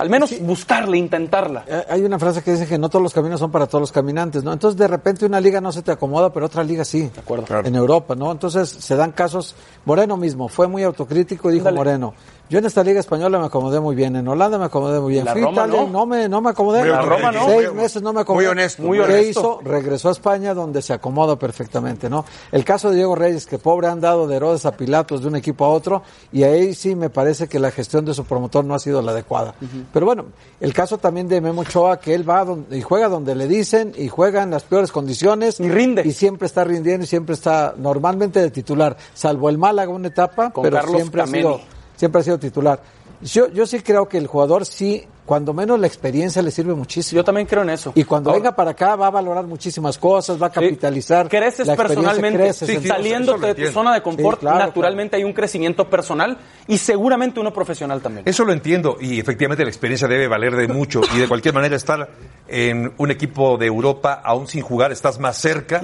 Al 0.00 0.08
menos 0.08 0.34
buscarla, 0.40 0.96
intentarla. 0.96 1.62
Eh, 1.66 1.84
Hay 1.90 2.02
una 2.02 2.18
frase 2.18 2.42
que 2.42 2.52
dice 2.52 2.66
que 2.66 2.78
no 2.78 2.88
todos 2.88 3.02
los 3.02 3.12
caminos 3.12 3.38
son 3.38 3.50
para 3.50 3.66
todos 3.66 3.82
los 3.82 3.92
caminantes, 3.92 4.42
¿no? 4.42 4.50
Entonces, 4.50 4.78
de 4.78 4.88
repente 4.88 5.26
una 5.26 5.38
liga 5.42 5.60
no 5.60 5.72
se 5.72 5.82
te 5.82 5.92
acomoda, 5.92 6.32
pero 6.32 6.46
otra 6.46 6.64
liga 6.64 6.86
sí. 6.86 7.10
De 7.14 7.20
acuerdo. 7.20 7.44
En 7.62 7.74
Europa, 7.74 8.14
¿no? 8.14 8.32
Entonces, 8.32 8.70
se 8.70 8.96
dan 8.96 9.12
casos. 9.12 9.54
Moreno 9.84 10.16
mismo 10.16 10.48
fue 10.48 10.68
muy 10.68 10.84
autocrítico 10.84 11.50
y 11.50 11.54
dijo 11.54 11.66
Dale. 11.66 11.76
Moreno, 11.76 12.14
yo 12.50 12.58
en 12.58 12.64
esta 12.64 12.82
liga 12.82 12.98
española 12.98 13.38
me 13.38 13.46
acomodé 13.46 13.78
muy 13.78 13.94
bien, 13.94 14.16
en 14.16 14.26
Holanda 14.26 14.58
me 14.58 14.64
acomodé 14.64 14.98
muy 14.98 15.12
bien. 15.12 15.24
La 15.24 15.32
Fui 15.34 15.40
a 15.40 15.44
Roma 15.44 15.62
Italia 15.68 15.86
no. 15.88 16.04
me, 16.04 16.28
no 16.28 16.40
me 16.40 16.50
acomodé. 16.50 16.84
La 16.84 17.00
Roma 17.00 17.30
no. 17.30 17.46
Seis 17.46 17.72
meses 17.72 18.02
no 18.02 18.12
me 18.12 18.22
acomodé. 18.22 18.44
muy 18.44 18.50
honesto, 18.50 18.82
muy 18.82 18.98
¿Qué 18.98 19.04
honesto. 19.04 19.30
hizo? 19.30 19.60
Regresó 19.62 20.08
a 20.08 20.12
España 20.12 20.52
donde 20.52 20.82
se 20.82 20.92
acomoda 20.92 21.36
perfectamente, 21.36 22.10
¿no? 22.10 22.24
El 22.50 22.64
caso 22.64 22.90
de 22.90 22.96
Diego 22.96 23.14
Reyes, 23.14 23.46
que 23.46 23.58
pobre 23.58 23.86
han 23.86 24.00
dado 24.00 24.26
de 24.26 24.34
Herodes 24.34 24.66
a 24.66 24.76
Pilatos 24.76 25.22
de 25.22 25.28
un 25.28 25.36
equipo 25.36 25.64
a 25.64 25.68
otro, 25.68 26.02
y 26.32 26.42
ahí 26.42 26.74
sí 26.74 26.96
me 26.96 27.08
parece 27.08 27.46
que 27.46 27.60
la 27.60 27.70
gestión 27.70 28.04
de 28.04 28.14
su 28.14 28.24
promotor 28.24 28.64
no 28.64 28.74
ha 28.74 28.80
sido 28.80 29.00
la 29.00 29.12
adecuada. 29.12 29.54
Pero 29.92 30.06
bueno, 30.06 30.24
el 30.58 30.74
caso 30.74 30.98
también 30.98 31.28
de 31.28 31.40
Memo 31.40 31.60
Ochoa, 31.60 32.00
que 32.00 32.14
él 32.14 32.28
va 32.28 32.44
donde, 32.44 32.76
y 32.76 32.82
juega 32.82 33.08
donde 33.08 33.36
le 33.36 33.46
dicen, 33.46 33.92
y 33.96 34.08
juega 34.08 34.42
en 34.42 34.50
las 34.50 34.64
peores 34.64 34.90
condiciones. 34.90 35.60
Y 35.60 35.68
rinde. 35.68 36.02
Y 36.04 36.10
siempre 36.10 36.46
está 36.46 36.64
rindiendo 36.64 37.04
y 37.04 37.06
siempre 37.06 37.34
está 37.34 37.74
normalmente 37.76 38.40
de 38.40 38.50
titular, 38.50 38.96
salvo 39.14 39.48
el 39.48 39.56
Málaga 39.56 39.92
una 39.92 40.08
etapa, 40.08 40.50
Con 40.50 40.64
pero 40.64 40.78
Carlos 40.78 40.96
siempre 40.96 41.22
ha 41.22 41.26
sido 41.28 41.60
siempre 42.00 42.22
ha 42.22 42.24
sido 42.24 42.38
titular. 42.38 42.80
Yo, 43.20 43.48
yo 43.48 43.66
sí 43.66 43.80
creo 43.80 44.08
que 44.08 44.16
el 44.16 44.26
jugador 44.26 44.64
sí, 44.64 45.04
cuando 45.30 45.54
menos 45.54 45.78
la 45.78 45.86
experiencia 45.86 46.42
le 46.42 46.50
sirve 46.50 46.74
muchísimo. 46.74 47.20
Yo 47.20 47.24
también 47.24 47.46
creo 47.46 47.62
en 47.62 47.70
eso. 47.70 47.92
Y 47.94 48.02
cuando 48.02 48.30
Ahora- 48.30 48.40
venga 48.40 48.56
para 48.56 48.72
acá 48.72 48.96
va 48.96 49.06
a 49.06 49.10
valorar 49.10 49.44
muchísimas 49.46 49.96
cosas, 49.96 50.42
va 50.42 50.48
a 50.48 50.50
capitalizar. 50.50 51.28
Creces 51.28 51.68
la 51.68 51.74
experiencia 51.74 52.02
personalmente, 52.10 52.38
creces, 52.38 52.66
Sí, 52.66 52.74
entonces- 52.74 52.90
saliéndote 52.90 53.46
de 53.54 53.66
tu 53.66 53.70
zona 53.70 53.94
de 53.94 54.02
confort, 54.02 54.40
Sí, 54.40 54.46
claro, 54.46 54.58
naturalmente 54.58 55.14
hay 55.14 55.22
un 55.22 55.32
crecimiento 55.32 55.88
personal 55.88 56.36
y 56.66 56.78
seguramente 56.78 57.38
uno 57.38 57.52
profesional 57.52 58.00
también. 58.02 58.24
Eso 58.28 58.44
lo 58.44 58.52
entiendo 58.52 58.96
y 59.00 59.20
efectivamente 59.20 59.62
la 59.62 59.70
experiencia 59.70 60.08
debe 60.08 60.26
valer 60.26 60.56
de 60.56 60.66
mucho 60.66 61.00
y 61.14 61.18
de 61.20 61.28
cualquier 61.28 61.54
manera 61.54 61.76
estar 61.76 62.10
en 62.48 62.92
un 62.98 63.10
equipo 63.12 63.56
de 63.56 63.66
Europa 63.66 64.20
aún 64.24 64.48
sin 64.48 64.62
jugar 64.62 64.90
estás 64.90 65.20
más 65.20 65.36
cerca 65.36 65.80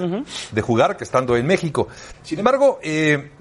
de 0.51 0.61
jugar 0.61 0.97
que 0.97 1.05
estando 1.05 1.37
en 1.37 1.47
México. 1.47 1.87
Sin 2.21 2.39
embargo, 2.39 2.79
eh, 2.83 3.31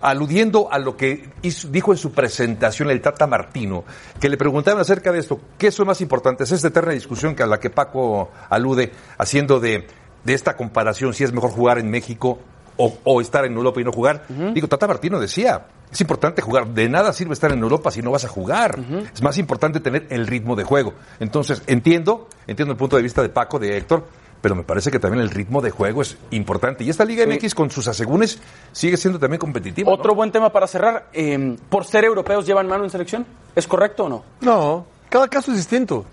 aludiendo 0.00 0.68
a 0.70 0.78
lo 0.78 0.96
que 0.96 1.28
hizo- 1.42 1.66
dijo 1.72 1.90
en 1.90 1.98
su 1.98 2.12
presentación 2.12 2.88
el 2.90 3.00
Tata 3.00 3.26
Martino, 3.26 3.82
que 4.20 4.28
le 4.28 4.36
preguntaban 4.36 4.80
acerca 4.80 5.10
de 5.10 5.18
esto, 5.18 5.40
¿qué 5.58 5.70
son 5.70 5.86
más 5.86 6.00
importantes? 6.00 6.50
Esta 6.52 6.68
eterna 6.68 6.92
discusión 6.92 7.34
que 7.34 7.42
a 7.42 7.46
la 7.46 7.58
que 7.60 7.70
Paco 7.70 8.30
alude, 8.48 8.92
haciendo 9.18 9.60
de, 9.60 9.86
de 10.24 10.34
esta 10.34 10.56
comparación, 10.56 11.14
si 11.14 11.24
es 11.24 11.32
mejor 11.32 11.50
jugar 11.50 11.78
en 11.78 11.90
México 11.90 12.38
o, 12.76 12.98
o 13.04 13.20
estar 13.20 13.44
en 13.44 13.54
Europa 13.54 13.80
y 13.80 13.84
no 13.84 13.92
jugar. 13.92 14.24
Digo, 14.54 14.68
Tata 14.68 14.86
Martino 14.86 15.18
decía, 15.18 15.66
es 15.90 16.00
importante 16.00 16.42
jugar. 16.42 16.66
De 16.68 16.88
nada 16.88 17.12
sirve 17.12 17.32
estar 17.32 17.50
en 17.52 17.60
Europa 17.60 17.90
si 17.90 18.02
no 18.02 18.10
vas 18.10 18.24
a 18.24 18.28
jugar. 18.28 18.78
Es 19.14 19.22
más 19.22 19.38
importante 19.38 19.80
tener 19.80 20.06
el 20.10 20.26
ritmo 20.26 20.56
de 20.56 20.64
juego. 20.64 20.92
Entonces, 21.20 21.62
entiendo, 21.66 22.28
entiendo 22.46 22.72
el 22.72 22.78
punto 22.78 22.96
de 22.96 23.02
vista 23.02 23.22
de 23.22 23.30
Paco, 23.30 23.58
de 23.58 23.76
Héctor, 23.78 24.04
pero 24.42 24.54
me 24.54 24.62
parece 24.62 24.90
que 24.90 24.98
también 24.98 25.22
el 25.22 25.30
ritmo 25.30 25.62
de 25.62 25.70
juego 25.70 26.02
es 26.02 26.18
importante. 26.30 26.84
Y 26.84 26.90
esta 26.90 27.04
Liga 27.06 27.24
Sí. 27.24 27.30
MX 27.30 27.54
con 27.54 27.70
sus 27.70 27.88
asegúnes 27.88 28.38
sigue 28.72 28.96
siendo 28.98 29.18
también 29.18 29.38
competitiva. 29.40 29.90
¿no? 29.90 29.96
Otro 29.96 30.14
buen 30.14 30.30
tema 30.30 30.52
para 30.52 30.66
cerrar, 30.66 31.08
eh, 31.14 31.56
por 31.70 31.84
ser 31.86 32.04
europeos 32.04 32.44
llevan 32.46 32.68
mano 32.68 32.84
en 32.84 32.90
selección, 32.90 33.26
¿es 33.56 33.66
correcto 33.66 34.04
o 34.04 34.08
no? 34.10 34.24
No, 34.42 34.86
cada 35.16 35.28
caso 35.28 35.50
es 35.50 35.56
distinto. 35.56 36.04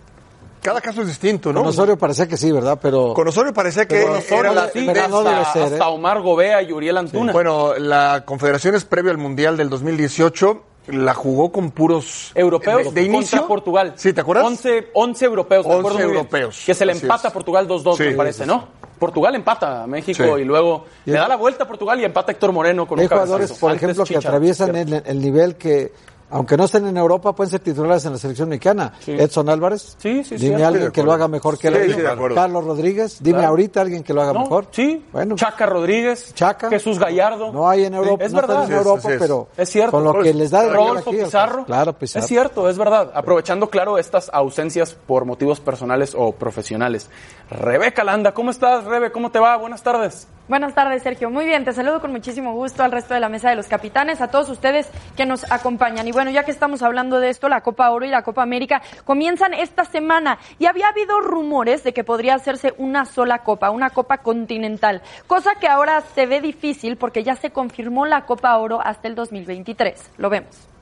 Cada 0.62 0.80
caso 0.80 1.02
es 1.02 1.08
distinto, 1.08 1.52
¿no? 1.52 1.60
Con 1.60 1.70
Osorio 1.70 1.98
parecía 1.98 2.26
que 2.26 2.38
sí, 2.38 2.50
¿verdad? 2.52 2.80
Pero 2.82 3.14
Con 3.14 3.28
Osorio 3.28 3.54
parecía 3.54 3.86
que 3.86 3.96
Pero 3.96 4.40
era 4.40 4.54
la- 4.54 4.70
sí, 4.72 4.86
pero 4.86 5.08
no 5.10 5.22
debe 5.22 5.36
hasta, 5.36 5.52
ser, 5.54 5.62
¿eh? 5.64 5.66
hasta 5.74 5.90
Omar 5.90 6.22
Gobea 6.22 6.62
y 6.62 6.72
Uriel 6.72 6.98
Antuna. 6.98 7.34
Bueno, 7.34 7.74
la 7.78 8.24
Confederación 8.26 8.74
es 8.76 8.86
previo 8.86 9.12
al 9.12 9.18
Mundial 9.18 9.58
del 9.58 9.70
2018. 9.70 10.64
La 10.88 11.14
jugó 11.14 11.52
con 11.52 11.72
puros 11.72 12.32
europeos 12.36 12.86
de, 12.86 12.92
de 12.92 13.04
inicio. 13.08 13.40
contra 13.40 13.48
Portugal. 13.48 13.94
Sí, 13.98 14.14
¿te 14.14 14.22
acuerdas? 14.22 14.46
11, 14.46 14.90
11 14.94 15.26
europeos, 15.26 15.66
me 15.66 15.72
11 15.74 15.80
acuerdo 15.80 15.98
muy 15.98 16.08
bien. 16.08 16.18
europeos, 16.18 16.64
Que 16.66 16.74
se 16.74 16.86
le 16.86 16.92
empata 16.94 17.28
a 17.28 17.32
Portugal 17.32 17.68
2-2, 17.68 17.98
Sí, 17.98 18.04
me 18.04 18.12
parece. 18.14 18.46
¿no? 18.46 18.68
Portugal 19.00 19.36
empata 19.36 19.84
a 19.84 19.88
México 19.88 20.24
Sí. 20.36 20.42
y 20.42 20.46
luego 20.46 20.86
Y 21.06 21.12
le 21.12 21.18
da 21.20 21.28
la 21.28 21.36
vuelta 21.36 21.66
a 21.66 21.68
Portugal 21.68 22.00
y 22.00 22.06
empata 22.06 22.32
Héctor 22.32 22.52
Moreno 22.54 22.86
con 22.88 23.00
hay 23.00 23.06
un 23.06 23.10
cabezazo. 23.10 23.28
jugadores, 23.34 23.60
por 23.60 23.72
Antes 23.72 23.84
ejemplo, 23.84 24.06
que 24.06 24.18
atraviesan 24.18 24.76
el 24.76 25.22
nivel 25.22 25.56
que 25.58 25.92
aunque 26.34 26.58
no 26.58 26.66
estén 26.66 26.86
en 26.88 26.98
Europa, 26.98 27.34
pueden 27.34 27.52
ser 27.52 27.60
titulares 27.62 28.04
en 28.06 28.14
la 28.14 28.18
selección 28.18 28.50
mexicana. 28.50 28.94
Edson 29.08 29.48
Álvarez. 29.50 29.96
Sí, 30.00 30.24
sí, 30.24 30.36
Dime 30.36 30.64
a 30.64 30.68
alguien 30.68 30.92
que 30.92 31.04
lo 31.04 31.12
haga 31.14 31.28
mejor 31.28 31.58
que 31.58 31.68
él. 31.70 31.96
Carlos 32.36 32.64
Rodríguez. 32.66 33.18
Dime 33.22 33.38
Claro. 33.38 33.50
ahorita 33.50 33.82
alguien 33.82 34.04
que 34.04 34.14
lo 34.14 34.22
haga 34.22 34.34
No, 34.34 34.40
mejor. 34.42 34.68
Sí, 34.72 35.06
Bueno, 35.12 35.36
Chaca 35.36 35.66
Rodríguez, 35.66 36.34
Chaca. 36.34 36.70
Jesús 36.70 37.00
Gallardo. 37.00 37.52
no 37.54 37.70
hay 37.70 37.86
en 37.86 37.94
Europa. 37.94 38.24
Es 38.24 38.34
no 38.34 38.40
están 38.42 38.56
verdad. 38.58 38.72
en 38.72 38.78
Europa, 38.78 39.12
es. 39.14 39.20
pero 39.20 39.48
Es 39.58 39.70
cierto. 39.70 39.92
con 39.92 40.04
lo 40.04 40.22
que 40.22 40.34
les 40.34 40.52
da 40.52 40.64
de 40.64 40.70
Rodolfo 40.74 41.10
aquí, 41.12 41.20
Pizarro. 41.24 41.66
Claro, 41.66 41.94
Pizarro. 41.94 42.24
Es 42.24 42.28
cierto, 42.30 42.70
es 42.70 42.78
verdad. 42.78 43.12
Aprovechando, 43.14 43.70
claro, 43.70 43.98
estas 43.98 44.30
ausencias 44.34 44.94
por 45.08 45.26
motivos 45.26 45.60
personales 45.60 46.16
o 46.18 46.32
profesionales. 46.34 47.10
Rebeca 47.50 48.04
Landa, 48.04 48.34
¿cómo 48.34 48.52
estás, 48.52 48.86
Rebe? 48.86 49.12
¿Cómo 49.12 49.32
te 49.32 49.40
va? 49.40 49.56
Buenas 49.58 49.84
tardes. 49.84 50.28
Buenas 50.50 50.76
tardes, 50.76 51.04
Sergio. 51.04 51.30
Muy 51.30 51.46
bien, 51.46 51.64
te 51.64 51.72
saludo 51.72 52.02
con 52.02 52.12
muchísimo 52.12 52.54
gusto 52.54 52.84
al 52.84 52.92
resto 52.92 53.14
de 53.14 53.22
la 53.22 53.30
mesa 53.30 53.50
de 53.50 53.56
los 53.56 53.68
capitanes, 53.68 54.20
a 54.20 54.28
todos 54.28 54.50
ustedes 54.50 54.90
que 55.16 55.26
nos 55.26 55.50
acompañan. 55.50 56.06
Y 56.06 56.12
bueno, 56.12 56.32
ya 56.32 56.44
que 56.44 56.52
estamos 56.52 56.82
hablando 56.82 57.22
de 57.22 57.30
esto, 57.30 57.48
la 57.48 57.62
Copa 57.62 57.90
Oro 57.92 58.06
y 58.06 58.10
la 58.10 58.24
Copa 58.24 58.44
América 58.44 58.82
comienzan 59.06 59.54
esta 59.54 59.86
semana 59.86 60.40
y 60.60 60.66
había 60.66 60.90
habido 60.90 61.22
rumores 61.22 61.86
de 61.86 61.94
que 61.94 62.04
podría 62.04 62.36
hacerse 62.36 62.74
una 62.78 63.06
sola 63.06 63.40
copa, 63.40 63.70
una 63.70 63.92
Copa 63.92 64.18
continental, 64.18 65.02
cosa 65.28 65.56
que 65.56 65.68
ahora 65.68 66.02
se 66.14 66.26
ve 66.26 66.42
difícil 66.42 66.98
porque 66.98 67.24
ya 67.24 67.36
se 67.36 67.52
confirmó 67.52 68.06
la 68.06 68.26
Copa 68.26 68.58
Oro 68.58 68.82
hasta 68.84 69.08
el 69.08 69.16
2023. 69.16 70.12
Lo 70.18 70.30
vemos. 70.30 70.73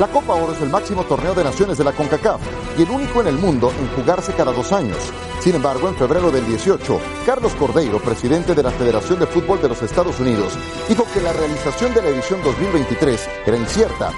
La 0.00 0.08
Copa 0.08 0.34
Oro 0.34 0.52
es 0.52 0.60
el 0.60 0.70
máximo 0.70 1.04
torneo 1.04 1.34
de 1.34 1.44
naciones 1.44 1.78
de 1.78 1.84
la 1.84 1.92
CONCACAF 1.92 2.40
y 2.76 2.82
el 2.82 2.90
único 2.90 3.20
en 3.20 3.28
el 3.28 3.38
mundo 3.38 3.72
en 3.78 3.86
jugarse 3.94 4.32
cada 4.32 4.50
dos 4.50 4.72
años. 4.72 4.98
Sin 5.40 5.54
embargo, 5.54 5.88
en 5.88 5.94
febrero 5.94 6.32
del 6.32 6.44
18, 6.46 7.00
Carlos 7.24 7.54
Cordeiro, 7.54 8.00
presidente 8.00 8.56
de 8.56 8.64
la 8.64 8.72
Federación 8.72 9.20
de 9.20 9.28
Fútbol 9.28 9.62
de 9.62 9.68
los 9.68 9.80
Estados 9.82 10.18
Unidos, 10.18 10.54
dijo 10.88 11.06
que 11.14 11.20
la 11.20 11.32
realización 11.32 11.94
de 11.94 12.02
la 12.02 12.08
edición 12.08 12.42
2023 12.42 13.28
era 13.46 13.56
incierta. 13.56 14.10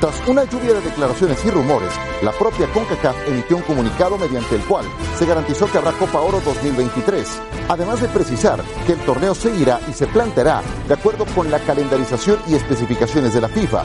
Tras 0.00 0.26
una 0.26 0.44
lluvia 0.44 0.72
de 0.72 0.80
declaraciones 0.80 1.44
y 1.44 1.50
rumores, 1.50 1.90
la 2.22 2.32
propia 2.32 2.66
CONCACAF 2.72 3.28
emitió 3.28 3.58
un 3.58 3.62
comunicado 3.62 4.16
mediante 4.16 4.56
el 4.56 4.62
cual 4.62 4.86
se 5.18 5.26
garantizó 5.26 5.70
que 5.70 5.76
habrá 5.76 5.92
Copa 5.92 6.20
Oro 6.20 6.40
2023, 6.42 7.28
además 7.68 8.00
de 8.00 8.08
precisar 8.08 8.64
que 8.86 8.92
el 8.92 9.00
torneo 9.00 9.34
seguirá 9.34 9.80
y 9.86 9.92
se 9.92 10.06
planteará 10.06 10.62
de 10.88 10.94
acuerdo 10.94 11.26
con 11.34 11.50
la 11.50 11.58
calendarización 11.58 12.38
y 12.48 12.54
especificaciones 12.54 13.34
de 13.34 13.42
la 13.42 13.48
FIFA. 13.48 13.84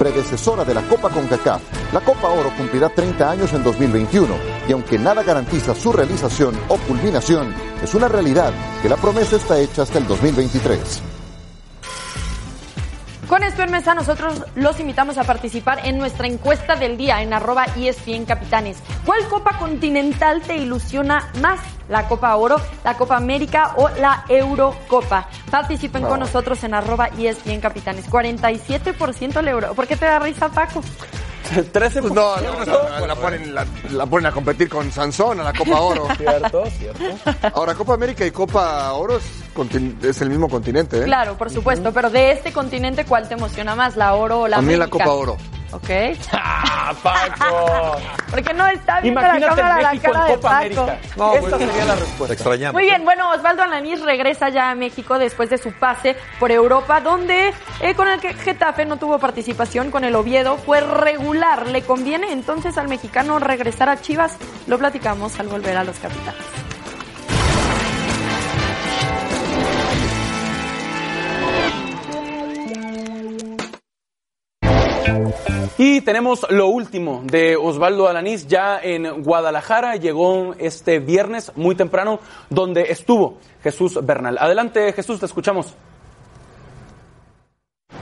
Predecesora 0.00 0.64
de 0.64 0.72
la 0.72 0.80
Copa 0.88 1.10
CONCACAF, 1.10 1.92
la 1.92 2.00
Copa 2.00 2.28
Oro 2.28 2.50
cumplirá 2.56 2.88
30 2.88 3.30
años 3.30 3.52
en 3.52 3.62
2021 3.62 4.34
y 4.66 4.72
aunque 4.72 4.98
nada 4.98 5.22
garantiza 5.22 5.74
su 5.74 5.92
realización 5.92 6.58
o 6.68 6.78
culminación, 6.78 7.54
es 7.82 7.92
una 7.92 8.08
realidad 8.08 8.50
que 8.80 8.88
la 8.88 8.96
promesa 8.96 9.36
está 9.36 9.60
hecha 9.60 9.82
hasta 9.82 9.98
el 9.98 10.06
2023. 10.06 11.09
Con 13.30 13.44
esto 13.44 13.62
en 13.62 13.70
mesa 13.70 13.94
nosotros 13.94 14.42
los 14.56 14.80
invitamos 14.80 15.16
a 15.16 15.22
participar 15.22 15.86
en 15.86 15.98
nuestra 15.98 16.26
encuesta 16.26 16.74
del 16.74 16.96
día 16.96 17.22
en 17.22 17.32
arroba 17.32 17.64
ESPN 17.76 18.24
Capitanes. 18.24 18.78
¿Cuál 19.06 19.28
Copa 19.28 19.56
Continental 19.56 20.42
te 20.42 20.56
ilusiona 20.56 21.30
más? 21.40 21.60
¿La 21.88 22.08
Copa 22.08 22.34
Oro, 22.34 22.60
la 22.82 22.96
Copa 22.96 23.16
América 23.16 23.74
o 23.76 23.88
la 24.00 24.24
Eurocopa? 24.28 25.28
Participen 25.48 26.02
con 26.02 26.18
nosotros 26.18 26.64
en 26.64 26.74
arroba 26.74 27.06
ESPN 27.16 27.60
Capitanes. 27.60 28.10
47% 28.10 29.36
el 29.38 29.46
euro. 29.46 29.74
¿Por 29.74 29.86
qué 29.86 29.96
te 29.96 30.06
da 30.06 30.18
risa, 30.18 30.48
Paco? 30.48 30.82
13 31.72 32.02
Pues 32.02 32.12
no, 32.12 32.36
no, 32.36 32.64
no, 32.64 33.06
la, 33.06 33.14
ponen, 33.14 33.54
la, 33.54 33.64
la 33.92 34.06
ponen 34.06 34.26
a 34.26 34.32
competir 34.32 34.68
con 34.68 34.90
Sansón 34.90 35.38
a 35.38 35.44
la 35.44 35.52
Copa 35.52 35.80
Oro. 35.80 36.08
Cierto, 36.16 36.64
cierto. 36.66 37.04
Ahora, 37.54 37.74
Copa 37.76 37.94
América 37.94 38.26
y 38.26 38.32
Copa 38.32 38.92
Oro 38.92 39.18
es, 39.18 39.24
es 40.02 40.20
el 40.20 40.30
mismo 40.30 40.48
continente, 40.48 41.00
¿eh? 41.00 41.04
Claro, 41.04 41.36
por 41.36 41.50
supuesto, 41.50 41.92
pero 41.92 42.10
de 42.10 42.32
este 42.32 42.52
continente, 42.52 43.04
¿cuál 43.04 43.28
te 43.28 43.34
emociona 43.34 43.74
más? 43.74 43.96
¿La 43.96 44.14
Oro 44.14 44.40
o 44.42 44.48
la 44.48 44.58
A 44.58 44.62
mí 44.62 44.76
la? 44.76 44.88
Copa 44.88 45.10
Oro. 45.10 45.36
Ok. 45.72 45.88
¡Ah, 46.32 46.92
Paco! 47.00 47.96
Porque 48.30 48.52
no 48.54 48.66
está 48.66 49.00
viendo 49.00 49.20
la 49.20 49.28
Imagínate 49.28 49.60
cámara 49.60 49.82
la 49.82 49.90
México 49.92 50.12
cara 50.12 50.24
en 50.24 50.28
de 50.30 50.34
Copa 50.34 50.48
Paco. 50.48 50.56
América. 50.58 50.98
No, 51.16 51.34
Esta 51.34 51.40
bueno. 51.56 51.58
sería 51.58 51.84
la 51.84 51.94
respuesta. 51.94 52.34
extrañamos. 52.34 52.72
Muy 52.74 52.82
bien, 52.84 53.04
bueno, 53.04 53.30
Osvaldo 53.30 53.62
Alanís 53.62 54.02
regresa 54.02 54.48
ya 54.48 54.70
a 54.70 54.74
México 54.74 55.18
después 55.18 55.48
de 55.48 55.58
su 55.58 55.72
pase 55.72 56.16
por 56.40 56.50
Europa, 56.50 57.00
donde 57.00 57.52
eh, 57.80 57.94
con 57.94 58.08
el 58.08 58.18
que 58.20 58.34
Getafe 58.34 58.84
no 58.84 58.96
tuvo 58.96 59.20
participación 59.20 59.92
con 59.92 60.02
el 60.04 60.16
Oviedo, 60.16 60.56
fue 60.56 60.80
regular. 60.80 61.68
¿Le 61.68 61.82
conviene 61.82 62.32
entonces 62.32 62.76
al 62.76 62.88
mexicano 62.88 63.38
regresar 63.38 63.88
a 63.88 64.00
Chivas? 64.00 64.36
Lo 64.66 64.76
platicamos 64.76 65.38
al 65.38 65.46
volver 65.46 65.76
a 65.76 65.84
los 65.84 65.96
capitanes. 66.00 66.42
Y 75.78 76.00
tenemos 76.02 76.46
lo 76.50 76.68
último 76.68 77.22
de 77.24 77.56
Osvaldo 77.56 78.08
Alanís 78.08 78.46
ya 78.46 78.78
en 78.82 79.22
Guadalajara. 79.22 79.96
Llegó 79.96 80.54
este 80.58 80.98
viernes 80.98 81.52
muy 81.56 81.74
temprano 81.74 82.20
donde 82.48 82.90
estuvo 82.90 83.38
Jesús 83.62 83.98
Bernal. 84.02 84.38
Adelante 84.38 84.92
Jesús, 84.92 85.20
te 85.20 85.26
escuchamos. 85.26 85.74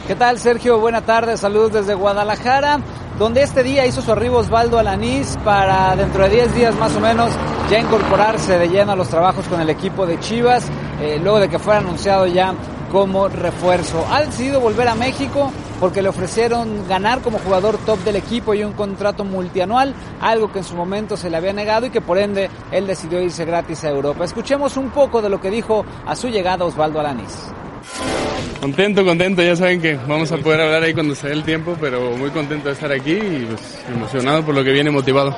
¿Qué 0.09 0.14
tal, 0.14 0.38
Sergio? 0.38 0.81
Buena 0.81 1.03
tarde, 1.03 1.37
saludos 1.37 1.73
desde 1.75 1.92
Guadalajara, 1.92 2.81
donde 3.18 3.42
este 3.42 3.62
día 3.62 3.85
hizo 3.85 4.01
su 4.01 4.11
arribo 4.11 4.38
Osvaldo 4.38 4.79
Alanís 4.79 5.37
para 5.44 5.94
dentro 5.97 6.25
de 6.25 6.31
10 6.31 6.55
días 6.55 6.75
más 6.77 6.97
o 6.97 7.01
menos 7.01 7.31
ya 7.71 7.79
incorporarse 7.79 8.59
de 8.59 8.68
lleno 8.68 8.92
a 8.92 8.97
los 8.97 9.11
trabajos 9.11 9.47
con 9.49 9.61
el 9.61 9.68
equipo 9.68 10.07
de 10.07 10.18
Chivas, 10.18 10.66
eh, 11.03 11.21
luego 11.23 11.40
de 11.40 11.51
que 11.51 11.59
fuera 11.59 11.81
anunciado 11.81 12.27
ya 12.27 12.55
como 12.90 13.29
refuerzo. 13.29 14.07
Ha 14.11 14.23
decidido 14.23 14.61
volver 14.61 14.88
a 14.88 14.94
México 14.94 15.53
porque 15.81 16.03
le 16.03 16.09
ofrecieron 16.09 16.87
ganar 16.88 17.21
como 17.21 17.38
jugador 17.38 17.79
top 17.79 17.99
del 18.01 18.17
equipo 18.17 18.55
y 18.55 18.64
un 18.64 18.73
contrato 18.73 19.25
multianual, 19.25 19.95
algo 20.21 20.53
que 20.53 20.59
en 20.59 20.64
su 20.64 20.75
momento 20.75 21.17
se 21.17 21.31
le 21.31 21.37
había 21.37 21.53
negado 21.53 21.87
y 21.87 21.91
que 21.91 22.01
por 22.01 22.19
ende 22.19 22.51
él 22.71 22.87
decidió 22.87 23.21
irse 23.21 23.45
gratis 23.45 23.85
a 23.85 23.91
Europa. 23.91 24.25
Escuchemos 24.25 24.77
un 24.77 24.91
poco 24.91 25.23
de 25.23 25.29
lo 25.29 25.41
que 25.41 25.51
dijo 25.51 25.85
a 26.07 26.14
su 26.17 26.29
llegada 26.29 26.64
Osvaldo 26.64 27.01
Alanís. 27.01 27.49
Contento, 28.61 29.05
contento, 29.05 29.41
ya 29.41 29.55
saben 29.55 29.81
que 29.81 29.97
vamos 30.09 30.33
a 30.33 30.37
poder 30.38 30.61
hablar 30.62 30.83
ahí 30.83 30.93
cuando 30.93 31.14
se 31.14 31.29
dé 31.29 31.35
el 31.35 31.45
tiempo, 31.45 31.77
pero 31.81 32.11
muy 32.17 32.31
contento 32.31 32.69
de 32.69 32.75
estar 32.75 32.91
aquí 32.91 33.12
y 33.12 33.47
pues, 33.49 33.79
emocionado 33.88 34.45
por 34.45 34.55
lo 34.55 34.64
que 34.64 34.73
viene, 34.73 34.91
motivado. 34.91 35.37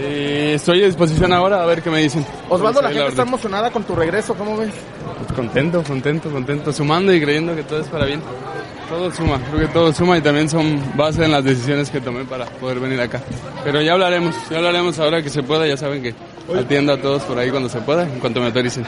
Eh, 0.00 0.52
estoy 0.54 0.82
a 0.82 0.86
disposición 0.86 1.32
ahora 1.32 1.62
a 1.62 1.66
ver 1.66 1.82
qué 1.82 1.90
me 1.90 2.00
dicen. 2.00 2.24
Osvaldo, 2.48 2.82
la 2.82 2.90
gente 2.90 3.08
está 3.08 3.22
emocionada 3.22 3.70
con 3.70 3.84
tu 3.84 3.94
regreso, 3.94 4.34
¿cómo 4.34 4.56
ves? 4.56 4.72
Pues 5.18 5.32
contento, 5.32 5.82
contento, 5.84 6.30
contento, 6.30 6.72
sumando 6.72 7.12
y 7.12 7.20
creyendo 7.20 7.54
que 7.54 7.62
todo 7.62 7.80
es 7.80 7.88
para 7.88 8.06
bien. 8.06 8.20
Todo 8.88 9.10
suma, 9.12 9.38
creo 9.50 9.60
que 9.66 9.72
todo 9.72 9.92
suma 9.92 10.16
y 10.16 10.22
también 10.22 10.48
son 10.48 10.82
base 10.96 11.24
en 11.24 11.32
las 11.32 11.44
decisiones 11.44 11.90
que 11.90 12.00
tomé 12.00 12.24
para 12.24 12.46
poder 12.46 12.80
venir 12.80 13.00
acá. 13.00 13.20
Pero 13.62 13.82
ya 13.82 13.92
hablaremos, 13.92 14.34
ya 14.50 14.56
hablaremos 14.56 14.98
ahora 14.98 15.22
que 15.22 15.28
se 15.28 15.42
pueda, 15.42 15.66
ya 15.66 15.76
saben 15.76 16.02
que 16.02 16.14
atiendo 16.58 16.94
a 16.94 16.96
todos 16.96 17.22
por 17.24 17.38
ahí 17.38 17.50
cuando 17.50 17.68
se 17.68 17.80
pueda, 17.82 18.04
en 18.04 18.18
cuanto 18.18 18.40
me 18.40 18.46
autoricen. 18.46 18.86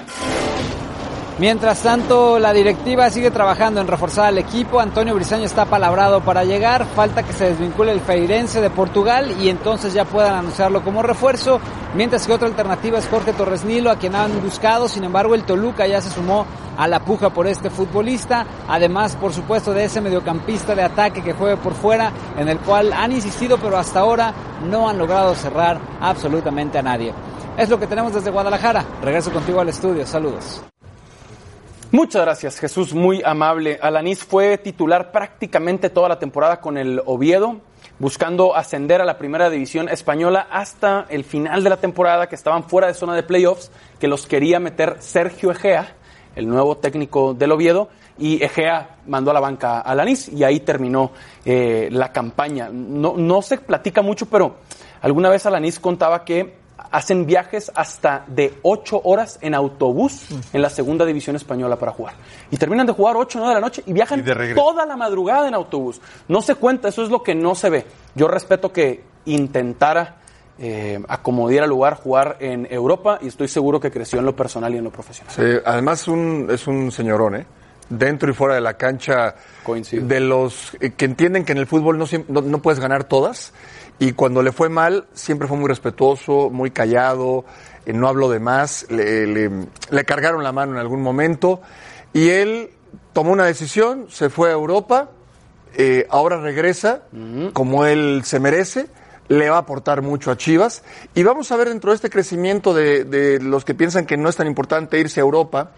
Mientras 1.41 1.83
tanto, 1.83 2.39
la 2.39 2.53
directiva 2.53 3.09
sigue 3.09 3.31
trabajando 3.31 3.81
en 3.81 3.87
reforzar 3.87 4.27
al 4.27 4.37
equipo. 4.37 4.79
Antonio 4.79 5.15
Briseño 5.15 5.47
está 5.47 5.65
palabrado 5.65 6.21
para 6.21 6.45
llegar. 6.45 6.85
Falta 6.95 7.23
que 7.23 7.33
se 7.33 7.47
desvincule 7.47 7.93
el 7.93 8.01
Feirense 8.01 8.61
de 8.61 8.69
Portugal 8.69 9.35
y 9.41 9.49
entonces 9.49 9.95
ya 9.95 10.05
puedan 10.05 10.35
anunciarlo 10.35 10.83
como 10.83 11.03
refuerzo. 11.03 11.59
Mientras 11.95 12.27
que 12.27 12.35
otra 12.35 12.47
alternativa 12.47 12.99
es 12.99 13.09
Jorge 13.09 13.33
Torres 13.33 13.65
Nilo, 13.65 13.91
a 13.91 13.97
quien 13.97 14.17
han 14.17 14.43
buscado. 14.43 14.87
Sin 14.87 15.03
embargo, 15.03 15.35
el 15.35 15.45
Toluca 15.45 15.87
ya 15.87 16.03
se 16.03 16.11
sumó 16.11 16.45
a 16.81 16.89
la 16.89 17.05
puja 17.05 17.29
por 17.29 17.47
este 17.47 17.69
futbolista. 17.69 18.47
Además, 18.67 19.15
por 19.17 19.35
supuesto, 19.35 19.75
de 19.75 19.85
ese 19.85 20.01
mediocampista 20.01 20.75
de 20.75 20.83
ataque 20.83 21.23
que 21.23 21.35
juegue 21.35 21.59
por 21.59 21.75
fuera, 21.75 22.11
en 22.39 22.49
el 22.49 22.59
cual 22.59 22.95
han 22.95 23.13
insistido, 23.13 23.59
pero 23.59 23.77
hasta 23.77 24.01
ahora 24.01 24.33
no 24.67 24.89
han 24.89 24.97
logrado 24.97 25.35
cerrar 25.35 25.79
absolutamente 26.01 26.79
a 26.79 26.83
nadie. 26.83 27.13
Es 27.59 27.69
lo 27.69 27.79
que 27.79 27.87
tenemos 27.87 28.15
desde 28.15 28.31
Guadalajara. 28.31 28.83
Regreso 29.03 29.31
contigo 29.31 29.61
al 29.61 29.69
estudio. 29.69 30.07
Saludos. 30.07 30.63
Muchas 31.91 32.23
gracias, 32.23 32.59
Jesús, 32.59 32.95
muy 32.95 33.21
amable. 33.27 33.79
Alanis 33.83 34.25
fue 34.25 34.57
titular 34.57 35.13
prácticamente 35.13 35.91
toda 35.91 36.09
la 36.09 36.19
temporada 36.19 36.63
con 36.63 36.79
el 36.79 37.03
Oviedo, 37.05 37.61
buscando 37.99 38.57
ascender 38.57 39.03
a 39.03 39.05
la 39.05 39.19
primera 39.19 39.51
división 39.51 39.91
española 39.91 40.47
hasta 40.51 41.05
el 41.11 41.25
final 41.25 41.63
de 41.63 41.69
la 41.69 41.77
temporada, 41.77 42.27
que 42.27 42.37
estaban 42.37 42.65
fuera 42.65 42.87
de 42.87 42.95
zona 42.95 43.15
de 43.15 43.23
playoffs, 43.23 43.71
que 43.99 44.09
los 44.09 44.27
quería 44.27 44.59
meter 44.61 44.97
Sergio 45.01 45.51
Egea, 45.51 45.97
el 46.37 46.49
nuevo 46.49 46.77
técnico 46.77 47.35
del 47.35 47.53
Oviedo, 47.53 47.89
y 48.19 48.43
Egea 48.43 48.97
mandó 49.07 49.31
a 49.31 49.35
la 49.35 49.41
banca 49.41 49.79
a 49.79 49.81
Alanis 49.81 50.29
y 50.29 50.45
ahí 50.45 50.61
terminó 50.61 51.11
eh, 51.45 51.89
la 51.91 52.13
campaña. 52.13 52.69
No, 52.71 53.15
no 53.17 53.41
se 53.43 53.59
platica 53.59 54.03
mucho, 54.03 54.27
pero 54.27 54.57
alguna 55.01 55.31
vez 55.31 55.47
Alanis 55.47 55.81
contaba 55.81 56.25
que 56.25 56.61
hacen 56.91 57.25
viajes 57.25 57.71
hasta 57.75 58.25
de 58.27 58.55
ocho 58.63 59.01
horas 59.05 59.39
en 59.43 59.55
autobús 59.55 60.27
en 60.53 60.61
la 60.61 60.71
segunda 60.71 61.05
división 61.05 61.37
española 61.37 61.77
para 61.77 61.93
jugar. 61.93 62.15
Y 62.51 62.57
terminan 62.57 62.87
de 62.87 62.93
jugar 62.93 63.17
8 63.17 63.39
o 63.39 63.41
9 63.43 63.55
de 63.55 63.61
la 63.61 63.67
noche 63.67 63.83
y 63.87 63.93
viajan 63.93 64.21
Y 64.21 64.23
de 64.23 64.35
regreso. 64.35 64.61
toda 64.61 64.85
la 64.87 64.97
madrugada 64.97 65.49
en 65.49 65.55
autobús. 65.55 66.01
No 66.29 66.43
se 66.43 66.57
cuenta, 66.57 66.89
eso 66.89 67.03
es 67.03 67.11
lo 67.11 67.23
que 67.23 67.35
no 67.35 67.55
se 67.55 67.71
ve. 67.71 67.87
Yo 68.15 68.29
respeto 68.29 68.73
que 68.73 69.05
intentara 69.25 70.20
eh, 70.61 71.01
a 71.09 71.23
como 71.23 71.49
diera 71.49 71.67
lugar 71.67 71.95
jugar 71.95 72.37
en 72.41 72.69
Europa 72.71 73.19
y 73.23 73.29
estoy 73.29 73.49
seguro 73.49 73.81
que 73.81 73.91
creció 73.91 74.19
en 74.19 74.27
lo 74.27 74.37
personal 74.37 74.75
y 74.75 74.79
en 74.79 74.85
lo 74.85 74.91
profesional. 74.91 75.33
Sí, 75.35 75.43
además 75.65 76.07
un, 76.07 76.49
es 76.51 76.67
un 76.67 76.93
señorón, 76.93 77.37
¿eh? 77.37 77.47
Dentro 77.89 78.31
y 78.31 78.35
fuera 78.35 78.55
de 78.55 78.61
la 78.61 78.75
cancha, 78.75 79.35
Coincido. 79.65 80.07
de 80.07 80.21
los 80.21 80.77
eh, 80.81 80.91
que 80.91 81.07
entienden 81.07 81.45
que 81.45 81.53
en 81.53 81.59
el 81.59 81.67
fútbol 81.67 81.99
no, 81.99 82.05
no, 82.29 82.41
no 82.43 82.63
puedes 82.63 82.79
ganar 82.79 83.05
todas 83.05 83.53
y 83.99 84.13
cuando 84.13 84.43
le 84.43 84.53
fue 84.53 84.69
mal 84.69 85.07
siempre 85.13 85.49
fue 85.49 85.57
muy 85.57 85.67
respetuoso, 85.69 86.51
muy 86.51 86.71
callado, 86.71 87.45
eh, 87.87 87.93
no 87.93 88.07
habló 88.07 88.29
de 88.31 88.39
más, 88.39 88.87
le, 88.91 89.27
le- 89.27 89.51
le 89.91 90.05
cargaron 90.05 90.45
la 90.45 90.53
mano 90.53 90.73
en 90.73 90.79
algún 90.79 91.03
momento 91.03 91.63
y 92.13 92.29
él 92.29 92.71
tomó 93.13 93.33
una 93.33 93.45
decisión, 93.47 94.07
se 94.09 94.31
fue 94.31 94.51
a 94.51 94.53
Europa, 94.53 95.11
eh, 95.75 96.07
ahora 96.11 96.37
regresa 96.41 97.03
como 97.55 97.87
él 97.87 98.23
se 98.25 98.39
merece, 98.41 98.87
le 99.31 99.49
va 99.49 99.57
a 99.57 99.61
aportar 99.61 100.03
mucho 100.03 100.33
a 100.33 100.37
Chivas 100.37 100.83
y 101.15 101.23
vamos 101.23 101.53
a 101.53 101.57
ver 101.57 101.69
dentro 101.69 101.93
de 101.93 101.95
este 101.95 102.11
crecimiento 102.11 102.75
de, 102.75 103.05
de 103.05 103.41
los 103.41 103.65
que 103.65 103.75
piensan 103.75 104.05
que 104.05 104.17
no 104.17 104.29
es 104.29 104.35
tan 104.35 104.49
importante 104.49 104.99
irse 104.99 105.21
a 105.21 105.23
Europa, 105.23 105.71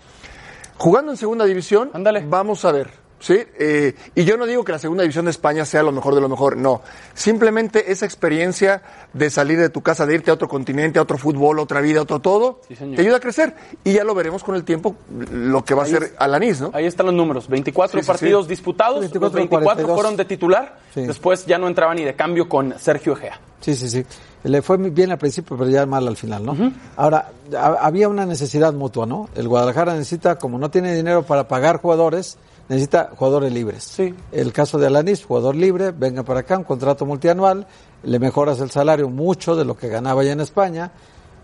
jugando 0.79 1.13
en 1.13 1.19
segunda 1.19 1.45
división, 1.45 1.91
vamos 2.29 2.65
a 2.65 2.73
ver. 2.73 3.02
¿Sí? 3.23 3.39
Eh, 3.57 3.95
y 4.17 4.25
yo 4.25 4.37
no 4.37 4.47
digo 4.47 4.65
que 4.65 4.73
la 4.73 4.81
segunda 4.81 5.05
división 5.05 5.27
de 5.27 5.31
España 5.31 5.65
sea 5.65 5.85
lo 5.85 5.93
mejor 5.93 6.17
de 6.17 6.21
lo 6.21 6.29
mejor, 6.29 6.57
no. 6.57 6.83
Simplemente 7.15 7.93
esa 7.93 8.05
experiencia 8.05 8.83
de 9.13 9.31
salir 9.31 9.61
de 9.61 9.69
tu 9.69 9.81
casa, 9.81 10.07
de 10.07 10.15
irte 10.17 10.33
a 10.33 10.35
otro 10.35 10.49
continente, 10.49 10.99
a 10.99 11.03
otro 11.03 11.17
fútbol, 11.19 11.61
otra 11.61 11.81
vida, 11.81 12.03
otro 12.03 12.19
todo, 12.19 12.61
señor. 12.77 12.97
te 12.97 13.03
ayuda 13.03 13.19
a 13.19 13.21
crecer. 13.21 13.55
Y 13.85 13.93
ya 13.93 14.03
lo 14.03 14.17
veremos 14.17 14.43
con 14.43 14.57
el 14.57 14.65
tiempo 14.65 14.97
lo 15.31 15.65
que 15.65 15.73
va 15.73 15.83
a 15.83 15.85
Ahí 15.85 15.93
ser 15.93 16.03
es- 16.03 16.13
Alanis, 16.19 16.61
¿no? 16.63 16.71
Ahí 16.75 16.87
están 16.87 17.07
los 17.07 17.15
números, 17.15 17.47
24 17.49 18.01
Sí, 18.01 18.05
sí, 18.05 18.09
partidos 18.09 18.47
sí. 18.47 18.51
disputados, 18.51 18.99
24, 18.99 19.27
los 19.29 19.33
24 19.35 19.67
42. 19.87 19.95
fueron 19.97 20.17
de 20.17 20.25
titular, 20.25 20.79
Sí. 20.93 21.03
después 21.07 21.47
ya 21.47 21.59
no 21.59 21.69
entraba 21.69 21.95
ni 21.95 22.03
de 22.03 22.15
cambio 22.17 22.49
con 22.49 22.75
Sergio 22.77 23.13
Egea. 23.13 23.39
Sí, 23.61 23.77
sí, 23.77 23.89
sí. 23.89 24.05
Le 24.43 24.61
fue 24.63 24.77
muy 24.79 24.91
bien 24.91 25.13
al 25.13 25.19
principio, 25.19 25.57
pero 25.57 25.71
ya 25.71 25.87
mal 25.87 26.09
al 26.09 26.17
final, 26.17 26.45
¿no? 26.45 26.57
Ahora, 26.97 27.31
ha- 27.57 27.79
había 27.87 28.09
una 28.09 28.27
necesidad 28.27 28.73
mutua, 28.73 29.07
¿no? 29.07 29.29
El 29.37 29.47
Guadalajara 29.47 29.93
necesita, 29.95 30.37
como 30.39 30.59
no 30.59 30.69
tiene 30.73 30.93
dinero 30.97 31.23
para 31.23 31.47
pagar 31.47 31.77
jugadores, 31.81 32.37
necesita 32.73 33.11
jugadores 33.17 33.53
libres. 33.53 33.85
Sí. 33.85 34.15
El 34.33 34.53
caso 34.53 34.79
de 34.79 34.87
Alanis, 34.87 35.25
jugador 35.25 35.55
libre, 35.55 35.91
venga 35.91 36.23
para 36.23 36.41
acá, 36.41 36.57
un 36.57 36.65
contrato 36.65 37.05
multianual, 37.05 37.67
le 38.03 38.19
mejoras 38.19 38.61
el 38.61 38.71
salario 38.71 39.09
mucho 39.11 39.55
de 39.55 39.65
lo 39.65 39.77
que 39.77 39.89
ganaba 39.89 40.25
ya 40.25 40.33
en 40.33 40.41
España, 40.41 40.91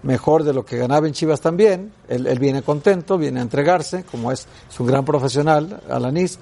mejor 0.03 0.43
de 0.45 0.55
lo 0.55 0.65
que 0.65 0.79
ganaba 0.79 1.07
en 1.07 1.13
Chivas 1.13 1.41
también. 1.41 1.93
Él, 2.09 2.27
él 2.27 2.39
viene 2.39 2.63
contento, 2.63 3.19
viene 3.19 3.41
a 3.41 3.43
entregarse, 3.43 4.05
como 4.05 4.33
es, 4.33 4.47
es 4.71 4.81
un 4.81 4.87
gran 4.87 5.05
profesional, 5.05 5.81
Alanis. 5.91 6.39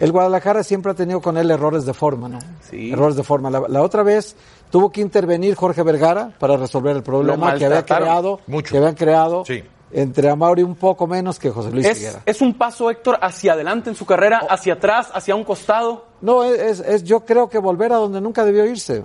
El 0.00 0.10
Guadalajara 0.10 0.64
siempre 0.64 0.92
ha 0.92 0.94
tenido 0.94 1.20
con 1.20 1.36
él 1.36 1.50
errores 1.50 1.84
de 1.84 1.92
forma, 1.94 2.28
¿no? 2.28 2.38
Sí. 2.68 2.90
Errores 2.90 3.14
de 3.16 3.22
forma. 3.22 3.50
La, 3.50 3.60
la 3.68 3.82
otra 3.82 4.02
vez 4.02 4.34
tuvo 4.70 4.90
que 4.90 5.00
intervenir 5.00 5.54
Jorge 5.54 5.82
Vergara 5.82 6.32
para 6.40 6.56
resolver 6.56 6.96
el 6.96 7.02
problema 7.02 7.54
que 7.56 7.66
había 7.66 7.84
creado, 7.84 8.40
mucho. 8.46 8.72
que 8.72 8.78
habían 8.78 8.94
creado 8.94 9.44
Sí. 9.44 9.62
Entre 9.92 10.30
Amauri 10.30 10.62
un 10.62 10.74
poco 10.74 11.06
menos 11.06 11.38
que 11.38 11.50
José 11.50 11.70
Luis 11.70 11.86
Es, 11.86 12.18
es 12.24 12.40
un 12.40 12.54
paso, 12.54 12.90
Héctor, 12.90 13.18
hacia 13.20 13.52
adelante 13.52 13.90
en 13.90 13.96
su 13.96 14.06
carrera, 14.06 14.46
hacia 14.48 14.74
atrás, 14.74 15.10
hacia 15.12 15.34
un 15.34 15.44
costado. 15.44 16.06
No, 16.20 16.44
es, 16.44 16.80
es 16.80 17.04
yo 17.04 17.20
creo 17.20 17.48
que 17.48 17.58
volver 17.58 17.92
a 17.92 17.96
donde 17.96 18.20
nunca 18.20 18.44
debió 18.44 18.64
irse. 18.64 19.04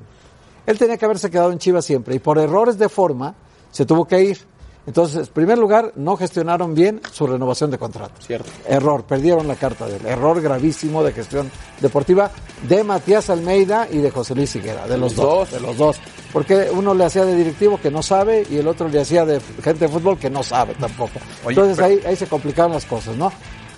Él 0.65 0.77
tenía 0.77 0.97
que 0.97 1.05
haberse 1.05 1.29
quedado 1.29 1.51
en 1.51 1.59
Chivas 1.59 1.85
siempre 1.85 2.15
y 2.15 2.19
por 2.19 2.37
errores 2.37 2.77
de 2.77 2.89
forma 2.89 3.35
se 3.71 3.85
tuvo 3.85 4.05
que 4.05 4.21
ir. 4.21 4.39
Entonces, 4.87 5.27
en 5.27 5.33
primer 5.33 5.57
lugar, 5.57 5.91
no 5.97 6.15
gestionaron 6.15 6.73
bien 6.73 7.01
su 7.11 7.27
renovación 7.27 7.69
de 7.69 7.77
contrato. 7.77 8.13
Cierto. 8.25 8.49
Error, 8.67 9.03
perdieron 9.03 9.45
la 9.47 9.55
carta 9.55 9.85
de 9.85 9.97
él. 9.97 10.05
Error 10.05 10.41
gravísimo 10.41 11.03
de 11.03 11.11
gestión 11.11 11.51
deportiva 11.81 12.31
de 12.67 12.83
Matías 12.85 13.29
Almeida 13.29 13.87
y 13.91 13.97
de 13.97 14.09
José 14.09 14.33
Luis 14.33 14.55
Higuera, 14.55 14.87
de 14.87 14.97
los, 14.97 15.15
Los 15.15 15.15
dos, 15.17 15.51
dos. 15.51 15.51
de 15.51 15.59
los 15.67 15.77
dos. 15.77 15.97
Porque 16.31 16.69
uno 16.73 16.93
le 16.93 17.03
hacía 17.05 17.25
de 17.25 17.35
directivo 17.35 17.79
que 17.81 17.91
no 17.91 18.01
sabe 18.01 18.45
y 18.49 18.57
el 18.57 18.67
otro 18.67 18.87
le 18.87 19.01
hacía 19.01 19.25
de 19.25 19.41
gente 19.61 19.85
de 19.85 19.89
fútbol 19.89 20.17
que 20.17 20.29
no 20.29 20.41
sabe 20.41 20.73
tampoco. 20.75 21.19
Oye, 21.43 21.49
Entonces 21.59 21.75
pero- 21.75 21.87
ahí, 21.87 21.99
ahí 22.05 22.15
se 22.15 22.27
complicaron 22.27 22.71
las 22.71 22.85
cosas, 22.85 23.15
¿no? 23.17 23.31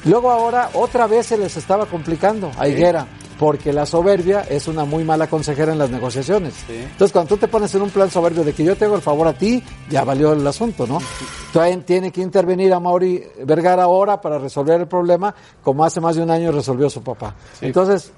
Luego 0.05 0.29
ahora 0.31 0.69
otra 0.75 1.07
vez 1.07 1.25
se 1.25 1.37
les 1.37 1.57
estaba 1.57 1.85
complicando 1.87 2.51
a 2.57 2.67
Higuera, 2.67 3.05
porque 3.39 3.71
la 3.71 3.85
soberbia 3.85 4.41
es 4.41 4.67
una 4.67 4.83
muy 4.83 5.05
mala 5.05 5.27
consejera 5.27 5.71
en 5.71 5.79
las 5.79 5.89
negociaciones. 5.89 6.53
Entonces 6.67 7.13
cuando 7.13 7.29
tú 7.29 7.37
te 7.37 7.47
pones 7.47 7.73
en 7.73 7.81
un 7.81 7.89
plan 7.89 8.11
soberbio 8.11 8.43
de 8.43 8.51
que 8.51 8.65
yo 8.65 8.75
te 8.75 8.83
hago 8.83 8.95
el 8.95 9.01
favor 9.01 9.29
a 9.29 9.33
ti, 9.33 9.63
ya 9.89 10.03
valió 10.03 10.33
el 10.33 10.45
asunto, 10.45 10.85
¿no? 10.85 10.99
Entonces 11.47 11.85
tiene 11.85 12.11
que 12.11 12.21
intervenir 12.21 12.73
a 12.73 12.81
Mauri 12.81 13.23
Vergara 13.45 13.83
ahora 13.83 14.19
para 14.19 14.37
resolver 14.37 14.81
el 14.81 14.87
problema, 14.87 15.33
como 15.63 15.85
hace 15.85 16.01
más 16.01 16.17
de 16.17 16.21
un 16.21 16.29
año 16.29 16.51
resolvió 16.51 16.89
su 16.89 17.01
papá. 17.01 17.33
Entonces, 17.61 18.11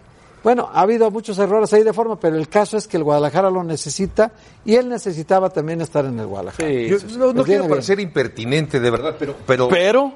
bueno, 0.43 0.67
ha 0.73 0.81
habido 0.81 1.11
muchos 1.11 1.37
errores 1.37 1.71
ahí 1.71 1.83
de 1.83 1.93
forma, 1.93 2.19
pero 2.19 2.35
el 2.35 2.49
caso 2.49 2.75
es 2.75 2.87
que 2.87 2.97
el 2.97 3.03
Guadalajara 3.03 3.51
lo 3.51 3.63
necesita 3.63 4.31
y 4.65 4.73
él 4.73 4.89
necesitaba 4.89 5.51
también 5.51 5.81
estar 5.81 6.03
en 6.03 6.19
el 6.19 6.25
Guadalajara. 6.25 6.67
Sí, 6.67 6.87
Yo 6.87 6.97
no, 7.19 7.27
no 7.27 7.33
Pues 7.35 7.45
quiero 7.45 7.67
parecer 7.67 7.99
impertinente, 7.99 8.79
de 8.79 8.89
verdad, 8.89 9.15
pero, 9.19 9.35
pero, 9.45 9.69
Pero 9.69 10.13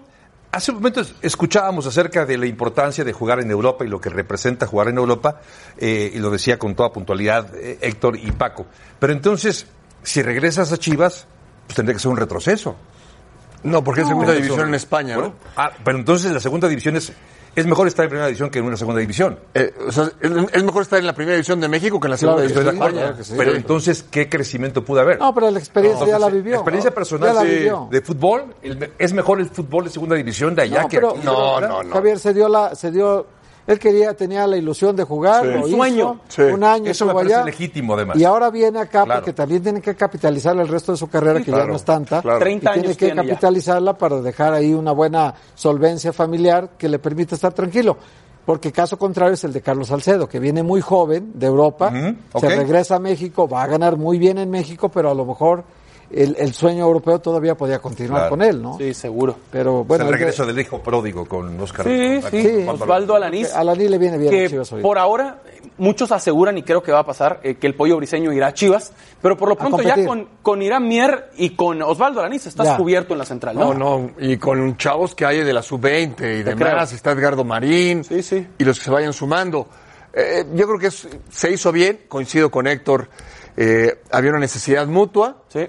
hace 0.55 0.71
un 0.71 0.77
momento 0.77 1.01
escuchábamos 1.21 1.85
acerca 1.85 2.25
de 2.25 2.37
la 2.37 2.45
importancia 2.45 3.03
de 3.03 3.11
jugar 3.11 3.41
en 3.41 3.51
Europa 3.51 3.83
y 3.83 3.89
lo 3.89 3.99
que 3.99 4.09
representa 4.09 4.65
jugar 4.65 4.87
en 4.87 4.97
Europa, 4.97 5.41
eh, 5.77 6.11
y 6.13 6.19
lo 6.19 6.29
decía 6.29 6.57
con 6.57 6.75
toda 6.75 6.93
puntualidad 6.93 7.53
eh, 7.55 7.77
Héctor 7.81 8.17
y 8.17 8.31
Paco. 8.31 8.65
Pero 8.97 9.11
entonces, 9.11 9.67
si 10.01 10.21
regresas 10.21 10.71
a 10.71 10.77
Chivas, 10.77 11.27
pues 11.67 11.75
tendría 11.75 11.93
que 11.93 11.99
ser 11.99 12.11
un 12.11 12.17
retroceso. 12.17 12.75
No, 13.63 13.83
porque 13.83 14.01
es 14.01 14.07
segunda 14.07 14.31
división 14.31 14.69
en 14.69 14.75
España, 14.75 15.15
¿no? 15.15 15.21
Bueno, 15.21 15.35
ah, 15.57 15.71
pero 15.83 15.97
entonces 15.97 16.31
la 16.31 16.39
segunda 16.39 16.69
división 16.69 16.95
es, 16.95 17.11
es 17.55 17.65
mejor 17.65 17.87
estar 17.87 18.03
en 18.03 18.09
primera 18.09 18.27
división 18.27 18.49
que 18.49 18.59
en 18.59 18.65
una 18.65 18.77
segunda 18.77 18.99
división. 19.01 19.39
Eh, 19.53 19.73
o 19.87 19.91
sea, 19.91 20.11
es, 20.19 20.63
mejor 20.63 20.81
estar 20.81 20.99
en 20.99 21.05
la 21.05 21.13
primera 21.13 21.35
división 21.35 21.59
de 21.61 21.67
México 21.67 21.99
que 21.99 22.07
en 22.07 22.11
la 22.11 22.17
segunda 22.17 22.43
Claro 22.43 22.61
división 22.61 22.75
Estoy 22.75 22.79
de. 22.79 22.85
España. 22.97 23.11
claro 23.13 23.23
sí. 23.23 23.33
Pero 23.37 23.55
entonces, 23.55 24.05
¿qué 24.11 24.29
crecimiento 24.29 24.83
pudo 24.83 24.99
haber? 25.01 25.19
No, 25.19 25.33
pero 25.33 25.49
la 25.51 25.59
experiencia 25.59 26.05
ya 26.05 26.19
la 26.19 26.29
vivió. 26.29 26.55
experiencia 26.55 26.91
Ya 26.91 26.95
personal 26.95 27.35
la 27.35 27.43
de, 27.43 27.55
vivió. 27.55 27.87
de 27.91 28.01
fútbol, 28.01 28.55
el- 28.61 28.91
es 28.97 29.13
mejor 29.13 29.39
el 29.39 29.49
fútbol 29.49 29.85
de 29.85 29.89
segunda 29.89 30.15
división 30.15 30.53
de 30.55 30.63
allá 30.63 30.81
No, 30.83 30.87
que 30.89 30.97
pero- 30.97 31.09
aquí. 31.11 31.19
No, 31.23 31.61
no, 31.61 31.83
no. 31.83 31.93
Javier 31.93 32.19
se 32.19 32.33
dio 32.33 32.49
la, 32.49 32.75
se 32.75 32.91
dio, 32.91 33.25
él 33.67 33.79
quería, 33.79 34.13
tenía 34.13 34.45
la 34.47 34.57
ilusión 34.57 34.95
de 34.95 35.03
jugar, 35.03 35.43
Sí. 35.43 35.49
lo 35.49 35.55
Un 35.61 35.67
hizo, 35.67 35.77
sueño. 35.77 36.19
Sí. 36.27 36.41
un 36.43 36.63
año 36.63 36.91
Eso 36.91 37.05
me 37.07 37.13
parece 37.13 37.35
allá, 37.35 37.45
legítimo, 37.45 37.93
además. 37.95 38.17
Y 38.17 38.23
ahora 38.23 38.49
viene 38.51 38.79
acá 38.79 39.03
Claro. 39.05 39.21
porque 39.21 39.33
también 39.33 39.63
tiene 39.63 39.81
que 39.81 39.95
capitalizar 39.95 40.55
el 40.57 40.67
resto 40.67 40.91
de 40.91 40.97
su 40.97 41.07
carrera, 41.07 41.41
que 41.41 41.51
ya 41.51 41.65
no 41.65 41.75
es 41.75 41.83
tanta. 41.83 42.21
claro. 42.21 42.39
30 42.39 42.69
y 42.69 42.73
tiene 42.73 42.87
años 42.87 42.97
que 42.97 43.05
tiene 43.07 43.23
ya. 43.23 43.29
capitalizarla 43.29 43.97
para 43.97 44.21
dejar 44.21 44.53
ahí 44.53 44.73
una 44.73 44.91
buena 44.91 45.33
solvencia 45.55 46.13
familiar 46.13 46.69
que 46.77 46.87
le 46.89 46.99
permita 46.99 47.35
estar 47.35 47.53
tranquilo. 47.53 47.97
Porque 48.45 48.71
caso 48.71 48.99
contrario 48.99 49.33
es 49.33 49.43
el 49.43 49.51
de 49.53 49.61
Carlos 49.61 49.87
Salcedo, 49.87 50.29
que 50.29 50.37
viene 50.39 50.61
muy 50.61 50.79
joven 50.79 51.31
de 51.33 51.47
Europa, 51.47 51.91
se 52.39 52.47
regresa 52.47 52.97
a 52.97 52.99
México, 52.99 53.47
va 53.49 53.63
a 53.63 53.67
ganar 53.67 53.97
muy 53.97 54.19
bien 54.19 54.37
en 54.37 54.51
México, 54.51 54.89
pero 54.89 55.09
a 55.09 55.15
lo 55.15 55.25
mejor 55.25 55.63
el, 56.11 56.35
el 56.39 56.53
sueño 56.53 56.83
europeo 56.85 57.19
todavía 57.19 57.55
podía 57.55 57.79
continuar 57.79 58.21
Claro. 58.21 58.29
con 58.29 58.41
él, 58.41 58.61
¿no? 58.61 58.77
sí, 58.77 58.93
seguro. 58.93 59.35
Pero 59.51 59.81
Es 59.81 59.87
bueno, 59.87 60.05
el 60.05 60.11
de- 60.11 60.17
regreso 60.17 60.45
del 60.45 60.59
hijo 60.59 60.79
pródigo 60.81 61.25
con 61.25 61.59
Oscar. 61.59 61.85
Sí, 61.85 62.19
con- 62.21 62.31
sí, 62.31 62.41
Sí. 62.41 62.65
Osvaldo 62.67 63.15
Alanís. 63.15 63.53
a 63.53 63.59
Alaní 63.61 63.87
le 63.89 63.97
viene 63.97 64.17
bien 64.17 64.31
que 64.31 64.49
Chivas 64.49 64.71
ahorita. 64.71 64.87
por 64.87 64.97
ahora 64.97 65.41
muchos 65.77 66.11
aseguran 66.13 66.57
y 66.57 66.63
creo 66.63 66.81
que 66.81 66.91
va 66.91 66.99
a 66.99 67.05
pasar 67.05 67.41
eh, 67.43 67.55
que 67.55 67.67
el 67.67 67.75
pollo 67.75 67.97
briseño 67.97 68.31
irá 68.31 68.47
a 68.47 68.53
Chivas, 68.53 68.93
pero 69.21 69.35
por 69.35 69.49
lo 69.49 69.57
pronto 69.57 69.81
ya 69.81 70.05
con, 70.05 70.29
con 70.41 70.61
Irán 70.61 70.87
Mier 70.87 71.31
y 71.37 71.49
con 71.55 71.81
Osvaldo 71.81 72.19
Alanís 72.21 72.45
estás 72.45 72.67
Ya. 72.67 72.77
cubierto 72.77 73.13
en 73.13 73.19
la 73.19 73.25
central, 73.25 73.55
¿no? 73.57 73.73
No, 73.73 73.99
no, 73.99 74.11
y 74.19 74.37
con 74.37 74.77
chavos 74.77 75.15
que 75.15 75.25
hay 75.25 75.43
de 75.43 75.51
la 75.51 75.61
sub-20 75.61 76.11
y 76.13 76.15
Te 76.15 76.43
demás, 76.55 76.69
creo. 76.89 76.95
está 76.97 77.11
Edgardo 77.11 77.43
Marín 77.43 78.03
Sí, 78.05 78.21
sí. 78.23 78.47
y 78.57 78.63
los 78.63 78.77
que 78.79 78.85
se 78.85 78.91
vayan 78.91 79.11
sumando. 79.11 79.67
Eh, 80.13 80.45
yo 80.53 80.65
creo 80.65 80.79
que 80.79 80.87
es- 80.87 81.09
se 81.29 81.51
hizo 81.51 81.73
bien, 81.73 82.01
coincido 82.07 82.49
con 82.49 82.67
Héctor, 82.67 83.09
eh, 83.57 83.99
había 84.11 84.29
una 84.31 84.39
necesidad 84.39 84.87
mutua, 84.87 85.37
Sí. 85.49 85.65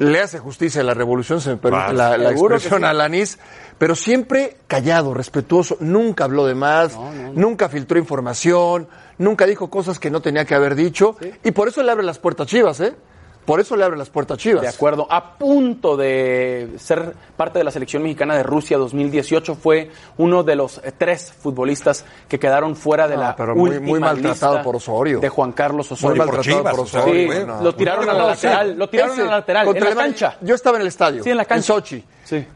Le 0.00 0.18
hace 0.18 0.38
justicia 0.38 0.80
a 0.80 0.84
la 0.84 0.94
revolución, 0.94 1.42
se 1.42 1.50
me 1.50 1.56
permite 1.58 1.92
la, 1.92 2.16
expresión 2.30 2.80
sí. 2.80 2.86
a 2.86 2.88
Alanis, 2.88 3.38
pero 3.76 3.94
siempre 3.94 4.56
callado, 4.66 5.12
respetuoso, 5.12 5.76
nunca 5.80 6.24
habló 6.24 6.46
de 6.46 6.54
más, 6.54 6.98
nunca 7.34 7.68
filtró 7.68 7.98
información, 7.98 8.88
nunca 9.18 9.44
dijo 9.44 9.68
cosas 9.68 9.98
que 9.98 10.10
no 10.10 10.22
tenía 10.22 10.46
que 10.46 10.54
haber 10.54 10.74
dicho, 10.74 11.16
y 11.44 11.50
por 11.50 11.68
eso 11.68 11.82
le 11.82 11.92
abre 11.92 12.02
las 12.02 12.18
puertas 12.18 12.46
a 12.46 12.48
Chivas, 12.48 12.80
¿eh? 12.80 12.94
Por 13.44 13.58
eso 13.58 13.74
le 13.76 13.84
abre 13.84 13.96
las 13.96 14.10
puertas 14.10 14.36
a 14.36 14.38
Chivas. 14.38 14.62
De 14.62 14.68
acuerdo. 14.68 15.06
A 15.10 15.36
punto 15.36 15.96
de 15.96 16.70
ser 16.78 17.14
parte 17.36 17.58
de 17.58 17.64
la 17.64 17.70
selección 17.70 18.02
mexicana 18.02 18.36
de 18.36 18.42
Rusia 18.42 18.78
2018 18.78 19.54
fue 19.56 19.90
uno 20.18 20.42
de 20.44 20.54
los 20.56 20.80
tres 20.98 21.32
futbolistas 21.32 22.04
que 22.28 22.38
quedaron 22.38 22.76
fuera 22.76 23.08
de 23.08 23.14
Ah, 23.14 23.18
la 23.18 23.36
pero 23.36 23.56
muy- 23.56 23.70
última 23.70 23.86
muy 23.88 23.98
maltratado 24.00 24.52
lista 24.54 24.62
por 24.62 24.76
Osorio. 24.76 25.20
De 25.20 25.28
Juan 25.28 25.52
Carlos 25.52 25.90
Muy 25.90 25.94
Osorio. 25.96 26.16
por 26.24 26.26
maltratado 26.34 26.58
Chivas, 26.58 26.74
por 26.74 26.84
Osorio, 26.84 27.14
Sí, 27.14 27.26
bueno. 27.26 27.60
lo 27.62 27.74
tiraron 27.74 28.08
a 28.08 28.12
la 28.12 28.26
lateral, 28.26 28.78
lo 28.78 28.88
tiraron 28.88 29.12
Ese, 29.14 29.22
a 29.22 29.24
la 29.24 29.30
lateral, 29.32 29.68
en 29.76 29.84
la 29.84 29.94
cancha. 29.94 30.36
Yo 30.42 30.54
estaba 30.54 30.76
en 30.76 30.82
el 30.82 30.88
estadio. 30.88 31.24
Sí, 31.24 31.30
en 31.30 31.36
la 31.36 31.44
cancha. 31.44 31.66
Sochi. 31.66 32.04
Sí. 32.24 32.46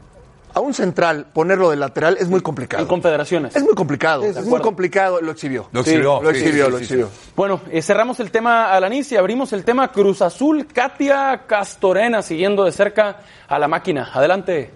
A 0.55 0.61
un 0.61 0.73
central 0.73 1.27
ponerlo 1.33 1.69
de 1.69 1.75
lateral 1.75 2.15
es 2.17 2.29
muy 2.29 2.39
complicado. 2.39 2.81
En 2.81 2.87
confederaciones. 2.87 3.53
Es 3.57 3.61
muy 3.61 3.75
complicado. 3.75 4.23
Es 4.23 4.35
de 4.35 4.41
muy 4.43 4.61
complicado. 4.61 5.19
Lo 5.19 5.31
exhibió. 5.31 5.67
Lo 5.73 5.81
exhibió, 5.81 6.23
Lo 6.23 6.31
sí, 6.31 6.37
exhibió, 6.37 6.65
sí, 6.65 6.71
lo 6.71 6.77
sí, 6.77 6.83
exhibió. 6.85 7.09
Bueno, 7.35 7.59
eh, 7.69 7.81
cerramos 7.81 8.21
el 8.21 8.31
tema 8.31 8.71
Alanis 8.71 9.11
y 9.11 9.17
abrimos 9.17 9.51
el 9.51 9.65
tema 9.65 9.91
Cruz 9.91 10.21
Azul. 10.21 10.65
Katia 10.65 11.43
Castorena 11.45 12.21
siguiendo 12.21 12.63
de 12.63 12.71
cerca 12.71 13.17
a 13.49 13.59
la 13.59 13.67
máquina. 13.67 14.09
Adelante. 14.13 14.71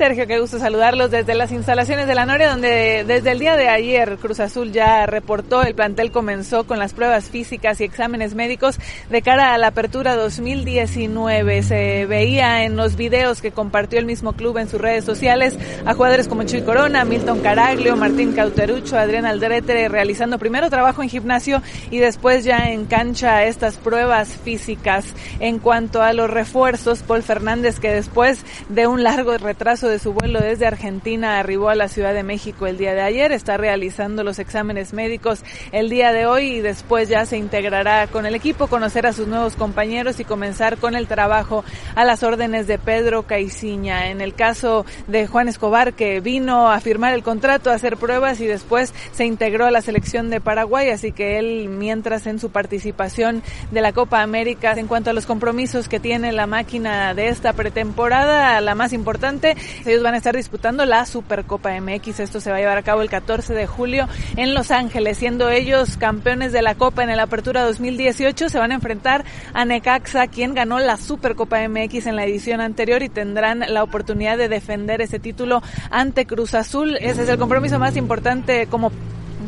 Sergio, 0.00 0.26
qué 0.26 0.40
gusto 0.40 0.58
saludarlos 0.58 1.10
desde 1.10 1.34
las 1.34 1.52
instalaciones 1.52 2.06
de 2.06 2.14
la 2.14 2.24
Noria, 2.24 2.48
donde 2.48 3.04
desde 3.06 3.32
el 3.32 3.38
día 3.38 3.58
de 3.58 3.68
ayer 3.68 4.16
Cruz 4.16 4.40
Azul 4.40 4.72
ya 4.72 5.04
reportó, 5.04 5.62
el 5.62 5.74
plantel 5.74 6.10
comenzó 6.10 6.64
con 6.64 6.78
las 6.78 6.94
pruebas 6.94 7.28
físicas 7.28 7.82
y 7.82 7.84
exámenes 7.84 8.34
médicos 8.34 8.78
de 9.10 9.20
cara 9.20 9.52
a 9.52 9.58
la 9.58 9.66
apertura 9.66 10.16
2019. 10.16 11.62
Se 11.64 12.06
veía 12.06 12.64
en 12.64 12.76
los 12.76 12.96
videos 12.96 13.42
que 13.42 13.52
compartió 13.52 13.98
el 13.98 14.06
mismo 14.06 14.32
club 14.32 14.56
en 14.56 14.70
sus 14.70 14.80
redes 14.80 15.04
sociales 15.04 15.58
a 15.84 15.92
jugadores 15.92 16.28
como 16.28 16.44
Chuy 16.44 16.62
Corona, 16.62 17.04
Milton 17.04 17.40
Caraglio, 17.40 17.94
Martín 17.94 18.32
Cauterucho, 18.32 18.96
Adrián 18.96 19.26
Aldrete 19.26 19.90
realizando 19.90 20.38
primero 20.38 20.70
trabajo 20.70 21.02
en 21.02 21.10
gimnasio 21.10 21.60
y 21.90 21.98
después 21.98 22.44
ya 22.44 22.70
en 22.70 22.86
cancha 22.86 23.44
estas 23.44 23.76
pruebas 23.76 24.30
físicas. 24.30 25.04
En 25.40 25.58
cuanto 25.58 26.02
a 26.02 26.14
los 26.14 26.30
refuerzos, 26.30 27.02
Paul 27.02 27.22
Fernández 27.22 27.78
que 27.78 27.90
después 27.90 28.46
de 28.70 28.86
un 28.86 29.02
largo 29.02 29.36
retraso 29.36 29.89
de 29.90 29.98
su 29.98 30.12
vuelo 30.12 30.40
desde 30.40 30.66
Argentina 30.66 31.38
arribó 31.38 31.68
a 31.68 31.74
la 31.74 31.88
Ciudad 31.88 32.14
de 32.14 32.22
México 32.22 32.66
el 32.66 32.78
día 32.78 32.94
de 32.94 33.02
ayer, 33.02 33.32
está 33.32 33.56
realizando 33.56 34.24
los 34.24 34.38
exámenes 34.38 34.92
médicos 34.92 35.42
el 35.72 35.90
día 35.90 36.12
de 36.12 36.26
hoy 36.26 36.46
y 36.46 36.60
después 36.60 37.08
ya 37.08 37.26
se 37.26 37.36
integrará 37.36 38.06
con 38.06 38.24
el 38.24 38.34
equipo, 38.34 38.68
conocer 38.68 39.06
a 39.06 39.12
sus 39.12 39.26
nuevos 39.28 39.56
compañeros 39.56 40.20
y 40.20 40.24
comenzar 40.24 40.78
con 40.78 40.94
el 40.94 41.06
trabajo 41.06 41.64
a 41.94 42.04
las 42.04 42.22
órdenes 42.22 42.66
de 42.66 42.78
Pedro 42.78 43.24
Caiciña. 43.24 44.08
En 44.08 44.20
el 44.20 44.34
caso 44.34 44.86
de 45.08 45.26
Juan 45.26 45.48
Escobar, 45.48 45.92
que 45.92 46.20
vino 46.20 46.70
a 46.70 46.80
firmar 46.80 47.12
el 47.12 47.22
contrato, 47.22 47.70
a 47.70 47.74
hacer 47.74 47.96
pruebas 47.96 48.40
y 48.40 48.46
después 48.46 48.94
se 49.12 49.26
integró 49.26 49.66
a 49.66 49.70
la 49.70 49.82
selección 49.82 50.30
de 50.30 50.40
Paraguay, 50.40 50.90
así 50.90 51.12
que 51.12 51.38
él, 51.38 51.68
mientras 51.68 52.26
en 52.26 52.38
su 52.38 52.50
participación 52.50 53.42
de 53.70 53.80
la 53.80 53.92
Copa 53.92 54.22
América, 54.22 54.72
en 54.72 54.86
cuanto 54.86 55.10
a 55.10 55.12
los 55.12 55.26
compromisos 55.26 55.88
que 55.88 56.00
tiene 56.00 56.32
la 56.32 56.46
máquina 56.46 57.14
de 57.14 57.28
esta 57.28 57.52
pretemporada, 57.52 58.60
la 58.60 58.74
más 58.74 58.92
importante, 58.92 59.56
ellos 59.86 60.02
van 60.02 60.14
a 60.14 60.18
estar 60.18 60.36
disputando 60.36 60.84
la 60.84 61.06
Supercopa 61.06 61.70
MX. 61.80 62.20
Esto 62.20 62.40
se 62.40 62.50
va 62.50 62.56
a 62.56 62.60
llevar 62.60 62.78
a 62.78 62.82
cabo 62.82 63.02
el 63.02 63.10
14 63.10 63.54
de 63.54 63.66
julio 63.66 64.08
en 64.36 64.54
Los 64.54 64.70
Ángeles, 64.70 65.18
siendo 65.18 65.48
ellos 65.48 65.96
campeones 65.96 66.52
de 66.52 66.62
la 66.62 66.74
Copa 66.74 67.02
en 67.02 67.10
el 67.10 67.20
Apertura 67.20 67.64
2018. 67.64 68.48
Se 68.48 68.58
van 68.58 68.72
a 68.72 68.74
enfrentar 68.74 69.24
a 69.52 69.64
Necaxa, 69.64 70.26
quien 70.26 70.54
ganó 70.54 70.78
la 70.78 70.96
Supercopa 70.96 71.66
MX 71.68 72.06
en 72.06 72.16
la 72.16 72.24
edición 72.24 72.60
anterior 72.60 73.02
y 73.02 73.08
tendrán 73.08 73.64
la 73.68 73.82
oportunidad 73.82 74.38
de 74.38 74.48
defender 74.48 75.00
ese 75.00 75.18
título 75.18 75.62
ante 75.90 76.26
Cruz 76.26 76.54
Azul. 76.54 76.96
Ese 77.00 77.22
es 77.22 77.28
el 77.28 77.38
compromiso 77.38 77.78
más 77.78 77.96
importante 77.96 78.66
como 78.66 78.90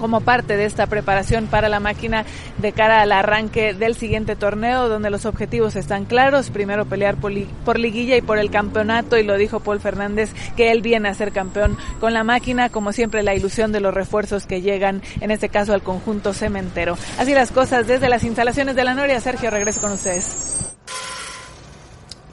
como 0.02 0.20
parte 0.20 0.56
de 0.56 0.64
esta 0.64 0.88
preparación 0.88 1.46
para 1.46 1.68
la 1.68 1.78
máquina 1.78 2.26
de 2.58 2.72
cara 2.72 3.02
al 3.02 3.12
arranque 3.12 3.72
del 3.72 3.94
siguiente 3.94 4.34
torneo, 4.34 4.88
donde 4.88 5.10
los 5.10 5.26
objetivos 5.26 5.76
están 5.76 6.06
claros. 6.06 6.50
Primero 6.50 6.86
pelear 6.86 7.14
por, 7.14 7.78
liguilla 7.78 8.16
y 8.16 8.20
por 8.20 8.38
el 8.38 8.50
campeonato, 8.50 9.16
y 9.16 9.22
lo 9.22 9.38
dijo 9.38 9.60
Paul 9.60 9.78
Fernández, 9.78 10.34
que 10.56 10.72
él 10.72 10.82
viene 10.82 11.08
a 11.08 11.14
ser 11.14 11.30
campeón 11.30 11.78
con 12.00 12.12
la 12.12 12.24
máquina, 12.24 12.68
como 12.68 12.92
siempre 12.92 13.22
la 13.22 13.36
ilusión 13.36 13.70
de 13.70 13.78
los 13.78 13.94
refuerzos 13.94 14.44
que 14.44 14.60
llegan, 14.60 15.02
en 15.20 15.30
este 15.30 15.48
caso 15.48 15.72
al 15.72 15.82
conjunto 15.82 16.32
cementero. 16.32 16.98
Así 17.16 17.32
las 17.32 17.52
cosas 17.52 17.86
desde 17.86 18.08
las 18.08 18.24
instalaciones 18.24 18.74
de 18.74 18.82
la 18.82 18.94
Noria. 18.94 19.20
Sergio, 19.20 19.50
regreso 19.50 19.80
con 19.80 19.92
ustedes. 19.92 20.74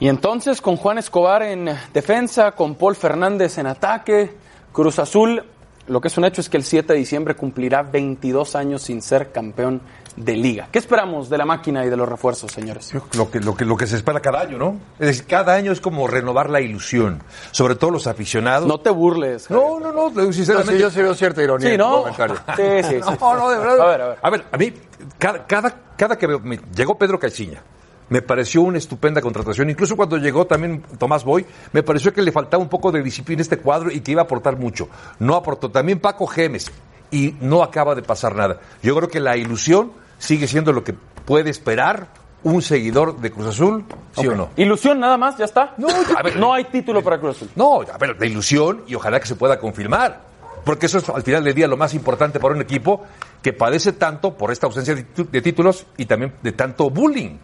Y 0.00 0.08
entonces 0.08 0.60
con 0.60 0.76
Juan 0.76 0.98
Escobar 0.98 1.44
en 1.44 1.70
defensa, 1.94 2.50
con 2.50 2.74
Paul 2.74 2.96
Fernández 2.96 3.58
en 3.58 3.68
ataque, 3.68 4.34
Cruz 4.72 4.98
Azul 4.98 5.44
lo 5.90 6.00
que 6.00 6.08
es 6.08 6.16
un 6.16 6.24
hecho 6.24 6.40
es 6.40 6.48
que 6.48 6.56
el 6.56 6.64
7 6.64 6.92
de 6.92 6.98
diciembre 6.98 7.34
cumplirá 7.34 7.82
22 7.82 8.54
años 8.54 8.82
sin 8.82 9.02
ser 9.02 9.32
campeón 9.32 9.82
de 10.16 10.36
liga. 10.36 10.68
¿Qué 10.70 10.78
esperamos 10.78 11.28
de 11.28 11.36
la 11.36 11.44
máquina 11.44 11.84
y 11.84 11.90
de 11.90 11.96
los 11.96 12.08
refuerzos, 12.08 12.52
señores? 12.52 12.94
Lo 12.94 13.30
que, 13.30 13.40
lo 13.40 13.56
que, 13.56 13.64
lo 13.64 13.76
que 13.76 13.86
se 13.86 13.96
espera 13.96 14.20
cada 14.20 14.40
año, 14.40 14.56
¿no? 14.56 14.78
Es 14.98 15.08
decir, 15.08 15.26
cada 15.26 15.54
año 15.54 15.72
es 15.72 15.80
como 15.80 16.06
renovar 16.06 16.48
la 16.48 16.60
ilusión, 16.60 17.22
sobre 17.50 17.74
todo 17.74 17.90
los 17.90 18.06
aficionados. 18.06 18.68
No 18.68 18.78
te 18.78 18.90
burles. 18.90 19.50
No, 19.50 19.80
no, 19.80 19.92
no, 19.92 20.32
sinceramente. 20.32 20.72
No, 20.72 20.78
sí, 20.78 20.82
yo 20.82 20.90
sí 20.90 21.02
veo 21.02 21.14
cierta 21.14 21.42
ironía 21.42 21.70
sí, 21.70 21.76
¿no? 21.76 22.06
en 22.06 22.14
tu 22.14 22.18
comentario. 22.18 22.36
Sí, 22.56 22.88
sí, 22.88 23.00
sí. 23.02 23.16
No, 23.20 23.34
no, 23.34 23.50
de 23.50 23.58
verdad. 23.58 23.80
A 23.80 23.86
ver, 23.86 24.00
a 24.00 24.08
ver. 24.08 24.18
A 24.22 24.30
ver, 24.30 24.44
a 24.52 24.56
mí, 24.56 24.72
cada, 25.18 25.44
cada, 25.46 25.74
cada 25.96 26.16
que 26.16 26.26
veo, 26.26 26.38
me, 26.38 26.60
llegó 26.74 26.96
Pedro 26.96 27.18
Caiciña, 27.18 27.62
me 28.10 28.20
pareció 28.20 28.60
una 28.62 28.76
estupenda 28.76 29.22
contratación. 29.22 29.70
Incluso 29.70 29.96
cuando 29.96 30.18
llegó 30.18 30.46
también 30.46 30.82
Tomás 30.98 31.24
Boy, 31.24 31.46
me 31.72 31.82
pareció 31.82 32.12
que 32.12 32.20
le 32.20 32.32
faltaba 32.32 32.62
un 32.62 32.68
poco 32.68 32.92
de 32.92 33.02
disciplina 33.02 33.40
a 33.40 33.42
este 33.42 33.56
cuadro 33.56 33.90
y 33.90 34.00
que 34.00 34.12
iba 34.12 34.20
a 34.20 34.24
aportar 34.24 34.56
mucho. 34.56 34.88
No 35.18 35.36
aportó. 35.36 35.70
También 35.70 36.00
Paco 36.00 36.26
Gemes 36.26 36.70
y 37.10 37.36
no 37.40 37.62
acaba 37.62 37.94
de 37.94 38.02
pasar 38.02 38.34
nada. 38.34 38.60
Yo 38.82 38.94
creo 38.96 39.08
que 39.08 39.20
la 39.20 39.36
ilusión 39.36 39.92
sigue 40.18 40.46
siendo 40.46 40.72
lo 40.72 40.84
que 40.84 40.94
puede 41.24 41.50
esperar 41.50 42.08
un 42.42 42.62
seguidor 42.62 43.20
de 43.20 43.30
Cruz 43.30 43.46
Azul, 43.48 43.84
¿sí 44.18 44.26
o 44.26 44.34
no? 44.34 44.50
¿Ilusión 44.56 44.98
nada 44.98 45.16
más? 45.16 45.36
¿Ya 45.36 45.44
está? 45.44 45.74
No, 45.76 45.88
a 45.88 46.22
ver, 46.22 46.36
no 46.36 46.54
hay 46.54 46.64
título 46.64 47.02
para 47.02 47.18
Cruz 47.20 47.36
Azul. 47.36 47.50
No, 47.54 47.82
a 47.82 47.98
ver, 47.98 48.16
la 48.18 48.26
ilusión 48.26 48.82
y 48.86 48.94
ojalá 48.94 49.20
que 49.20 49.26
se 49.26 49.36
pueda 49.36 49.58
confirmar. 49.58 50.28
Porque 50.64 50.86
eso 50.86 50.98
es 50.98 51.08
al 51.08 51.22
final 51.22 51.44
del 51.44 51.54
día 51.54 51.66
lo 51.66 51.76
más 51.76 51.94
importante 51.94 52.38
para 52.38 52.54
un 52.54 52.60
equipo 52.60 53.02
que 53.40 53.52
padece 53.52 53.92
tanto 53.92 54.34
por 54.34 54.50
esta 54.50 54.66
ausencia 54.66 54.94
de 54.94 55.04
de 55.04 55.42
títulos 55.42 55.86
y 55.96 56.04
también 56.06 56.34
de 56.42 56.52
tanto 56.52 56.90
bullying. 56.90 57.38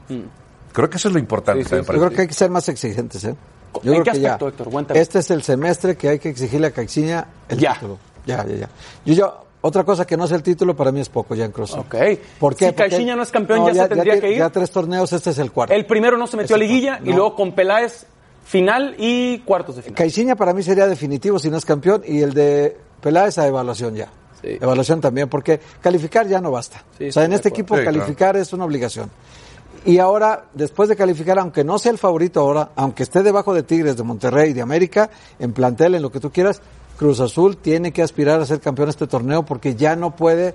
Creo 0.77 0.91
que 0.91 0.99
eso 0.99 1.09
es 1.09 1.15
lo 1.15 1.19
importante. 1.19 1.65
también 1.65 1.87
para 1.87 1.99
Yo 1.99 2.05
el 2.05 2.09
creo 2.11 2.17
que 2.17 2.23
hay 2.23 2.29
que 2.29 2.35
ser 2.35 2.51
más 2.51 2.69
exigentes, 2.69 3.25
¿eh? 3.25 3.35
Yo 3.83 3.95
¿En 3.95 4.03
creo 4.03 4.05
qué 4.05 4.11
que 4.13 4.21
ya. 4.21 4.29
aspecto, 4.35 4.49
Héctor? 4.49 4.71
Cuéntame. 4.71 5.01
Este 5.01 5.21
es 5.21 5.31
el 5.31 5.43
semestre 5.43 5.97
que 5.97 6.09
hay 6.11 6.19
que 6.19 6.29
exigirle 6.29 6.67
a 6.67 6.71
Caixinha 6.71 7.27
el 7.49 7.59
Ya. 7.59 7.73
título. 7.73 7.99
Ya, 8.27 8.45
ya, 8.47 8.55
ya. 8.57 8.69
Yo, 9.07 9.15
yo, 9.15 9.45
otra 9.63 9.85
cosa 9.85 10.07
que 10.07 10.19
no 10.19 10.27
es 10.27 10.33
el 10.33 10.43
título 10.43 10.77
para 10.77 10.93
mí 10.93 11.01
es 11.01 11.09
poco 11.09 11.35
ya 11.35 11.47
en 11.47 11.53
Cruz. 11.53 11.73
Ok. 11.73 11.95
¿Por 12.39 12.55
qué? 12.55 12.67
Si 12.67 12.73
Porque- 12.73 12.75
Caixinha 12.75 13.17
no 13.17 13.23
es 13.23 13.31
campeón, 13.31 13.73
ya 13.73 13.85
se 13.85 13.89
tendría 13.89 14.21
que 14.21 14.33
ir. 14.33 14.39
Ya 14.39 14.51
tres 14.51 14.71
torneos, 14.71 15.11
este 15.15 15.31
es 15.31 15.39
el 15.39 15.51
cuarto. 15.51 15.73
El 15.75 15.87
primero 15.87 16.19
no 16.19 16.27
se 16.27 16.37
metió 16.37 16.57
a 16.57 16.59
liguilla 16.59 17.01
y 17.03 17.11
luego 17.13 17.35
con 17.35 17.53
Peláez 17.55 18.05
final 18.45 18.95
y 18.99 19.39
cuartos 19.41 19.77
de 19.77 19.83
final. 19.83 19.97
Caixinha 19.97 20.37
para 20.37 20.53
mí 20.53 20.63
sería 20.63 20.87
definitivo 20.87 21.39
si 21.39 21.49
no 21.51 21.57
es 21.57 21.65
campeón 21.65 22.03
y 22.07 22.21
el 22.21 22.35
de 22.35 22.77
Peláez 23.01 23.39
a 23.39 23.47
evaluación 23.47 23.95
ya. 23.95 24.09
Sí. 24.43 24.59
Evaluación 24.61 25.01
también, 25.01 25.29
porque 25.29 25.59
calificar 25.81 26.27
ya 26.29 26.41
no 26.41 26.51
basta. 26.51 26.83
Sí, 26.99 27.09
o 27.09 27.13
sea, 27.13 27.25
en 27.25 27.33
este 27.33 27.49
acuerdo. 27.49 27.63
equipo 27.63 27.77
Sí, 27.77 27.83
claro. 27.83 27.99
calificar 27.99 28.37
es 28.37 28.53
una 28.53 28.65
obligación. 28.67 29.11
Y 29.87 29.99
ahora, 29.99 30.47
después 30.53 30.89
de 30.89 30.97
calificar, 30.97 31.39
aunque 31.39 31.63
no 31.63 31.79
sea 31.79 31.93
el 31.93 31.99
favorito 31.99 32.41
ahora, 32.41 32.71
aunque 32.75 33.05
esté 33.05 33.23
debajo 33.23 33.55
de 33.55 33.63
Tigres, 33.63 33.97
de 33.97 34.03
Monterrey, 34.03 34.53
de 34.53 34.61
América, 34.61 35.09
en 35.39 35.53
plantel, 35.53 35.95
en 35.95 36.03
lo 36.03 36.11
que 36.11 36.19
tú 36.19 36.33
quieras, 36.33 36.61
Cruz 36.99 37.21
Azul 37.21 37.57
tiene 37.57 37.93
que 37.93 38.03
aspirar 38.03 38.41
a 38.41 38.47
ser 38.47 38.61
campeón 38.61 38.87
de 38.87 38.91
este 38.91 39.07
torneo 39.07 39.45
porque 39.45 39.77
ya 39.77 39.95
no 39.95 40.17
puede 40.17 40.49
eh, 40.49 40.55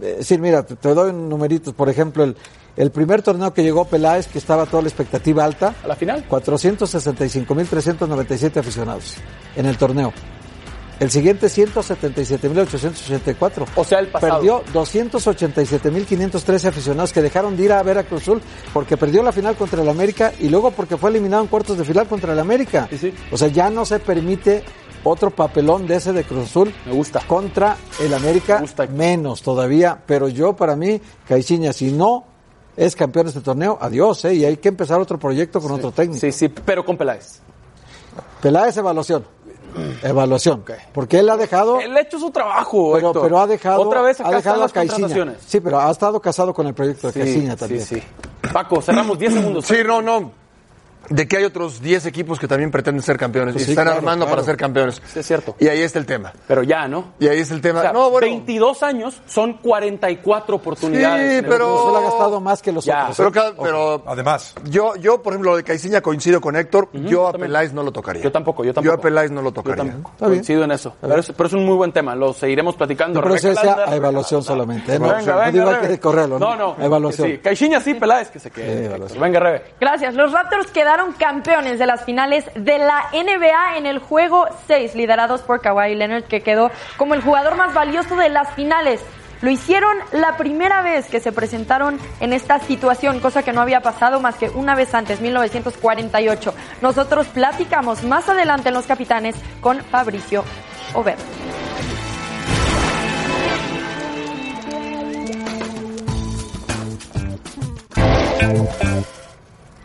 eh, 0.00 0.14
decir, 0.18 0.40
mira, 0.40 0.64
te, 0.64 0.76
te 0.76 0.94
doy 0.94 1.12
numeritos, 1.12 1.74
por 1.74 1.90
ejemplo, 1.90 2.24
el, 2.24 2.36
el 2.76 2.90
primer 2.90 3.20
torneo 3.20 3.52
que 3.52 3.62
llegó 3.62 3.84
Peláez, 3.84 4.28
que 4.28 4.38
estaba 4.38 4.64
toda 4.66 4.82
la 4.82 4.88
expectativa 4.88 5.44
alta, 5.44 5.74
¿A 5.84 5.88
la 5.88 5.96
final? 5.96 6.26
465.397 6.28 8.56
aficionados 8.56 9.16
en 9.56 9.66
el 9.66 9.76
torneo. 9.76 10.10
El 11.00 11.10
siguiente 11.10 11.48
177.884. 11.48 13.66
O 13.76 13.84
sea, 13.84 13.98
el 13.98 14.08
pasado. 14.08 14.34
Perdió 14.36 14.62
287.513 14.72 16.68
aficionados 16.68 17.12
que 17.12 17.22
dejaron 17.22 17.56
de 17.56 17.64
ir 17.64 17.72
a 17.72 17.82
ver 17.82 17.98
a 17.98 18.04
Cruz 18.04 18.22
Azul 18.22 18.40
porque 18.72 18.96
perdió 18.96 19.22
la 19.22 19.32
final 19.32 19.56
contra 19.56 19.82
el 19.82 19.88
América 19.88 20.32
y 20.38 20.48
luego 20.48 20.70
porque 20.70 20.96
fue 20.96 21.10
eliminado 21.10 21.42
en 21.42 21.48
cuartos 21.48 21.78
de 21.78 21.84
final 21.84 22.06
contra 22.06 22.32
el 22.32 22.38
América. 22.38 22.86
Sí, 22.90 22.98
sí. 22.98 23.14
O 23.32 23.36
sea, 23.36 23.48
ya 23.48 23.70
no 23.70 23.84
se 23.84 23.98
permite 23.98 24.62
otro 25.02 25.30
papelón 25.30 25.86
de 25.86 25.96
ese 25.96 26.12
de 26.12 26.24
Cruz 26.24 26.44
Azul 26.44 26.72
Me 26.86 26.92
gusta. 26.92 27.20
contra 27.26 27.76
el 28.00 28.14
América, 28.14 28.56
Me 28.56 28.62
gusta. 28.62 28.86
menos 28.86 29.42
todavía. 29.42 30.00
Pero 30.06 30.28
yo, 30.28 30.54
para 30.54 30.76
mí, 30.76 31.00
Caixinha, 31.28 31.72
si 31.72 31.92
no 31.92 32.24
es 32.76 32.96
campeón 32.96 33.26
de 33.26 33.30
este 33.30 33.40
torneo, 33.42 33.78
adiós, 33.80 34.24
¿eh? 34.24 34.34
Y 34.34 34.44
hay 34.44 34.56
que 34.56 34.68
empezar 34.68 35.00
otro 35.00 35.18
proyecto 35.18 35.60
con 35.60 35.72
otro 35.72 35.92
técnico. 35.92 36.20
Sí, 36.20 36.32
sí, 36.32 36.48
pero 36.48 36.84
con 36.84 36.96
Peláez. 36.96 37.40
Peláez, 38.40 38.76
evaluación. 38.76 39.24
Evaluación. 40.02 40.64
Porque 40.92 41.18
él 41.18 41.28
ha 41.30 41.36
dejado. 41.36 41.80
Él 41.80 41.96
ha 41.96 42.00
hecho 42.00 42.18
su 42.18 42.30
trabajo, 42.30 42.92
Pero, 42.94 43.08
Héctor. 43.08 43.22
pero 43.22 43.38
ha 43.40 43.46
dejado. 43.46 43.80
Otra 43.82 44.02
vez 44.02 44.20
acá 44.20 44.28
ha 44.30 44.36
dejado 44.36 44.60
las 44.60 44.72
a. 44.72 45.36
Sí, 45.46 45.60
pero 45.60 45.80
ha 45.80 45.90
estado 45.90 46.20
casado 46.20 46.52
con 46.54 46.66
el 46.66 46.74
proyecto 46.74 47.08
de 47.08 47.12
Sí, 47.12 47.18
Caixinha 47.20 47.52
sí, 47.52 47.58
también. 47.58 47.82
sí. 47.84 48.02
Paco, 48.52 48.80
cerramos 48.80 49.18
10 49.18 49.32
segundos. 49.34 49.64
Sí, 49.66 49.76
no, 49.86 50.00
no. 50.02 50.43
De 51.08 51.26
que 51.28 51.36
hay 51.38 51.44
otros 51.44 51.80
10 51.80 52.06
equipos 52.06 52.38
que 52.38 52.48
también 52.48 52.70
pretenden 52.70 53.02
ser 53.02 53.16
campeones 53.16 53.54
Pues 53.54 53.62
y 53.62 53.66
sí, 53.66 53.72
están 53.72 53.84
claro, 53.86 53.98
armando 53.98 54.24
claro. 54.26 54.36
para 54.36 54.46
ser 54.46 54.56
campeones. 54.56 55.02
Sí, 55.06 55.18
es 55.20 55.26
cierto. 55.26 55.56
Y 55.58 55.68
ahí 55.68 55.80
está 55.82 55.98
el 55.98 56.06
tema. 56.06 56.32
Pero 56.46 56.62
ya, 56.62 56.88
¿no? 56.88 57.14
Y 57.18 57.28
ahí 57.28 57.38
está 57.40 57.54
el 57.54 57.60
tema. 57.60 57.78
O 57.80 57.82
sea, 57.82 57.92
no, 57.92 58.10
bueno. 58.10 58.26
22 58.26 58.82
años 58.82 59.20
son 59.26 59.54
44 59.54 60.56
oportunidades. 60.56 61.40
Sí, 61.42 61.46
pero- 61.48 61.96
ha 61.96 62.00
gastado 62.00 62.40
más 62.40 62.62
que 62.62 62.72
los 62.72 62.84
Ya. 62.84 63.02
otros. 63.02 63.16
Pero, 63.16 63.32
cada- 63.32 63.52
pero 63.54 64.02
Además, 64.06 64.54
yo, 64.64 64.96
yo, 64.96 65.22
por 65.22 65.32
ejemplo, 65.32 65.52
lo 65.52 65.56
de 65.56 65.64
Caixinha 65.64 66.00
coincido 66.00 66.40
con 66.40 66.56
Héctor. 66.56 66.88
yo 66.92 67.28
a 67.28 67.32
también. 67.32 67.48
Peláez 67.50 67.72
no 67.72 67.82
lo 67.82 67.92
tocaría. 67.92 68.22
Yo 68.22 68.32
tampoco, 68.32 68.64
yo 68.64 68.72
tampoco. 68.74 68.94
Yo 68.94 68.98
a 68.98 69.02
Peláez 69.02 69.30
no 69.30 69.42
lo 69.42 69.50
Yo 69.50 69.54
tocaría. 69.54 69.84
tampoco. 69.84 70.10
Está 70.14 70.26
bien. 70.26 70.38
Coincido 70.38 70.64
en 70.64 70.70
eso. 70.72 70.94
Pero 71.00 71.16
es, 71.18 71.32
pero 71.32 71.46
es 71.46 71.52
un 71.52 71.64
muy 71.66 71.76
buen 71.76 71.92
tema. 71.92 72.14
Lo 72.14 72.32
seguiremos 72.32 72.76
platicando. 72.76 73.20
Pero 73.22 73.34
Landa, 73.34 73.84
a 73.90 73.96
evaluación 73.96 74.38
Landa. 74.40 74.46
solamente. 74.48 74.94
¿eh? 74.94 74.98
No, 74.98 75.06
Venga, 75.08 75.20
no 75.20 75.38
venga, 75.38 75.50
digo 75.50 75.70
Rebe. 75.72 75.88
que 75.88 76.00
correrlo. 76.00 76.38
No, 76.38 76.56
no. 76.56 76.76
Evaluación. 76.80 77.28
Sí. 77.28 77.38
Caixinha 77.38 77.80
sí, 77.80 77.94
Peláez 77.94 78.30
que 78.30 78.38
se 78.38 78.50
quede. 78.50 78.88
Venga, 79.20 79.40
Rebe. 79.40 79.62
Gracias. 79.80 80.14
Los 80.14 80.32
Raptors 80.32 80.70
quedaron 80.70 80.93
campeones 81.18 81.78
de 81.78 81.86
las 81.86 82.04
finales 82.04 82.44
de 82.54 82.78
la 82.78 83.08
NBA 83.12 83.78
en 83.78 83.86
el 83.86 83.98
juego 83.98 84.46
6, 84.66 84.94
liderados 84.94 85.42
por 85.42 85.60
Kawhi 85.60 85.94
Leonard, 85.94 86.24
que 86.24 86.40
quedó 86.40 86.70
como 86.96 87.14
el 87.14 87.22
jugador 87.22 87.56
más 87.56 87.74
valioso 87.74 88.16
de 88.16 88.28
las 88.28 88.52
finales. 88.54 89.00
lo 89.40 89.50
hicieron 89.50 89.94
la 90.12 90.38
primera 90.38 90.80
vez 90.80 91.06
que 91.06 91.20
se 91.20 91.30
presentaron 91.30 91.98
en 92.20 92.32
esta 92.32 92.60
situación, 92.60 93.20
cosa 93.20 93.42
que 93.42 93.52
no 93.52 93.60
había 93.60 93.80
pasado 93.80 94.18
más 94.20 94.36
que 94.36 94.48
una 94.48 94.74
vez 94.74 94.94
antes, 94.94 95.20
1948. 95.20 96.54
Nosotros 96.80 97.26
platicamos 97.26 98.04
más 98.04 98.28
adelante 98.28 98.68
en 98.68 98.74
Los 98.74 98.86
Capitanes 98.86 99.36
con 99.60 99.80
Fabricio 99.80 100.44
Oberto. 100.94 101.43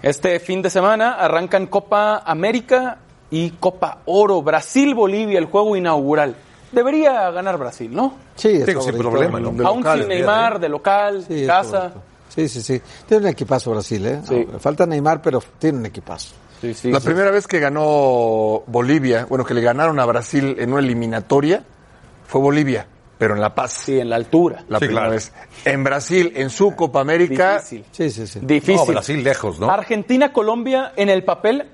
Este 0.01 0.39
fin 0.39 0.61
de 0.61 0.69
semana 0.69 1.13
arrancan 1.15 1.67
Copa 1.67 2.23
América 2.25 2.99
y 3.31 3.51
Copa 3.51 3.99
Oro. 4.05 4.41
Brasil-Bolivia, 4.41 5.37
el 5.39 5.45
juego 5.45 5.75
inaugural. 5.75 6.35
Debería 6.71 7.29
ganar 7.31 7.57
Brasil, 7.57 7.93
¿no? 7.93 8.15
Sí, 8.35 8.49
es 8.49 8.65
Digo, 8.65 8.81
sin 8.81 8.97
problema, 8.97 9.39
¿no? 9.39 9.67
Aún 9.67 9.83
sin 9.83 10.07
Neymar, 10.07 10.59
de 10.59 10.69
local, 10.69 11.25
Sí, 11.27 11.45
casa. 11.45 11.91
Sí, 12.29 12.47
sí, 12.47 12.61
sí. 12.61 12.81
Tiene 13.07 13.23
un 13.23 13.29
equipazo 13.29 13.71
Brasil, 13.71 14.05
¿eh? 14.05 14.21
Sí. 14.27 14.47
Falta 14.59 14.85
Neymar, 14.85 15.21
pero 15.21 15.41
tiene 15.57 15.79
un 15.79 15.85
equipazo. 15.87 16.35
Sí, 16.61 16.73
sí, 16.73 16.91
La 16.91 16.99
sí. 16.99 17.05
primera 17.07 17.31
vez 17.31 17.47
que 17.47 17.59
ganó 17.59 18.63
Bolivia, 18.67 19.25
bueno, 19.27 19.45
que 19.45 19.53
le 19.53 19.61
ganaron 19.61 19.99
a 19.99 20.05
Brasil 20.05 20.55
en 20.59 20.71
una 20.71 20.81
eliminatoria, 20.81 21.63
fue 22.27 22.39
Bolivia, 22.41 22.85
pero 23.20 23.36
en 23.36 23.41
La 23.41 23.53
Paz. 23.53 23.74
Sí, 23.74 23.99
en 23.99 24.09
la 24.09 24.15
altura. 24.15 24.63
La 24.67 24.80
Sí, 24.80 24.86
primera 24.86 25.01
claro. 25.07 25.11
vez. 25.11 25.32
En 25.65 25.84
Brasil, 25.84 26.32
en 26.36 26.49
su 26.49 26.76
Copa 26.76 27.01
América, 27.01 27.55
Difícil. 27.57 27.86
Sí, 27.91 28.09
sí, 28.09 28.26
sí. 28.26 28.39
Difícil. 28.41 28.76
No, 28.78 28.86
Brasil 28.88 29.24
lejos, 29.24 29.59
¿no? 29.59 29.70
Argentina-Colombia 29.70 30.93
en 30.95 31.09
el 31.09 31.24
papel 31.24 31.67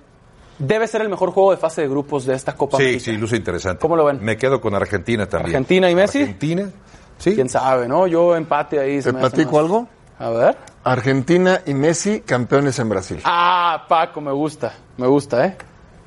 debe 0.59 0.87
ser 0.87 1.01
el 1.01 1.09
mejor 1.09 1.31
juego 1.31 1.51
de 1.51 1.57
fase 1.57 1.81
de 1.83 1.87
grupos 1.87 2.25
de 2.25 2.33
esta 2.33 2.53
Copa 2.55 2.77
Sí, 2.77 2.83
América. 2.83 3.03
sí, 3.05 3.11
luce 3.17 3.35
interesante. 3.37 3.79
¿Cómo 3.79 3.95
lo 3.95 4.05
ven? 4.05 4.19
Me 4.21 4.37
quedo 4.37 4.59
con 4.59 4.73
Argentina 4.75 5.25
también. 5.27 5.55
¿Argentina 5.55 5.89
y 5.89 5.95
Messi? 5.95 6.19
Argentina, 6.21 6.69
sí. 7.17 7.35
¿Quién 7.35 7.47
sabe, 7.49 7.87
no? 7.87 8.07
Yo 8.07 8.35
empate 8.35 8.79
ahí. 8.79 9.01
se 9.01 9.13
¿te 9.13 9.19
platico 9.19 9.59
algo? 9.59 9.87
A 10.17 10.29
ver. 10.29 10.57
Argentina 10.83 11.61
y 11.65 11.73
Messi 11.73 12.21
campeones 12.21 12.79
en 12.79 12.89
Brasil. 12.89 13.19
Ah, 13.25 13.85
Paco, 13.89 14.21
me 14.21 14.31
gusta. 14.31 14.73
Me 14.97 15.07
gusta, 15.07 15.45
¿eh? 15.45 15.57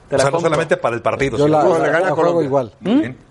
Te 0.09 0.17
O 0.17 0.19
sea, 0.19 0.31
no 0.31 0.41
solamente 0.41 0.77
para 0.79 0.97
el 0.97 1.03
partido. 1.03 1.37
Yo 1.37 1.45
sino- 1.45 1.79
la, 1.79 2.01
la- 2.01 2.11
juego 2.13 2.43
igual. 2.43 2.73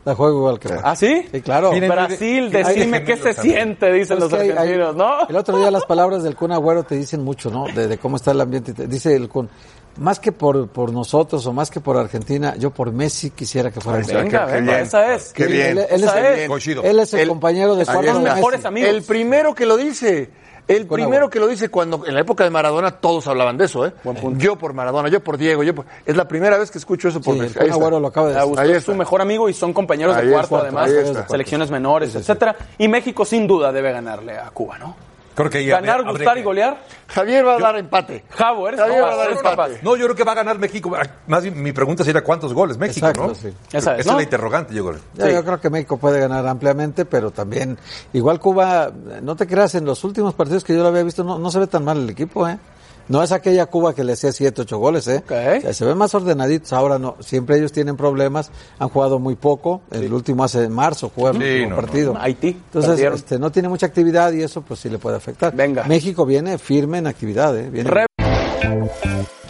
La 0.06 0.16
juego 0.16 0.38
igual 0.38 0.60
que 0.60 0.70
¿Ah, 0.84 0.96
sí? 0.96 1.26
Sí, 1.32 1.42
claro. 1.42 1.72
Miren, 1.72 1.90
Brasil, 1.90 2.46
miren, 2.46 2.64
decime 2.66 3.04
qué 3.04 3.18
se 3.18 3.34
también. 3.34 3.56
siente, 3.56 3.92
dicen 3.94 4.20
los 4.20 4.32
Es 4.32 4.38
que 4.40 4.44
hay- 4.46 4.52
argentinos, 4.52 4.96
¿no? 4.96 5.28
El 5.28 5.36
otro 5.36 5.58
día 5.58 5.72
las 5.72 5.86
palabras 5.86 6.24
del 6.24 6.36
Kun 6.36 6.52
Agüero 6.52 6.84
te 6.84 6.96
dicen 6.96 7.24
mucho, 7.24 7.50
¿no? 7.50 7.66
De, 7.74 7.88
de 7.88 7.98
cómo 7.98 8.18
está 8.18 8.32
el 8.32 8.42
ambiente. 8.42 8.74
Te- 8.74 8.88
Dice 8.88 9.16
el 9.16 9.28
Kun, 9.28 9.50
más 9.98 10.20
que 10.20 10.32
por, 10.32 10.68
por 10.70 10.92
nosotros 10.92 11.46
o 11.46 11.54
más 11.54 11.70
que 11.72 11.80
por 11.80 11.98
Argentina, 11.98 12.56
yo 12.58 12.72
por 12.72 12.92
Messi 12.92 13.32
quisiera 13.32 13.72
que 13.72 13.82
fuera 13.82 14.00
Venga, 14.00 14.24
qué- 14.24 14.30
qué 14.30 14.38
venga, 14.58 14.74
bien. 14.74 14.86
esa 14.86 15.14
es. 15.16 15.34
Qué 15.34 15.44
Él- 15.44 15.52
bien. 15.52 15.68
Él, 15.70 15.78
él 15.90 16.04
Esa 16.04 16.20
es, 16.32 16.40
es. 16.50 16.68
Él 16.84 17.00
es 17.00 17.14
el, 17.14 17.20
El- 17.22 17.30
compañero 17.30 17.76
de 17.76 17.84
está. 17.84 18.00
mejores 18.02 18.66
amigos. 18.66 18.90
El 18.90 19.04
primero 19.04 19.54
que 19.56 19.66
lo 19.66 19.78
dice. 19.78 20.30
El 20.68 20.86
Con 20.86 20.96
primero 20.98 21.18
agua. 21.24 21.30
que 21.30 21.40
lo 21.40 21.48
dice 21.48 21.70
cuando 21.70 22.06
en 22.06 22.14
la 22.14 22.20
época 22.20 22.44
de 22.44 22.50
Maradona 22.50 22.92
todos 22.92 23.26
hablaban 23.28 23.58
de 23.58 23.64
eso, 23.64 23.86
¿eh? 23.88 23.94
Yo 24.36 24.58
por 24.58 24.74
Maradona, 24.74 25.08
yo 25.08 25.24
por 25.24 25.38
Diego, 25.38 25.64
yo 25.64 25.74
por... 25.74 25.86
es 26.06 26.18
la 26.18 26.28
primera 26.28 26.58
vez 26.58 26.72
que 26.72 26.78
escucho 26.78 27.08
eso 27.08 27.22
por 27.22 27.36
Sí, 27.36 27.40
el 27.40 27.46
Messi. 27.46 27.54
Kun 27.54 27.62
Ahí 27.64 27.70
está. 27.70 27.80
Agüero 27.80 28.00
lo 28.02 28.08
acaba 28.08 28.28
de 28.28 28.34
decir. 28.36 28.60
Ahí 28.60 28.72
es 28.72 28.84
su 28.84 28.94
mejor 28.94 29.22
amigo 29.22 29.48
y 29.48 29.54
son 29.54 29.72
compañeros 29.72 30.18
Ahí 30.18 30.26
de 30.28 30.34
cuarto, 30.34 30.58
además, 30.58 30.92
selecciones 31.30 31.72
menores, 31.72 32.16
etcétera. 32.16 32.54
Y 32.80 32.90
México 32.90 33.24
sin 33.24 33.48
duda 33.48 33.72
debe 33.72 33.94
ganarle 33.94 34.38
a 34.38 34.50
Cuba, 34.50 34.78
¿no? 34.78 34.94
Creo 35.38 35.52
que 35.52 35.64
ya 35.64 35.76
Ganar, 35.80 35.98
habría 36.00 36.12
gustar 36.14 36.34
que- 36.34 36.40
y 36.40 36.44
golear. 36.44 36.78
Javier 37.10 37.46
va 37.46 37.56
a 37.56 37.60
dar 37.60 37.78
empate. 37.78 38.24
Javo, 38.32 38.68
eres 38.68 38.80
Javier 38.80 39.00
capaz, 39.02 39.08
va 39.08 39.14
a 39.14 39.18
dar 39.18 39.26
eres 39.28 39.38
empate. 39.38 39.56
capaz. 39.56 39.84
No, 39.84 39.96
yo 39.96 40.06
creo 40.06 40.16
que 40.16 40.24
va 40.24 40.32
a 40.32 40.36
ganar 40.36 40.58
México. 40.58 40.92
Más 41.28 41.44
bien, 41.44 41.62
mi 41.62 41.72
pregunta 41.72 42.04
sería 42.04 42.24
cuántos 42.24 42.54
goles 42.56 42.76
México, 42.80 43.06
Exacto, 43.08 43.28
¿no? 43.28 43.36
sí. 43.36 43.50
Esa 43.72 43.94
es, 43.94 44.00
Esa 44.02 44.12
¿no? 44.12 44.18
es 44.18 44.18
la 44.18 44.24
interrogante, 44.24 44.74
yo 44.74 44.84
creo. 44.90 45.00
Ya, 45.14 45.30
Yo 45.30 45.46
creo 45.46 45.62
que 45.62 45.70
México 45.70 45.98
puede 45.98 46.20
ganar 46.20 46.46
ampliamente, 46.48 47.06
pero 47.06 47.30
también, 47.30 47.78
igual 48.14 48.40
Cuba, 48.40 48.92
no 49.22 49.36
te 49.36 49.46
creas, 49.46 49.76
en 49.76 49.86
los 49.86 50.04
últimos 50.04 50.34
partidos 50.34 50.64
que 50.64 50.74
yo 50.76 50.82
lo 50.82 50.88
había 50.90 51.04
visto, 51.04 51.24
no, 51.24 51.38
no 51.38 51.52
se 51.52 51.60
ve 51.60 51.68
tan 51.68 51.86
mal 51.86 51.98
el 52.00 52.10
equipo, 52.10 52.48
¿eh? 52.50 52.58
No 53.10 53.24
es 53.24 53.32
aquella 53.32 53.66
Cuba 53.68 53.96
que 53.96 54.04
le 54.04 54.14
hacía 54.14 54.32
7, 54.32 54.62
8 54.64 54.78
goles, 54.78 55.08
¿eh? 55.08 55.24
Ok. 55.26 55.32
O 55.32 55.62
sea, 55.62 55.74
se 55.74 55.86
ven 55.86 55.98
más 55.98 56.14
ordenaditos, 56.14 56.74
ahora 56.74 57.00
no. 57.00 57.16
Siempre 57.20 57.58
ellos 57.58 57.72
tienen 57.72 57.96
problemas, 57.96 58.52
han 58.80 58.90
jugado 58.90 59.18
muy 59.20 59.36
poco. 59.36 59.82
El 59.92 60.12
último 60.14 60.44
hace 60.44 60.64
en 60.64 60.74
marzo 60.74 61.12
jugaron 61.14 61.42
Sí, 61.42 61.64
no, 61.64 61.70
no, 61.70 61.76
partido. 61.78 62.14
no. 62.14 62.20
Haití, 62.22 62.50
Entonces, 62.50 62.90
perdieron. 62.92 63.16
este, 63.16 63.40
no 63.40 63.52
tiene 63.52 63.70
mucha 63.70 63.86
actividad 63.86 64.32
y 64.34 64.44
eso 64.44 64.62
pues 64.62 64.80
sí 64.82 64.90
le 64.90 64.98
puede 64.98 65.18
afectar. 65.18 65.56
Venga. 65.56 65.84
México 65.86 66.26
viene 66.26 66.58
firme 66.58 66.98
en 66.98 67.08
actividad, 67.08 67.58
¿eh? 67.58 67.70
Viene 67.70 67.90
Re- 67.90 68.06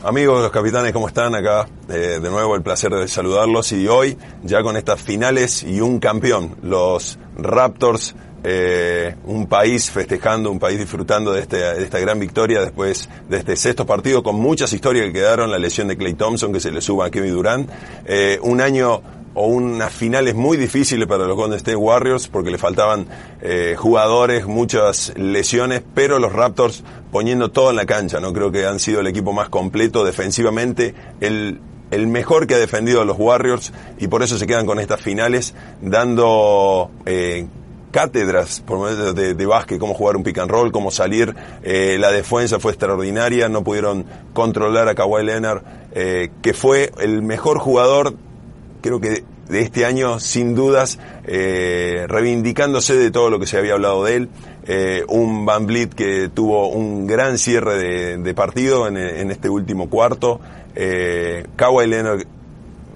Amigos 0.04 0.42
los 0.42 0.52
capitanes, 0.52 0.94
¿cómo 0.94 1.08
están? 1.08 1.36
Acá 1.36 1.68
eh, 1.90 2.20
de 2.22 2.30
nuevo 2.30 2.56
el 2.56 2.62
placer 2.62 2.92
de 2.94 3.08
saludarlos 3.08 3.72
y 3.74 3.88
hoy 3.88 4.18
ya 4.44 4.62
con 4.64 4.78
estas 4.78 5.02
finales 5.02 5.64
y 5.64 5.82
un 5.82 6.00
campeón, 6.00 6.56
los 6.62 7.18
Raptors, 7.36 8.16
eh, 8.44 9.16
un 9.26 9.48
país 9.48 9.90
festejando, 9.90 10.52
un 10.52 10.60
país 10.60 10.80
disfrutando 10.80 11.34
de, 11.34 11.42
este, 11.42 11.58
de 11.58 11.84
esta 11.84 12.00
gran 12.00 12.20
victoria 12.20 12.62
después 12.62 13.10
de 13.30 13.38
este 13.38 13.56
sexto 13.56 13.86
partido 13.86 14.24
con 14.24 14.36
muchas 14.36 14.72
historias 14.74 15.08
que 15.08 15.14
quedaron, 15.14 15.52
la 15.52 15.58
lesión 15.58 15.88
de 15.88 15.98
Clay 15.98 16.14
Thompson 16.14 16.54
que 16.54 16.60
se 16.60 16.72
le 16.72 16.82
suba 16.82 17.08
a 17.08 17.10
Kevin 17.12 17.34
Durant, 17.34 17.70
eh, 18.06 18.40
un 18.42 18.62
año 18.62 19.02
o 19.34 19.48
unas 19.48 19.94
finales 19.94 20.34
muy 20.34 20.58
difíciles 20.58 21.08
para 21.08 21.26
los 21.26 21.36
Golden 21.36 21.58
State 21.58 21.76
Warriors 21.76 22.28
porque 22.28 22.50
le 22.50 22.58
faltaban 22.58 23.08
eh, 23.42 23.76
jugadores, 23.78 24.48
muchas 24.48 25.14
lesiones, 25.16 25.84
pero 25.94 26.18
los 26.18 26.34
Raptors 26.34 26.84
poniendo 27.12 27.52
todo 27.52 27.70
en 27.70 27.76
la 27.76 27.86
cancha, 27.86 28.20
¿no? 28.20 28.34
Creo 28.34 28.52
que 28.52 28.66
han 28.66 28.80
sido 28.80 29.02
el 29.02 29.08
equipo 29.08 29.34
más 29.34 29.50
completo 29.50 30.04
defensivamente, 30.04 30.96
el, 31.22 31.60
mejor 31.92 32.48
que 32.48 32.56
ha 32.56 32.58
defendido 32.58 33.02
a 33.02 33.06
los 33.06 33.18
Warriors 33.20 33.72
y 34.00 34.08
por 34.08 34.24
eso 34.24 34.38
se 34.38 34.48
quedan 34.48 34.66
con 34.66 34.80
estas 34.80 35.02
finales 35.02 35.54
dando 35.82 36.90
cátedras 37.92 38.62
por 38.62 38.80
medio 38.80 39.14
de, 39.14 39.34
de 39.34 39.46
básquet, 39.46 39.80
cómo 39.80 39.94
jugar 39.94 40.16
un 40.16 40.24
pick 40.24 40.38
and 40.40 40.52
roll, 40.52 40.72
cómo 40.72 40.92
salir. 40.92 41.36
Eh, 41.64 41.98
la 42.00 42.12
defensa 42.12 42.60
fue 42.60 42.72
extraordinaria, 42.72 43.50
no 43.50 43.64
pudieron 43.64 44.06
controlar 44.34 44.88
a 44.90 44.96
Kawhi 44.96 45.24
Leonard, 45.26 45.62
eh, 45.94 46.30
que 46.42 46.54
fue 46.54 46.92
el 47.00 47.22
mejor 47.22 47.60
jugador 47.60 48.16
creo 48.82 49.00
que 49.02 49.24
de 49.50 49.62
este 49.62 49.86
año, 49.86 50.20
sin 50.20 50.56
dudas, 50.56 51.00
eh, 51.26 52.06
reivindicándose 52.08 52.96
de 52.96 53.12
todo 53.12 53.30
lo 53.30 53.40
que 53.40 53.48
se 53.48 53.58
había 53.58 53.74
hablado 53.74 54.04
de 54.04 54.16
él. 54.16 54.30
Un 55.08 55.46
Van 55.46 55.66
que 55.66 56.30
tuvo 56.34 56.68
un 56.68 57.08
gran 57.08 57.38
cierre 57.38 58.18
de, 58.18 58.34
partido 58.34 58.88
en, 58.88 58.98
en 58.98 59.32
este 59.32 59.50
último 59.50 59.90
cuarto. 59.90 60.42
Eh, 60.80 61.44
Kawhi 61.56 61.88
Leonard 61.88 62.22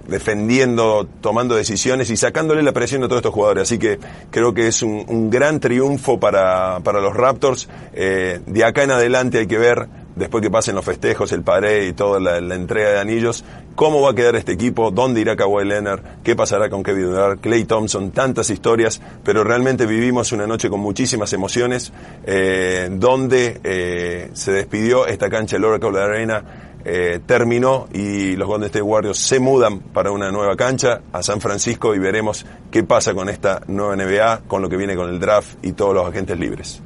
defendiendo, 0.06 1.06
tomando 1.20 1.54
decisiones 1.54 2.10
y 2.10 2.16
sacándole 2.16 2.62
la 2.62 2.72
presión 2.72 3.02
a 3.02 3.06
todos 3.06 3.20
estos 3.20 3.34
jugadores. 3.34 3.62
Así 3.62 3.78
que 3.78 3.98
creo 4.30 4.52
que 4.54 4.68
es 4.68 4.82
un, 4.82 5.30
gran 5.30 5.60
triunfo 5.60 6.18
para, 6.18 6.80
para 6.80 7.00
los 7.00 7.14
Raptors. 7.14 7.68
Eh, 7.92 8.40
de 8.46 8.64
acá 8.64 8.82
en 8.82 8.90
adelante 8.90 9.38
hay 9.38 9.46
que 9.46 9.58
ver, 9.58 9.88
después 10.16 10.42
que 10.42 10.50
pasen 10.50 10.74
los 10.74 10.84
festejos, 10.84 11.32
el 11.32 11.42
paré 11.42 11.86
y 11.86 11.92
toda 11.92 12.20
la, 12.20 12.54
entrega 12.54 12.90
de 12.90 13.00
anillos, 13.00 13.44
cómo 13.74 14.00
va 14.02 14.10
a 14.10 14.14
quedar 14.14 14.36
este 14.36 14.52
equipo, 14.52 14.90
dónde 14.90 15.20
irá 15.20 15.36
Kawhi 15.36 15.64
Leonard, 15.64 16.02
qué 16.22 16.36
pasará 16.36 16.68
con 16.68 16.82
Kevin 16.82 17.10
Durant, 17.10 17.40
Clay 17.40 17.64
Thompson, 17.64 18.10
tantas 18.10 18.50
historias, 18.50 19.00
pero 19.24 19.44
realmente 19.44 19.86
vivimos 19.86 20.32
una 20.32 20.46
noche 20.46 20.68
con 20.68 20.80
muchísimas 20.80 21.32
emociones, 21.32 21.92
eh, 22.24 22.88
donde 22.90 23.60
eh, 23.64 24.30
se 24.34 24.52
despidió 24.52 25.06
esta 25.06 25.30
cancha 25.30 25.56
del 25.56 25.64
Oracle 25.64 26.00
Arena 26.00 26.71
eh, 26.84 27.20
terminó 27.24 27.88
y 27.92 28.36
los 28.36 28.48
Golden 28.48 28.66
State 28.66 28.82
Warriors 28.82 29.18
se 29.18 29.40
mudan 29.40 29.80
para 29.80 30.10
una 30.10 30.30
nueva 30.30 30.56
cancha 30.56 31.02
a 31.12 31.22
San 31.22 31.40
Francisco 31.40 31.94
y 31.94 31.98
veremos 31.98 32.46
qué 32.70 32.82
pasa 32.84 33.14
con 33.14 33.28
esta 33.28 33.62
nueva 33.66 33.96
NBA, 33.96 34.42
con 34.48 34.62
lo 34.62 34.68
que 34.68 34.76
viene 34.76 34.96
con 34.96 35.08
el 35.08 35.20
draft 35.20 35.58
y 35.62 35.72
todos 35.72 35.94
los 35.94 36.06
agentes 36.06 36.38
libres. 36.38 36.82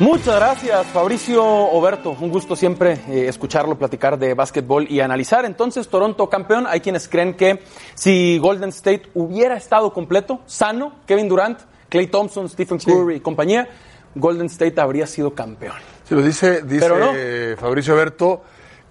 Muchas 0.00 0.36
gracias, 0.36 0.86
Fabricio 0.86 1.44
Oberto. 1.44 2.16
Un 2.18 2.30
gusto 2.30 2.56
siempre 2.56 3.00
eh, 3.06 3.28
escucharlo 3.28 3.76
platicar 3.76 4.18
de 4.18 4.32
básquetbol 4.32 4.86
y 4.90 5.00
analizar. 5.00 5.44
Entonces, 5.44 5.88
Toronto 5.88 6.30
campeón. 6.30 6.66
Hay 6.66 6.80
quienes 6.80 7.06
creen 7.06 7.34
que 7.34 7.62
si 7.94 8.38
Golden 8.38 8.70
State 8.70 9.10
hubiera 9.12 9.58
estado 9.58 9.92
completo, 9.92 10.40
sano, 10.46 10.94
Kevin 11.06 11.28
Durant, 11.28 11.60
Clay 11.90 12.06
Thompson, 12.06 12.48
Stephen 12.48 12.78
Curry 12.78 13.16
y 13.16 13.20
compañía, 13.20 13.68
Golden 14.14 14.46
State 14.46 14.80
habría 14.80 15.06
sido 15.06 15.34
campeón. 15.34 15.76
Sí, 16.10 16.16
lo 16.16 16.22
dice, 16.22 16.62
dice 16.62 16.88
no. 16.88 17.12
eh, 17.14 17.54
Fabricio 17.56 17.94
Berto 17.94 18.42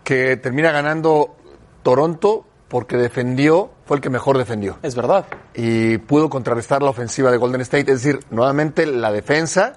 que 0.05 0.37
termina 0.37 0.71
ganando 0.71 1.35
Toronto 1.83 2.45
porque 2.69 2.95
defendió, 2.95 3.71
fue 3.89 3.97
el 3.97 4.01
que 4.03 4.11
mejor 4.11 4.37
defendió. 4.37 4.77
Es 4.83 4.93
verdad. 4.93 5.25
Y 5.55 5.97
pudo 5.97 6.29
contrarrestar 6.29 6.83
la 6.83 6.91
ofensiva 6.91 7.31
de 7.31 7.37
Golden 7.37 7.61
State. 7.61 7.91
Es 7.91 8.03
decir, 8.03 8.19
nuevamente 8.29 8.85
la 8.85 9.11
defensa 9.11 9.73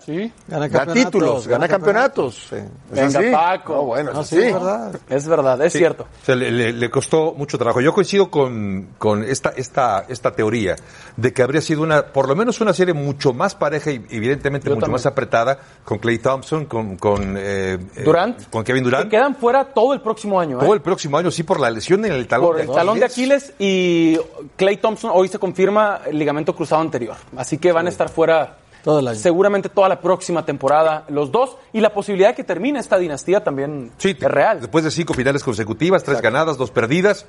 Gana 0.47 0.69
da 0.69 0.93
títulos, 0.93 1.47
gana 1.49 1.67
gana 1.67 1.69
campeonatos. 1.69 2.49
campeonatos. 2.51 2.53
Es 2.93 3.15
Venga, 3.15 3.19
así. 3.21 3.31
Paco. 3.33 3.73
No, 3.75 3.83
bueno, 3.85 4.11
es 4.11 4.15
No, 4.15 4.21
así. 4.21 4.37
sí, 4.37 4.43
es 4.43 4.53
verdad. 4.53 5.01
Es 5.09 5.27
verdad, 5.29 5.63
es 5.63 5.73
Sí. 5.73 5.79
cierto. 5.79 6.03
O 6.03 6.27
sea, 6.27 6.37
le, 6.37 6.51
le- 6.51 6.75
le 6.75 6.91
costó 6.91 7.33
mucho 7.33 7.57
trabajo. 7.57 7.81
Yo 7.81 7.95
coincido 7.95 8.31
con, 8.31 8.89
con 8.99 9.25
esta, 9.25 9.49
esta, 9.57 10.05
esta 10.11 10.33
teoría 10.33 10.77
de 11.17 11.33
que 11.33 11.43
habría 11.43 11.63
sido 11.63 11.81
una, 11.81 12.03
por 12.09 12.29
lo 12.29 12.37
menos 12.37 12.61
una 12.61 12.75
serie 12.75 12.93
mucho 12.93 13.33
más 13.33 13.55
pareja 13.55 13.93
y 13.93 14.05
evidentemente 14.11 14.67
Yo 14.69 14.75
mucho 14.75 14.83
también. 14.83 14.93
más 14.97 15.07
apretada 15.07 15.59
con 15.87 15.97
Clay 16.01 16.19
Thompson, 16.19 16.67
con, 16.67 16.99
con 16.99 17.35
eh, 17.39 17.79
eh, 17.97 18.03
Durant. 18.05 18.51
con 18.51 18.63
Kevin 18.63 18.83
Que 18.85 18.91
Durant. 18.91 19.11
quedan 19.11 19.37
fuera 19.37 19.65
todo 19.73 19.95
el 19.95 20.03
próximo 20.03 20.39
año. 20.39 20.59
¿eh? 20.59 20.61
Todo 20.61 20.75
el 20.75 20.83
próximo 20.83 21.17
año, 21.17 21.31
sí, 21.31 21.45
por 21.45 21.59
la 21.59 21.71
lesión 21.71 22.05
en 22.05 22.13
el 22.13 22.27
talón. 22.29 22.49
Por 22.49 22.61
el 22.61 22.67
talón 22.71 22.99
de 22.99 23.07
Aquiles 23.07 23.55
y 23.59 24.02
Y 24.03 24.19
Clay 24.57 24.79
Thompson 24.79 25.11
hoy 25.15 25.29
se 25.29 25.39
confirma 25.39 26.01
el 26.07 26.19
ligamento 26.19 26.55
cruzado 26.57 26.83
anterior. 26.83 27.17
Así 27.37 27.59
que 27.59 27.71
van 27.73 27.87
a 27.87 27.89
estar 27.91 28.09
fuera 28.09 28.57
Todo 28.83 28.99
el 28.99 29.09
año. 29.09 29.19
seguramente 29.19 29.69
toda 29.69 29.89
la 29.89 30.01
próxima 30.01 30.45
temporada 30.45 31.05
los 31.09 31.31
dos. 31.31 31.57
Y 31.73 31.81
la 31.81 31.93
posibilidad 31.95 32.31
de 32.31 32.35
que 32.35 32.45
termine 32.45 32.79
esta 32.81 32.99
dinastía 32.99 33.45
también 33.45 33.93
Sí, 33.99 34.17
es 34.19 34.31
real. 34.31 34.61
Después 34.61 34.83
de 34.85 34.91
cinco 34.91 35.15
finales 35.15 35.45
consecutivas, 35.45 36.03
tres 36.03 36.21
ganadas, 36.21 36.57
dos 36.57 36.71
perdidas, 36.71 37.27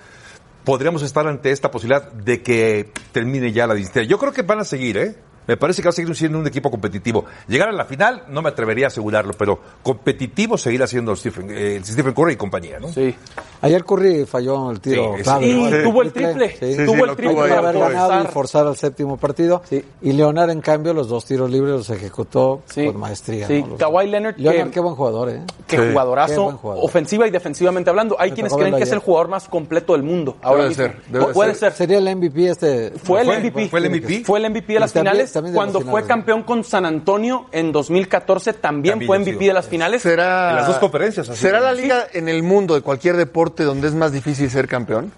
podríamos 0.63 1.03
estar 1.03 1.27
ante 1.27 1.51
esta 1.51 1.69
posibilidad 1.69 2.11
de 2.11 2.41
que 2.41 2.91
termine 3.11 3.51
ya 3.51 3.67
la 3.67 3.73
dinastía. 3.75 4.03
Yo 4.03 4.17
creo 4.17 4.31
que 4.33 4.41
van 4.41 4.59
a 4.59 4.63
seguir, 4.63 4.97
¿eh? 4.97 5.15
Me 5.47 5.57
parece 5.57 5.81
que 5.81 5.87
va 5.87 5.91
a 5.91 5.93
seguir 5.93 6.15
siendo 6.15 6.39
un 6.39 6.47
equipo 6.47 6.71
competitivo. 6.71 7.25
Llegar 7.47 7.69
a 7.69 7.71
la 7.71 7.85
final, 7.85 8.23
no 8.29 8.41
me 8.41 8.49
atrevería 8.49 8.85
a 8.85 8.87
asegurarlo, 8.87 9.33
pero 9.33 9.59
competitivo 9.83 10.57
seguirá 10.57 10.87
siendo 10.87 11.15
Stephen, 11.15 11.47
eh, 11.51 11.79
Stephen 11.83 12.13
Curry 12.13 12.33
y 12.33 12.35
compañía, 12.35 12.79
¿no? 12.79 12.87
Sí. 12.89 13.13
Ayer 13.61 13.83
Curry 13.83 14.25
falló 14.25 14.71
el 14.71 14.79
tiro 14.79 15.15
Sí, 15.17 15.23
clave, 15.23 15.45
sí. 15.45 15.53
¿no? 15.53 15.69
Y 15.79 15.83
tuvo 15.83 16.01
el 16.01 16.11
triple. 16.13 16.49
Sí. 16.59 16.73
Sí, 16.75 16.85
tuvo 16.85 17.05
el 17.05 17.15
triple 17.15 17.33
tuvo 17.35 17.41
haber 17.43 17.77
ganado 17.79 18.23
y 18.23 18.27
forzar. 18.27 18.67
al 18.67 18.75
séptimo 18.77 19.17
partido. 19.17 19.61
Sí. 19.69 19.83
Y 20.01 20.13
Leonard, 20.13 20.49
en 20.49 20.61
cambio, 20.61 20.93
los 20.93 21.07
dos 21.09 21.25
tiros 21.25 21.49
libres 21.49 21.71
los 21.71 21.89
ejecutó 21.89 22.61
Sí. 22.65 22.85
con 22.85 22.97
maestría. 22.99 23.47
Sí, 23.47 23.61
¿no? 23.61 23.67
Los- 23.69 23.79
Kawhi 23.79 24.07
Leonard, 24.07 24.35
Leonard, 24.37 24.65
que- 24.67 24.71
qué 24.71 24.79
buen 24.79 24.95
jugador, 24.95 25.29
¿eh? 25.29 25.41
Qué 25.67 25.77
Sí. 25.77 25.83
jugadorazo, 25.91 26.33
Qué 26.33 26.39
buen 26.41 26.57
jugador. 26.57 26.85
ofensiva 26.85 27.27
y 27.27 27.31
defensivamente 27.31 27.89
hablando. 27.89 28.15
Hay 28.19 28.29
Me 28.31 28.35
quienes 28.35 28.53
creen 28.53 28.75
que 28.75 28.83
es 28.83 28.91
el 28.91 28.99
jugador 28.99 29.27
más 29.27 29.47
completo 29.49 29.93
del 29.93 30.03
mundo. 30.03 30.37
Ahora 30.41 30.63
Debe 30.63 30.69
mismo. 30.69 30.83
ser, 30.85 31.01
debe 31.09 31.25
puede 31.33 31.51
ser. 31.55 31.71
ser. 31.71 31.73
Sería 31.73 31.97
el 31.97 32.07
MVP 32.07 32.47
este. 32.49 32.91
Fue 33.03 33.21
el. 33.21 33.27
MVP. 33.27 33.69
¿Fue 33.69 33.79
el 33.79 33.85
MVP? 33.89 34.23
Fue 34.25 34.39
el 34.39 34.45
MVP 34.45 34.73
de 34.73 34.79
las 34.79 34.93
finales. 34.93 35.32
También 35.33 35.53
de 35.53 35.57
Cuando 35.57 35.79
las 35.79 35.89
fue 35.89 36.01
finales, 36.01 36.07
campeón 36.07 36.43
con 36.43 36.63
San 36.63 36.85
Antonio 36.85 37.47
en 37.51 37.71
2014, 37.71 38.53
también, 38.53 38.93
También 38.93 39.07
fue 39.07 39.19
MVP 39.19 39.37
sido. 39.39 39.47
de 39.49 39.53
las 39.53 39.67
finales. 39.67 40.01
¿Será, 40.01 40.51
En 40.51 40.55
las 40.55 40.67
dos 40.67 40.77
conferencias, 40.77 41.27
así. 41.29 41.41
¿Será 41.41 41.59
la 41.59 41.73
liga 41.73 42.07
en 42.13 42.29
el 42.29 42.43
mundo 42.43 42.75
de 42.75 42.81
cualquier 42.81 43.17
deporte 43.17 43.63
donde 43.63 43.87
es 43.87 43.95
más 43.95 44.11
difícil 44.11 44.49
ser 44.49 44.67
campeón? 44.67 45.11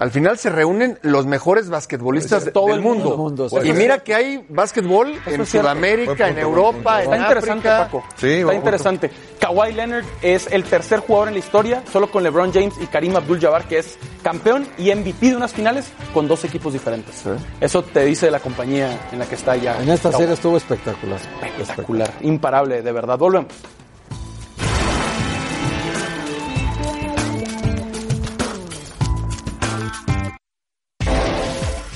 Al 0.00 0.10
final 0.10 0.38
se 0.38 0.50
reúnen 0.50 0.98
los 1.02 1.26
mejores 1.26 1.68
basquetbolistas 1.70 2.46
De 2.46 2.50
todo 2.52 2.66
del 2.68 2.76
el 2.76 2.80
mundo. 2.82 3.16
mundo, 3.16 3.48
sí. 3.48 3.56
y 3.62 3.72
mira 3.72 3.98
que 4.00 4.14
hay 4.14 4.44
básquetbol 4.48 5.12
en. 5.26 5.46
Sudamérica, 5.46 6.26
en 6.28 6.34
punto, 6.34 6.40
Europa, 6.40 7.02
en 7.02 7.12
Está 7.12 7.18
interesante, 7.18 7.68
África. 7.68 7.84
Paco. 7.84 8.04
Sí, 8.16 8.32
Está 8.32 8.54
interesante. 8.54 9.10
Kawhi 9.38 9.72
Leonard 9.72 10.04
es 10.22 10.48
el 10.50 10.64
tercer 10.64 11.00
jugador 11.00 11.28
en 11.28 11.34
la 11.34 11.40
historia, 11.40 11.82
solo 11.92 12.10
con 12.10 12.22
LeBron 12.22 12.50
James 12.52 12.74
y 12.80 12.86
Karim 12.86 13.14
Abdul-Jabbar, 13.16 13.64
que 13.68 13.78
es 13.78 13.98
campeón 14.22 14.66
y 14.78 14.92
MVP 14.94 15.30
de 15.30 15.36
unas 15.36 15.52
finales 15.52 15.92
con 16.14 16.26
dos 16.26 16.44
equipos 16.44 16.72
diferentes. 16.72 17.22
Eso 17.60 17.82
te 17.82 18.04
dice 18.04 18.30
la 18.30 18.40
compañía 18.40 19.08
en 19.12 19.18
la 19.18 19.26
que 19.26 19.34
está 19.34 19.54
ya. 19.56 19.82
En 19.82 19.90
esta 19.90 20.10
Kawhi. 20.10 20.22
serie 20.22 20.34
estuvo 20.34 20.56
espectacular. 20.56 21.20
Espectacular, 21.58 22.10
imparable, 22.22 22.80
de 22.82 22.92
verdad. 22.92 23.18
Volvemos. 23.18 23.52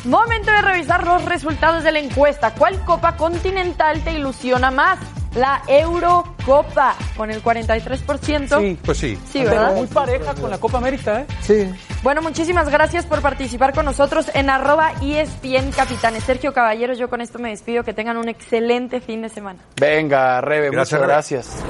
Momento 0.04 0.50
de 0.52 0.60
revisar 0.62 1.06
los 1.06 1.24
resultados 1.24 1.82
de 1.82 1.92
la 1.92 1.98
encuesta. 1.98 2.52
¿Cuál 2.54 2.78
copa 2.84 3.16
continental 3.16 4.02
te 4.02 4.12
ilusiona 4.12 4.70
más? 4.70 4.98
La 5.34 5.62
Eurocopa, 5.66 6.94
con 7.16 7.30
el 7.30 7.42
43%. 7.42 8.60
Sí. 8.60 8.78
Pues 8.84 8.98
sí. 8.98 9.16
Sí, 9.24 9.38
Pero 9.40 9.50
¿verdad? 9.50 9.74
muy 9.74 9.86
pareja 9.88 10.32
con 10.34 10.48
la 10.48 10.58
Copa 10.58 10.78
América, 10.78 11.22
¿eh? 11.22 11.26
Sí. 11.40 11.74
Bueno, 12.04 12.22
muchísimas 12.22 12.68
gracias 12.68 13.04
por 13.06 13.20
participar 13.20 13.74
con 13.74 13.84
nosotros 13.84 14.30
en 14.34 14.48
arroba 14.48 14.92
E 15.02 15.20
ESPN 15.22 15.72
Capitanes. 15.72 16.22
Sergio 16.22 16.52
Caballeros, 16.52 16.98
yo 16.98 17.10
con 17.10 17.20
esto 17.20 17.40
me 17.40 17.48
despido. 17.50 17.82
Que 17.82 17.92
tengan 17.92 18.16
un 18.16 18.28
excelente 18.28 19.00
fin 19.00 19.22
de 19.22 19.28
semana. 19.28 19.58
Venga, 19.80 20.40
Rebe, 20.40 20.70
Gracias, 20.70 21.00
muchas 21.00 21.00
Rebe. 21.00 21.12
gracias. 21.12 21.64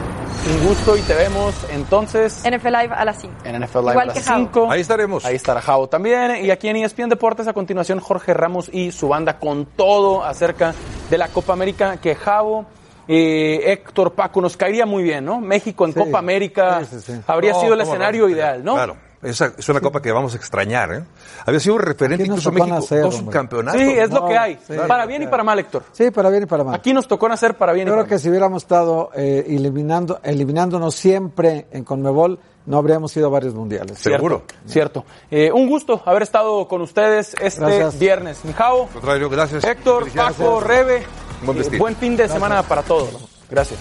Un 0.47 0.67
gusto 0.67 0.95
y 0.97 1.01
te 1.01 1.15
vemos 1.15 1.55
entonces 1.73 2.43
NFL 2.45 2.67
Live 2.69 2.91
a 2.95 3.05
las 3.07 3.19
5. 3.19 3.35
en 3.45 3.63
NFL 3.63 3.79
Live 3.79 3.91
Igual 3.93 4.11
a 4.11 4.13
que 4.13 4.19
las 4.19 4.29
Jao. 4.29 4.39
5. 4.39 4.71
Ahí 4.71 4.81
estaremos. 4.83 5.25
Ahí 5.25 5.37
estará 5.37 5.61
Jao 5.63 5.87
también. 5.89 6.45
Y 6.45 6.51
aquí 6.51 6.69
en 6.69 6.77
ESPN 6.77 7.09
Deportes, 7.09 7.49
a 7.49 7.55
continuación, 7.55 7.99
Jorge 7.99 8.35
Ramos 8.35 8.69
y 8.71 8.93
su 8.93 9.09
banda 9.09 9.39
con 9.39 9.65
todo 9.65 10.23
acerca 10.23 10.75
de 11.09 11.17
la 11.19 11.29
Copa 11.29 11.55
América 11.55 11.97
que 11.97 12.15
Jao. 12.15 12.67
eh, 13.09 13.61
Héctor 13.73 14.13
Paco 14.13 14.41
nos 14.41 14.57
caería 14.57 14.85
muy 14.87 15.03
bien, 15.03 15.25
¿no? 15.27 15.39
México 15.41 15.85
en 15.87 15.93
Sí. 15.93 15.99
Copa 16.01 16.19
América 16.19 16.81
Sí, 16.85 16.97
sí, 17.01 17.13
sí. 17.15 17.21
habría 17.27 17.53
No, 17.53 17.61
sido 17.61 17.75
el 17.75 17.81
¿cómo 17.81 17.93
escenario 17.93 18.23
no? 18.25 18.29
ideal, 18.31 18.65
¿no? 18.65 18.75
Claro. 18.75 18.97
Esa 19.25 19.53
es 19.57 19.69
una 19.69 19.81
copa 19.81 20.01
que 20.03 20.13
vamos 20.13 20.35
a 20.35 20.37
extrañar, 20.37 20.93
¿eh? 20.93 21.05
Había 21.47 21.59
sido 21.59 21.77
un 21.77 21.81
referente 21.83 22.23
Aquí 22.23 22.31
nos 22.31 22.39
incluso 22.39 22.51
tocó 22.51 22.65
México. 22.65 22.81
nacer, 22.81 23.03
dos 23.03 23.17
subcampeonatos. 23.17 23.81
Sí, 23.81 23.91
es 23.91 24.11
lo 24.11 24.27
que 24.27 24.37
hay. 24.39 24.59
sí. 24.67 24.75
para 24.87 25.07
bien 25.07 25.23
y 25.23 25.27
para 25.27 25.43
mal, 25.43 25.59
Héctor. 25.59 25.83
Sí, 25.93 26.11
para 26.11 26.29
bien 26.31 26.43
y 26.43 26.47
para 26.47 26.63
mal. 26.65 26.75
Aquí 26.75 26.93
nos 26.93 27.09
tocó 27.09 27.29
nacer 27.29 27.57
para 27.57 27.73
bien 27.73 27.87
Yo 27.87 27.93
y 27.93 27.95
creo 27.95 28.05
para 28.05 28.09
que 28.09 28.15
mal. 28.15 28.21
si 28.21 28.29
hubiéramos 28.29 28.63
estado 28.63 29.11
eh, 29.15 29.45
eliminando, 29.49 30.21
eliminándonos 30.23 30.95
siempre 30.95 31.67
en 31.71 31.85
Conmebol, 31.85 32.39
no 32.67 32.77
habríamos 32.79 33.17
ido 33.17 33.27
a 33.27 33.31
varios 33.31 33.55
mundiales. 33.55 33.99
Seguro. 33.99 34.45
Cierto. 34.67 35.05
Eh, 35.31 35.51
un 35.53 35.69
gusto 35.69 36.03
haber 36.05 36.23
estado 36.23 36.67
con 36.69 36.81
ustedes 36.83 37.35
este 37.41 37.61
Gracias. 37.61 37.99
viernes. 37.99 38.45
Mijao, 38.45 38.89
contrario, 38.89 39.29
gracias. 39.31 39.65
Héctor. 39.65 40.11
Paco, 40.13 40.61
Rebe. 40.61 41.03
Buen 41.43 41.59
eh, 41.61 41.79
buen 41.79 41.97
fin 41.97 42.17
de 42.17 42.29
semana 42.29 42.63
para 42.63 42.83
todos. 42.83 43.11
Gracias. 43.51 43.79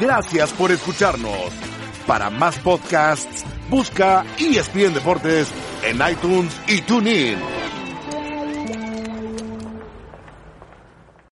Gracias 0.00 0.52
por 0.54 0.72
escucharnos. 0.72 1.52
Para 2.06 2.30
más 2.30 2.58
podcasts, 2.60 3.44
busca 3.68 4.24
ESPN 4.38 4.94
Deportes 4.94 5.48
en 5.82 6.00
iTunes 6.10 6.58
y 6.66 6.80
TuneIn. 6.80 7.38